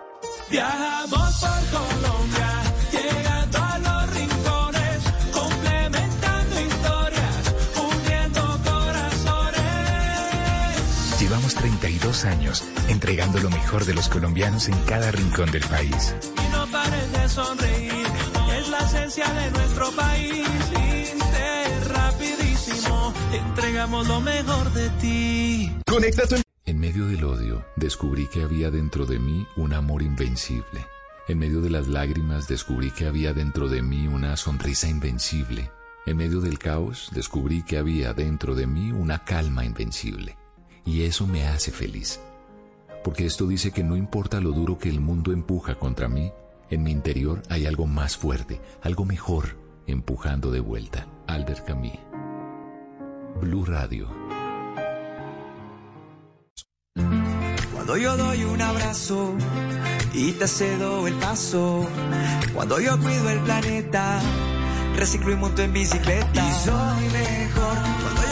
Viajamos 0.50 1.34
por 1.38 1.50
Colombia, 1.70 2.62
llegando 2.90 3.58
a 3.58 3.78
los 3.78 4.16
rincones, 4.16 4.98
complementando 5.32 6.60
historias, 6.60 7.54
uniendo 7.76 8.60
corazones. 8.64 9.60
Llevamos 11.20 11.54
32 11.54 12.24
años 12.24 12.64
entregando 12.88 13.38
lo 13.40 13.50
mejor 13.50 13.84
de 13.84 13.94
los 13.94 14.08
colombianos 14.08 14.68
en 14.68 14.78
cada 14.84 15.10
rincón 15.10 15.50
del 15.50 15.64
país. 15.64 16.14
Y 16.36 16.52
no 16.52 16.66
pares 16.66 17.12
de 17.12 17.28
sonreír, 17.28 18.06
es 18.58 18.68
la 18.68 18.78
esencia 18.78 19.32
de 19.32 19.50
nuestro 19.50 19.90
país. 19.92 20.48
Inter, 21.12 21.88
rapidísimo, 21.88 23.12
entregamos 23.32 24.08
lo 24.08 24.20
mejor 24.20 24.72
de 24.72 24.90
ti. 25.00 25.72
Conecta 25.86 26.22
En 26.64 26.78
medio 26.78 27.06
del 27.06 27.24
odio, 27.24 27.64
descubrí 27.76 28.26
que 28.26 28.42
había 28.42 28.70
dentro 28.70 29.06
de 29.06 29.18
mí 29.18 29.46
un 29.56 29.72
amor 29.74 30.02
invencible. 30.02 30.86
En 31.28 31.38
medio 31.38 31.60
de 31.60 31.70
las 31.70 31.88
lágrimas, 31.88 32.48
descubrí 32.48 32.90
que 32.90 33.06
había 33.06 33.34
dentro 33.34 33.68
de 33.68 33.82
mí 33.82 34.08
una 34.08 34.36
sonrisa 34.36 34.88
invencible. 34.88 35.70
En 36.06 36.16
medio 36.16 36.40
del 36.40 36.58
caos, 36.58 37.10
descubrí 37.12 37.62
que 37.62 37.76
había 37.76 38.14
dentro 38.14 38.54
de 38.54 38.66
mí 38.66 38.92
una 38.92 39.24
calma 39.24 39.66
invencible. 39.66 40.38
Y 40.86 41.02
eso 41.02 41.26
me 41.26 41.46
hace 41.46 41.70
feliz. 41.70 42.18
Porque 43.04 43.26
esto 43.26 43.46
dice 43.46 43.70
que 43.70 43.84
no 43.84 43.96
importa 43.96 44.40
lo 44.40 44.52
duro 44.52 44.78
que 44.78 44.88
el 44.88 45.00
mundo 45.00 45.32
empuja 45.32 45.76
contra 45.76 46.08
mí, 46.08 46.32
en 46.70 46.82
mi 46.82 46.90
interior 46.90 47.42
hay 47.48 47.66
algo 47.66 47.86
más 47.86 48.16
fuerte, 48.16 48.60
algo 48.82 49.04
mejor, 49.04 49.56
empujando 49.86 50.50
de 50.50 50.60
vuelta. 50.60 51.06
Albert 51.26 51.64
Camus. 51.64 51.98
Blue 53.40 53.64
Radio. 53.64 54.08
Cuando 57.72 57.96
yo 57.96 58.16
doy 58.16 58.44
un 58.44 58.60
abrazo 58.60 59.34
y 60.12 60.32
te 60.32 60.46
cedo 60.46 61.06
el 61.06 61.14
paso. 61.14 61.86
Cuando 62.54 62.80
yo 62.80 62.98
cuido 62.98 63.30
el 63.30 63.40
planeta, 63.40 64.20
reciclo 64.96 65.32
y 65.32 65.36
monto 65.36 65.62
en 65.62 65.72
bicicleta. 65.72 66.28
Y 66.34 66.52
soy 66.64 67.04
mejor 67.12 67.76
cuando 68.02 68.27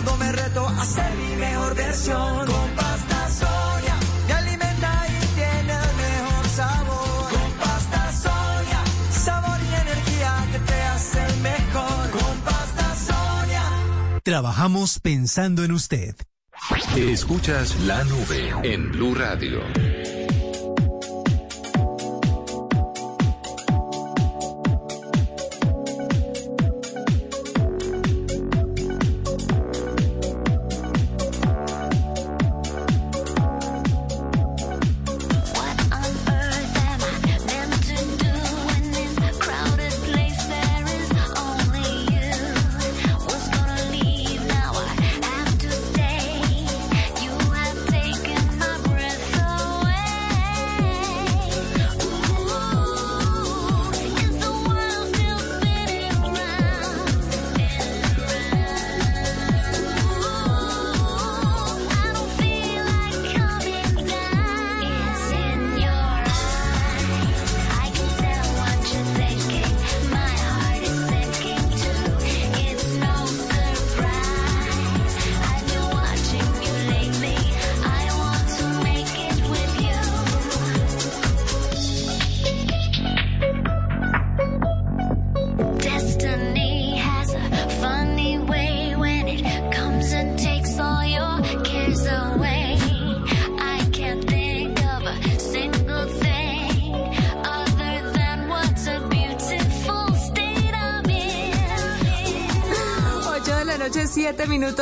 Cuando 0.00 0.16
me 0.16 0.30
reto 0.30 0.64
a 0.64 0.84
ser 0.84 1.12
mi 1.16 1.34
mejor 1.34 1.74
versión. 1.74 2.46
Con 2.46 2.70
pasta 2.76 3.28
Sonia 3.30 3.96
me 4.28 4.32
alimenta 4.32 5.06
y 5.08 5.26
tiene 5.34 5.72
el 5.72 5.96
mejor 5.96 6.48
sabor. 6.50 7.30
Con 7.32 7.52
pasta 7.54 8.12
Sonia, 8.12 8.84
sabor 9.10 9.58
y 9.60 9.74
energía 9.74 10.46
que 10.52 10.58
te 10.60 10.82
hacen 10.82 11.42
mejor. 11.42 12.10
Con 12.12 12.36
pasta 12.42 12.94
Sonia. 12.94 13.64
Trabajamos 14.22 15.00
pensando 15.00 15.64
en 15.64 15.72
usted. 15.72 16.14
Escuchas 16.96 17.74
la 17.80 18.04
nube 18.04 18.54
en 18.62 18.92
Blue 18.92 19.16
Radio. 19.16 19.62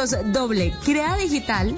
7 0.07 0.24
minutos, 0.24 0.32
doble. 0.32 0.72
Crea 0.84 1.16
Digital 1.16 1.76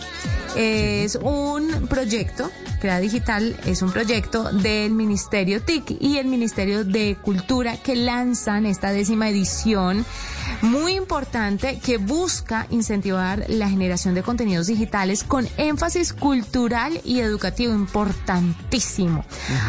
es 0.57 1.17
un 1.17 1.87
proyecto, 1.89 2.51
Crea 2.81 3.01
Digital 3.01 3.57
es 3.67 3.83
un 3.83 3.91
proyecto 3.91 4.53
del 4.53 4.93
Ministerio 4.93 5.63
TIC 5.63 5.97
y 6.01 6.19
el 6.19 6.27
Ministerio 6.27 6.85
de 6.85 7.17
Cultura 7.21 7.77
que 7.77 7.97
lanzan 7.97 8.67
esta 8.67 8.93
décima 8.93 9.29
edición 9.29 10.05
muy 10.63 10.95
importante 10.97 11.79
que 11.79 11.99
busca 11.99 12.67
incentivar 12.71 13.45
la 13.49 13.69
generación 13.69 14.15
de 14.15 14.23
contenidos 14.23 14.67
digitales 14.67 15.23
con 15.23 15.49
énfasis 15.57 16.13
cultural 16.13 17.01
y 17.05 17.21
educativo 17.21 17.73
importantísimo. 17.73 19.25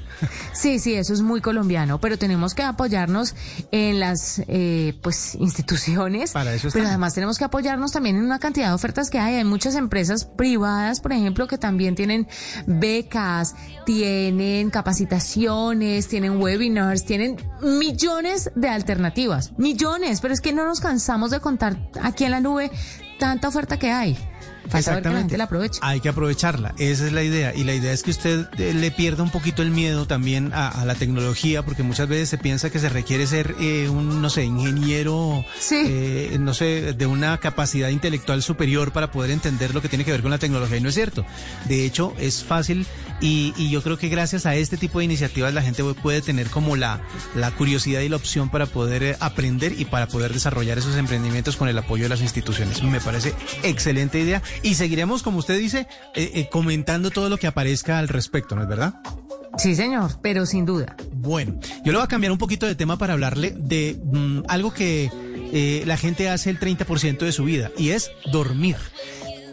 Sí, 0.52 0.78
sí, 0.78 0.94
eso 0.94 1.12
es 1.12 1.22
muy 1.22 1.40
colombiano, 1.40 2.00
pero 2.00 2.18
tenemos 2.18 2.54
que 2.54 2.62
apoyarnos 2.62 3.34
en 3.70 4.00
las 4.00 4.42
eh, 4.48 4.98
pues 5.02 5.34
instituciones, 5.36 6.32
Para 6.32 6.52
eso 6.54 6.68
pero 6.72 6.86
además 6.86 7.14
tenemos 7.14 7.38
que 7.38 7.44
apoyarnos 7.44 7.92
también 7.92 8.16
en 8.16 8.24
una 8.24 8.38
cantidad 8.38 8.68
de 8.68 8.74
ofertas 8.74 9.10
que 9.10 9.18
hay. 9.18 9.36
Hay 9.36 9.44
muchas 9.44 9.74
empresas 9.74 10.24
privadas, 10.24 11.00
por 11.00 11.12
ejemplo, 11.12 11.46
que 11.46 11.58
también 11.58 11.94
tienen 11.94 12.28
becas, 12.66 13.54
tienen 13.86 14.70
capacitaciones, 14.70 16.08
tienen 16.08 16.40
webinars, 16.40 17.04
tienen 17.04 17.36
millones 17.62 18.50
de 18.54 18.68
alternativas, 18.68 19.52
millones, 19.58 20.20
pero 20.20 20.34
es 20.34 20.40
que 20.40 20.52
no 20.52 20.64
nos 20.64 20.80
cansamos 20.80 21.30
de 21.30 21.40
contar 21.40 21.76
aquí 22.02 22.24
en 22.24 22.32
la 22.32 22.40
nube 22.40 22.70
tanta 23.18 23.48
oferta 23.48 23.78
que 23.78 23.90
hay. 23.90 24.18
Que 24.68 24.82
la 24.82 25.12
gente 25.18 25.36
la 25.36 25.44
aproveche. 25.44 25.80
Hay 25.82 26.00
que 26.00 26.08
aprovecharla, 26.08 26.74
esa 26.78 27.06
es 27.06 27.12
la 27.12 27.22
idea. 27.22 27.54
Y 27.54 27.64
la 27.64 27.74
idea 27.74 27.92
es 27.92 28.02
que 28.02 28.10
usted 28.10 28.46
eh, 28.58 28.74
le 28.74 28.90
pierda 28.90 29.22
un 29.22 29.30
poquito 29.30 29.62
el 29.62 29.70
miedo 29.70 30.06
también 30.06 30.52
a, 30.52 30.68
a 30.68 30.84
la 30.84 30.94
tecnología, 30.94 31.64
porque 31.64 31.82
muchas 31.82 32.08
veces 32.08 32.28
se 32.28 32.38
piensa 32.38 32.70
que 32.70 32.78
se 32.78 32.88
requiere 32.88 33.26
ser 33.26 33.54
eh, 33.60 33.88
un, 33.88 34.22
no 34.22 34.30
sé, 34.30 34.44
ingeniero, 34.44 35.44
eh, 35.70 36.36
no 36.40 36.54
sé, 36.54 36.92
de 36.92 37.06
una 37.06 37.38
capacidad 37.38 37.88
intelectual 37.88 38.42
superior 38.42 38.92
para 38.92 39.10
poder 39.10 39.30
entender 39.30 39.74
lo 39.74 39.82
que 39.82 39.88
tiene 39.88 40.04
que 40.04 40.12
ver 40.12 40.22
con 40.22 40.30
la 40.30 40.38
tecnología. 40.38 40.76
Y 40.76 40.80
no 40.80 40.88
es 40.88 40.94
cierto. 40.94 41.24
De 41.66 41.84
hecho, 41.84 42.14
es 42.18 42.44
fácil 42.44 42.86
y, 43.20 43.52
y 43.56 43.70
yo 43.70 43.82
creo 43.82 43.98
que 43.98 44.08
gracias 44.08 44.46
a 44.46 44.54
este 44.54 44.76
tipo 44.76 44.98
de 44.98 45.04
iniciativas 45.04 45.52
la 45.54 45.62
gente 45.62 45.82
puede 45.94 46.22
tener 46.22 46.48
como 46.48 46.76
la, 46.76 47.00
la 47.34 47.50
curiosidad 47.50 48.00
y 48.00 48.08
la 48.08 48.16
opción 48.16 48.50
para 48.50 48.66
poder 48.66 49.02
eh, 49.02 49.16
aprender 49.20 49.78
y 49.78 49.84
para 49.84 50.06
poder 50.06 50.32
desarrollar 50.32 50.78
esos 50.78 50.96
emprendimientos 50.96 51.56
con 51.56 51.68
el 51.68 51.78
apoyo 51.78 52.04
de 52.04 52.08
las 52.08 52.20
instituciones. 52.20 52.82
Me 52.82 53.00
parece 53.00 53.34
excelente 53.62 54.20
idea 54.20 54.42
y 54.62 54.74
seguiremos, 54.74 55.22
como 55.22 55.38
usted 55.38 55.58
dice, 55.58 55.86
eh, 56.14 56.30
eh, 56.34 56.48
comentando 56.50 57.10
todo 57.10 57.28
lo 57.28 57.36
que 57.36 57.46
aparezca 57.46 57.98
al 57.98 58.08
respecto, 58.08 58.54
¿no 58.54 58.62
es 58.62 58.68
verdad? 58.68 58.94
Sí, 59.58 59.74
señor, 59.74 60.12
pero 60.22 60.46
sin 60.46 60.64
duda. 60.64 60.96
Bueno, 61.12 61.58
yo 61.84 61.92
le 61.92 61.98
voy 61.98 62.04
a 62.04 62.08
cambiar 62.08 62.32
un 62.32 62.38
poquito 62.38 62.66
de 62.66 62.74
tema 62.74 62.96
para 62.98 63.14
hablarle 63.14 63.50
de 63.50 64.00
mm, 64.02 64.42
algo 64.48 64.72
que 64.72 65.10
eh, 65.52 65.82
la 65.86 65.96
gente 65.96 66.28
hace 66.28 66.50
el 66.50 66.58
30% 66.60 67.18
de 67.18 67.32
su 67.32 67.44
vida 67.44 67.70
y 67.76 67.90
es 67.90 68.10
dormir. 68.32 68.76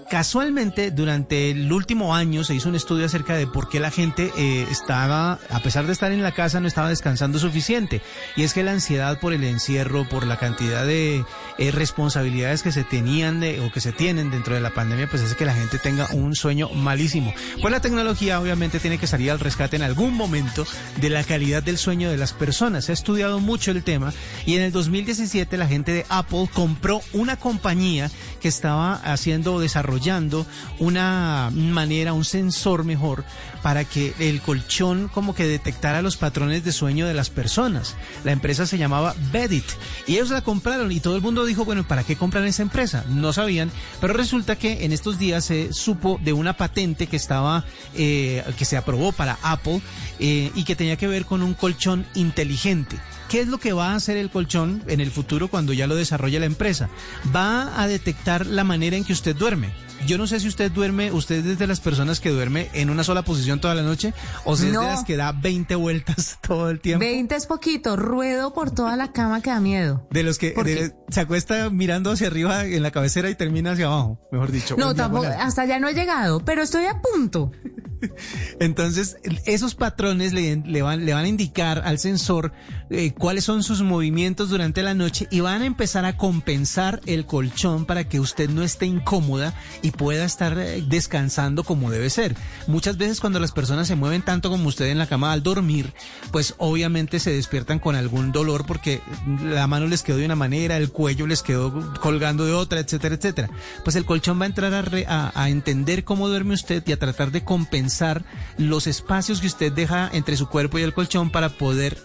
Casualmente, 0.09 0.91
durante 0.91 1.51
el 1.51 1.69
último 1.71 2.15
año 2.15 2.45
se 2.45 2.55
hizo 2.55 2.69
un 2.69 2.75
estudio 2.75 3.05
acerca 3.05 3.35
de 3.35 3.45
por 3.45 3.67
qué 3.67 3.81
la 3.81 3.91
gente 3.91 4.31
eh, 4.37 4.65
estaba, 4.71 5.37
a 5.49 5.59
pesar 5.59 5.85
de 5.85 5.91
estar 5.91 6.13
en 6.13 6.23
la 6.23 6.31
casa, 6.31 6.61
no 6.61 6.67
estaba 6.67 6.87
descansando 6.87 7.39
suficiente. 7.39 8.01
Y 8.37 8.43
es 8.43 8.53
que 8.53 8.63
la 8.63 8.71
ansiedad 8.71 9.19
por 9.19 9.33
el 9.33 9.43
encierro, 9.43 10.07
por 10.07 10.25
la 10.25 10.37
cantidad 10.37 10.85
de 10.85 11.25
eh, 11.57 11.71
responsabilidades 11.71 12.63
que 12.63 12.71
se 12.71 12.83
tenían 12.83 13.41
o 13.61 13.71
que 13.71 13.81
se 13.81 13.91
tienen 13.91 14.31
dentro 14.31 14.55
de 14.55 14.61
la 14.61 14.73
pandemia, 14.73 15.07
pues 15.09 15.21
hace 15.23 15.35
que 15.35 15.45
la 15.45 15.53
gente 15.53 15.79
tenga 15.79 16.07
un 16.13 16.35
sueño 16.35 16.69
malísimo. 16.69 17.33
Pues 17.61 17.71
la 17.71 17.81
tecnología 17.81 18.39
obviamente 18.39 18.79
tiene 18.79 18.97
que 18.97 19.07
salir 19.07 19.31
al 19.31 19.39
rescate 19.39 19.75
en 19.75 19.81
algún 19.81 20.13
momento 20.13 20.65
de 20.99 21.09
la 21.09 21.23
calidad 21.23 21.63
del 21.63 21.77
sueño 21.77 22.09
de 22.09 22.17
las 22.17 22.33
personas. 22.33 22.85
Se 22.85 22.91
ha 22.91 22.93
estudiado 22.93 23.39
mucho 23.39 23.71
el 23.71 23.83
tema 23.83 24.13
y 24.45 24.55
en 24.55 24.61
el 24.61 24.71
2017 24.71 25.57
la 25.57 25.67
gente 25.67 25.91
de 25.91 26.05
Apple 26.09 26.49
compró 26.53 27.01
una 27.13 27.37
compañía 27.37 28.09
que 28.41 28.47
estaba 28.47 28.93
haciendo 28.93 29.55
o 29.55 29.59
desarrollando 29.59 30.45
una 30.79 31.49
manera, 31.53 32.13
un 32.13 32.25
sensor 32.25 32.83
mejor 32.83 33.23
para 33.61 33.83
que 33.83 34.13
el 34.19 34.41
colchón 34.41 35.09
como 35.13 35.35
que 35.35 35.47
detectara 35.47 36.01
los 36.01 36.17
patrones 36.17 36.63
de 36.63 36.71
sueño 36.71 37.07
de 37.07 37.13
las 37.13 37.29
personas. 37.29 37.95
La 38.23 38.31
empresa 38.31 38.65
se 38.65 38.77
llamaba 38.77 39.15
Bedit 39.31 39.65
y 40.05 40.13
ellos 40.13 40.29
la 40.29 40.41
compraron 40.41 40.91
y 40.91 40.99
todo 40.99 41.15
el 41.15 41.21
mundo 41.21 41.45
dijo, 41.47 41.65
bueno, 41.65 41.87
¿para 41.87 42.03
qué 42.03 42.15
compran 42.15 42.45
esa 42.45 42.61
empresa? 42.61 43.03
No 43.09 43.33
sabían, 43.33 43.71
pero 43.99 44.13
resulta 44.13 44.55
que 44.55 44.85
en 44.85 44.91
estos 44.91 45.17
días 45.17 45.45
se 45.45 45.73
supo 45.73 46.19
de 46.23 46.33
una 46.33 46.53
patente 46.53 47.07
que 47.07 47.15
estaba, 47.15 47.65
eh, 47.95 48.43
que 48.57 48.65
se 48.65 48.77
aprobó 48.77 49.11
para 49.11 49.39
Apple 49.41 49.81
eh, 50.19 50.51
y 50.53 50.63
que 50.63 50.75
tenía 50.75 50.97
que 50.97 51.07
ver 51.07 51.25
con 51.25 51.41
un 51.41 51.53
colchón 51.53 52.05
inteligente. 52.13 52.97
¿Qué 53.29 53.41
es 53.41 53.47
lo 53.47 53.57
que 53.57 53.73
va 53.73 53.91
a 53.91 53.95
hacer 53.95 54.17
el 54.17 54.29
colchón 54.29 54.83
en 54.87 55.01
el 55.01 55.11
futuro 55.11 55.49
cuando 55.49 55.73
ya 55.73 55.87
lo 55.87 55.95
desarrolle 55.95 56.39
la 56.39 56.45
empresa? 56.45 56.89
Va 57.35 57.81
a 57.81 57.87
detectar 57.87 58.45
la 58.45 58.63
manera 58.63 58.95
en 58.95 59.03
que 59.03 59.13
usted 59.13 59.35
duerme. 59.35 59.86
Yo 60.05 60.17
no 60.17 60.27
sé 60.27 60.39
si 60.39 60.47
usted 60.47 60.71
duerme, 60.71 61.11
usted 61.11 61.45
es 61.45 61.59
de 61.59 61.67
las 61.67 61.79
personas 61.81 62.19
que 62.19 62.29
duerme 62.29 62.69
en 62.73 62.89
una 62.89 63.03
sola 63.03 63.23
posición 63.23 63.59
toda 63.59 63.75
la 63.75 63.81
noche 63.81 64.13
o 64.45 64.55
si 64.55 64.67
es 64.67 64.71
de 64.71 64.77
las 64.77 65.03
que 65.03 65.17
da 65.17 65.31
20 65.31 65.75
vueltas 65.75 66.37
todo 66.47 66.69
el 66.69 66.79
tiempo. 66.79 66.99
20 66.99 67.35
es 67.35 67.45
poquito, 67.45 67.95
ruedo 67.97 68.53
por 68.53 68.71
toda 68.71 68.95
la 68.95 69.11
cama 69.11 69.41
que 69.41 69.49
da 69.49 69.59
miedo. 69.59 70.07
De 70.11 70.23
los 70.23 70.37
que 70.37 70.51
¿Por 70.51 70.65
de- 70.65 70.93
se 71.09 71.19
acuesta 71.19 71.69
mirando 71.69 72.11
hacia 72.11 72.27
arriba 72.27 72.65
en 72.65 72.83
la 72.83 72.91
cabecera 72.91 73.29
y 73.29 73.35
termina 73.35 73.71
hacia 73.71 73.87
abajo, 73.87 74.19
mejor 74.31 74.51
dicho. 74.51 74.75
No, 74.77 74.93
tampoco, 74.95 75.25
hasta 75.27 75.63
allá 75.63 75.79
no 75.79 75.87
he 75.89 75.93
llegado, 75.93 76.39
pero 76.45 76.61
estoy 76.61 76.85
a 76.85 77.01
punto. 77.01 77.51
Entonces, 78.59 79.17
esos 79.45 79.75
patrones 79.75 80.33
le, 80.33 80.57
le 80.57 80.81
van, 80.81 81.05
le 81.05 81.13
van 81.13 81.25
a 81.25 81.27
indicar 81.27 81.81
al 81.85 81.99
sensor 81.99 82.53
eh, 82.89 83.11
cuáles 83.13 83.43
son 83.43 83.63
sus 83.63 83.81
movimientos 83.81 84.49
durante 84.49 84.81
la 84.83 84.93
noche 84.93 85.27
y 85.31 85.39
van 85.41 85.61
a 85.61 85.65
empezar 85.65 86.05
a 86.05 86.17
compensar 86.17 87.01
el 87.05 87.25
colchón 87.25 87.85
para 87.85 88.07
que 88.07 88.19
usted 88.19 88.49
no 88.49 88.63
esté 88.63 88.85
incómoda 88.85 89.53
y 89.81 89.91
pueda 89.91 90.25
estar 90.25 90.57
eh, 90.57 90.83
descansando 90.87 91.63
como 91.63 91.91
debe 91.91 92.09
ser. 92.09 92.35
Muchas 92.67 92.97
veces 92.97 93.19
cuando 93.19 93.39
las 93.39 93.51
personas 93.51 93.87
se 93.87 93.95
mueven 93.95 94.21
tanto 94.21 94.49
como 94.49 94.67
usted 94.69 94.85
en 94.87 94.97
la 94.97 95.07
cama 95.07 95.31
al 95.33 95.43
dormir, 95.43 95.93
pues 96.31 96.55
obviamente 96.57 97.19
se 97.19 97.31
despiertan 97.31 97.79
con 97.79 97.95
algún 97.95 98.31
dolor 98.31 98.65
porque 98.65 99.01
la 99.43 99.67
mano 99.67 99.87
les 99.87 100.03
quedó 100.03 100.17
de 100.17 100.25
una 100.25 100.35
manera, 100.35 100.77
el 100.77 100.91
cuello 100.91 101.27
les 101.27 101.43
quedó 101.43 101.93
colgando 102.01 102.45
de 102.45 102.53
otra, 102.53 102.79
etcétera, 102.79 103.15
etcétera. 103.15 103.49
Pues 103.83 103.95
el 103.95 104.05
colchón 104.05 104.39
va 104.39 104.43
a 104.43 104.47
entrar 104.47 104.73
a, 104.73 104.81
re- 104.81 105.05
a- 105.07 105.31
a 105.35 105.49
entender 105.49 106.03
cómo 106.03 106.27
duerme 106.27 106.53
usted 106.53 106.83
y 106.87 106.91
a 106.91 106.99
tratar 106.99 107.31
de 107.31 107.43
compensar 107.43 108.23
los 108.57 108.87
espacios 108.87 109.41
que 109.41 109.47
usted 109.47 109.71
deja 109.71 110.09
entre 110.13 110.37
su 110.37 110.47
cuerpo 110.47 110.79
y 110.79 110.83
el 110.83 110.93
colchón 110.93 111.29
para 111.29 111.49
poder 111.49 111.97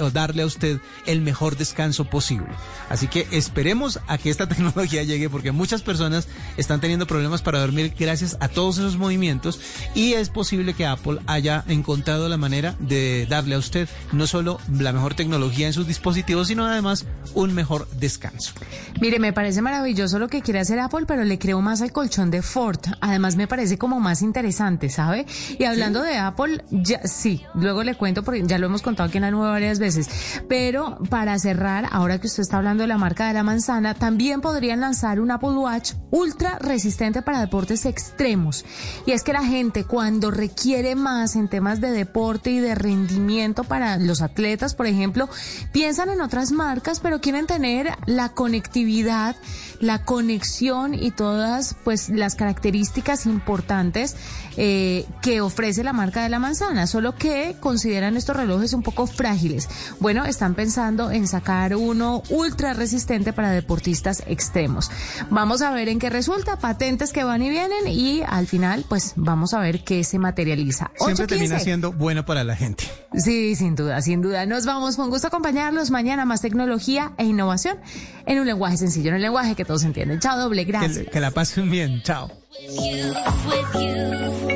o 0.00 0.10
darle 0.16 0.42
a 0.42 0.46
usted 0.46 0.80
el 1.04 1.20
mejor 1.20 1.58
descanso 1.58 2.06
posible. 2.06 2.48
Así 2.88 3.06
que 3.06 3.28
esperemos 3.32 4.00
a 4.06 4.16
que 4.16 4.30
esta 4.30 4.48
tecnología 4.48 5.02
llegue 5.02 5.28
porque 5.28 5.52
muchas 5.52 5.82
personas 5.82 6.26
están 6.56 6.80
teniendo 6.80 7.06
problemas 7.06 7.42
para 7.42 7.60
dormir 7.60 7.92
gracias 7.98 8.38
a 8.40 8.48
todos 8.48 8.78
esos 8.78 8.96
movimientos 8.96 9.60
y 9.94 10.14
es 10.14 10.30
posible 10.30 10.72
que 10.72 10.86
Apple 10.86 11.18
haya 11.26 11.64
encontrado 11.68 12.30
la 12.30 12.38
manera 12.38 12.74
de 12.78 13.26
darle 13.28 13.56
a 13.56 13.58
usted 13.58 13.90
no 14.12 14.26
solo 14.26 14.58
la 14.72 14.94
mejor 14.94 15.12
tecnología 15.14 15.66
en 15.66 15.74
sus 15.74 15.86
dispositivos, 15.86 16.48
sino 16.48 16.64
además 16.64 17.04
un 17.34 17.52
mejor 17.52 17.86
descanso. 17.90 18.52
Mire, 19.00 19.18
me 19.18 19.34
parece 19.34 19.60
maravilloso 19.60 20.18
lo 20.18 20.28
que 20.28 20.40
quiere 20.40 20.60
hacer 20.60 20.78
Apple, 20.78 21.04
pero 21.06 21.24
le 21.24 21.38
creo 21.38 21.60
más 21.60 21.82
al 21.82 21.92
colchón 21.92 22.30
de 22.30 22.40
Ford. 22.40 22.80
Además, 23.02 23.36
me 23.36 23.46
parece 23.46 23.76
como 23.76 24.00
más 24.00 24.22
interesante, 24.22 24.88
¿sabe? 24.88 25.26
Y 25.58 25.64
hablando 25.64 26.02
de 26.02 26.16
Apple, 26.16 26.64
ya 26.70 27.06
sí, 27.06 27.42
luego 27.54 27.82
le 27.84 27.94
cuento 27.94 28.22
porque 28.22 28.42
ya 28.46 28.56
lo 28.58 28.66
hemos 28.66 28.80
contado 28.80 29.08
aquí 29.08 29.18
en 29.18 29.24
la 29.24 29.30
nueva 29.30 29.50
varias 29.50 29.78
veces. 29.78 30.05
Pero 30.48 30.98
para 31.10 31.38
cerrar, 31.38 31.88
ahora 31.90 32.20
que 32.20 32.26
usted 32.26 32.42
está 32.42 32.58
hablando 32.58 32.82
de 32.82 32.88
la 32.88 32.98
marca 32.98 33.28
de 33.28 33.34
la 33.34 33.42
manzana, 33.42 33.94
también 33.94 34.40
podrían 34.40 34.80
lanzar 34.80 35.20
un 35.20 35.30
Apple 35.30 35.50
Watch 35.50 35.92
ultra 36.10 36.58
resistente 36.58 37.22
para 37.22 37.40
deportes 37.40 37.86
extremos. 37.86 38.64
Y 39.06 39.12
es 39.12 39.22
que 39.22 39.32
la 39.32 39.44
gente 39.44 39.84
cuando 39.84 40.30
requiere 40.30 40.94
más 40.94 41.36
en 41.36 41.48
temas 41.48 41.80
de 41.80 41.90
deporte 41.90 42.50
y 42.50 42.58
de 42.58 42.74
rendimiento 42.74 43.64
para 43.64 43.98
los 43.98 44.22
atletas, 44.22 44.74
por 44.74 44.86
ejemplo, 44.86 45.28
piensan 45.72 46.10
en 46.10 46.20
otras 46.20 46.52
marcas, 46.52 47.00
pero 47.00 47.20
quieren 47.20 47.46
tener 47.46 47.90
la 48.06 48.30
conectividad, 48.30 49.36
la 49.80 50.04
conexión 50.04 50.94
y 50.94 51.10
todas 51.10 51.76
pues 51.84 52.08
las 52.08 52.34
características 52.34 53.26
importantes 53.26 54.16
eh, 54.56 55.06
que 55.22 55.40
ofrece 55.40 55.84
la 55.84 55.92
marca 55.92 56.22
de 56.22 56.28
la 56.28 56.38
manzana, 56.38 56.86
solo 56.86 57.14
que 57.14 57.56
consideran 57.60 58.16
estos 58.16 58.36
relojes 58.36 58.72
un 58.72 58.82
poco 58.82 59.06
frágiles. 59.06 59.68
Bueno, 60.00 60.24
están 60.24 60.54
pensando 60.54 61.10
en 61.10 61.28
sacar 61.28 61.76
uno 61.76 62.22
ultra 62.30 62.72
resistente 62.72 63.32
para 63.32 63.50
deportistas 63.50 64.22
extremos. 64.26 64.90
Vamos 65.30 65.62
a 65.62 65.70
ver 65.70 65.88
en 65.88 65.98
qué 65.98 66.10
resulta, 66.10 66.58
patentes 66.58 67.12
que 67.12 67.24
van 67.24 67.42
y 67.42 67.50
vienen 67.50 67.86
y 67.88 68.22
al 68.26 68.46
final 68.46 68.84
pues 68.88 69.12
vamos 69.16 69.54
a 69.54 69.60
ver 69.60 69.84
qué 69.84 70.04
se 70.04 70.18
materializa. 70.18 70.90
Siempre 70.96 71.26
termina 71.26 71.56
8:15. 71.56 71.64
siendo 71.64 71.92
bueno 71.92 72.24
para 72.24 72.44
la 72.44 72.56
gente. 72.56 72.84
Sí, 73.14 73.56
sin 73.56 73.74
duda, 73.74 74.00
sin 74.02 74.20
duda. 74.20 74.46
Nos 74.46 74.66
vamos. 74.66 74.96
Con 74.96 75.10
gusto 75.10 75.28
acompañarlos 75.28 75.90
mañana. 75.90 76.24
Más 76.24 76.40
tecnología 76.40 77.12
e 77.18 77.24
innovación 77.24 77.78
en 78.26 78.38
un 78.38 78.46
lenguaje 78.46 78.76
sencillo, 78.76 79.10
en 79.10 79.16
el 79.16 79.22
lenguaje 79.22 79.54
que 79.54 79.64
todos 79.64 79.84
entienden. 79.84 80.20
Chao, 80.20 80.38
doble. 80.38 80.64
Gracias. 80.64 80.98
Que, 80.98 81.06
que 81.06 81.20
la 81.20 81.30
pasen 81.30 81.70
bien. 81.70 82.02
Chao. 82.02 82.30
With 82.50 82.80
you, 82.80 83.14
with 83.48 83.74
you. 83.82 84.55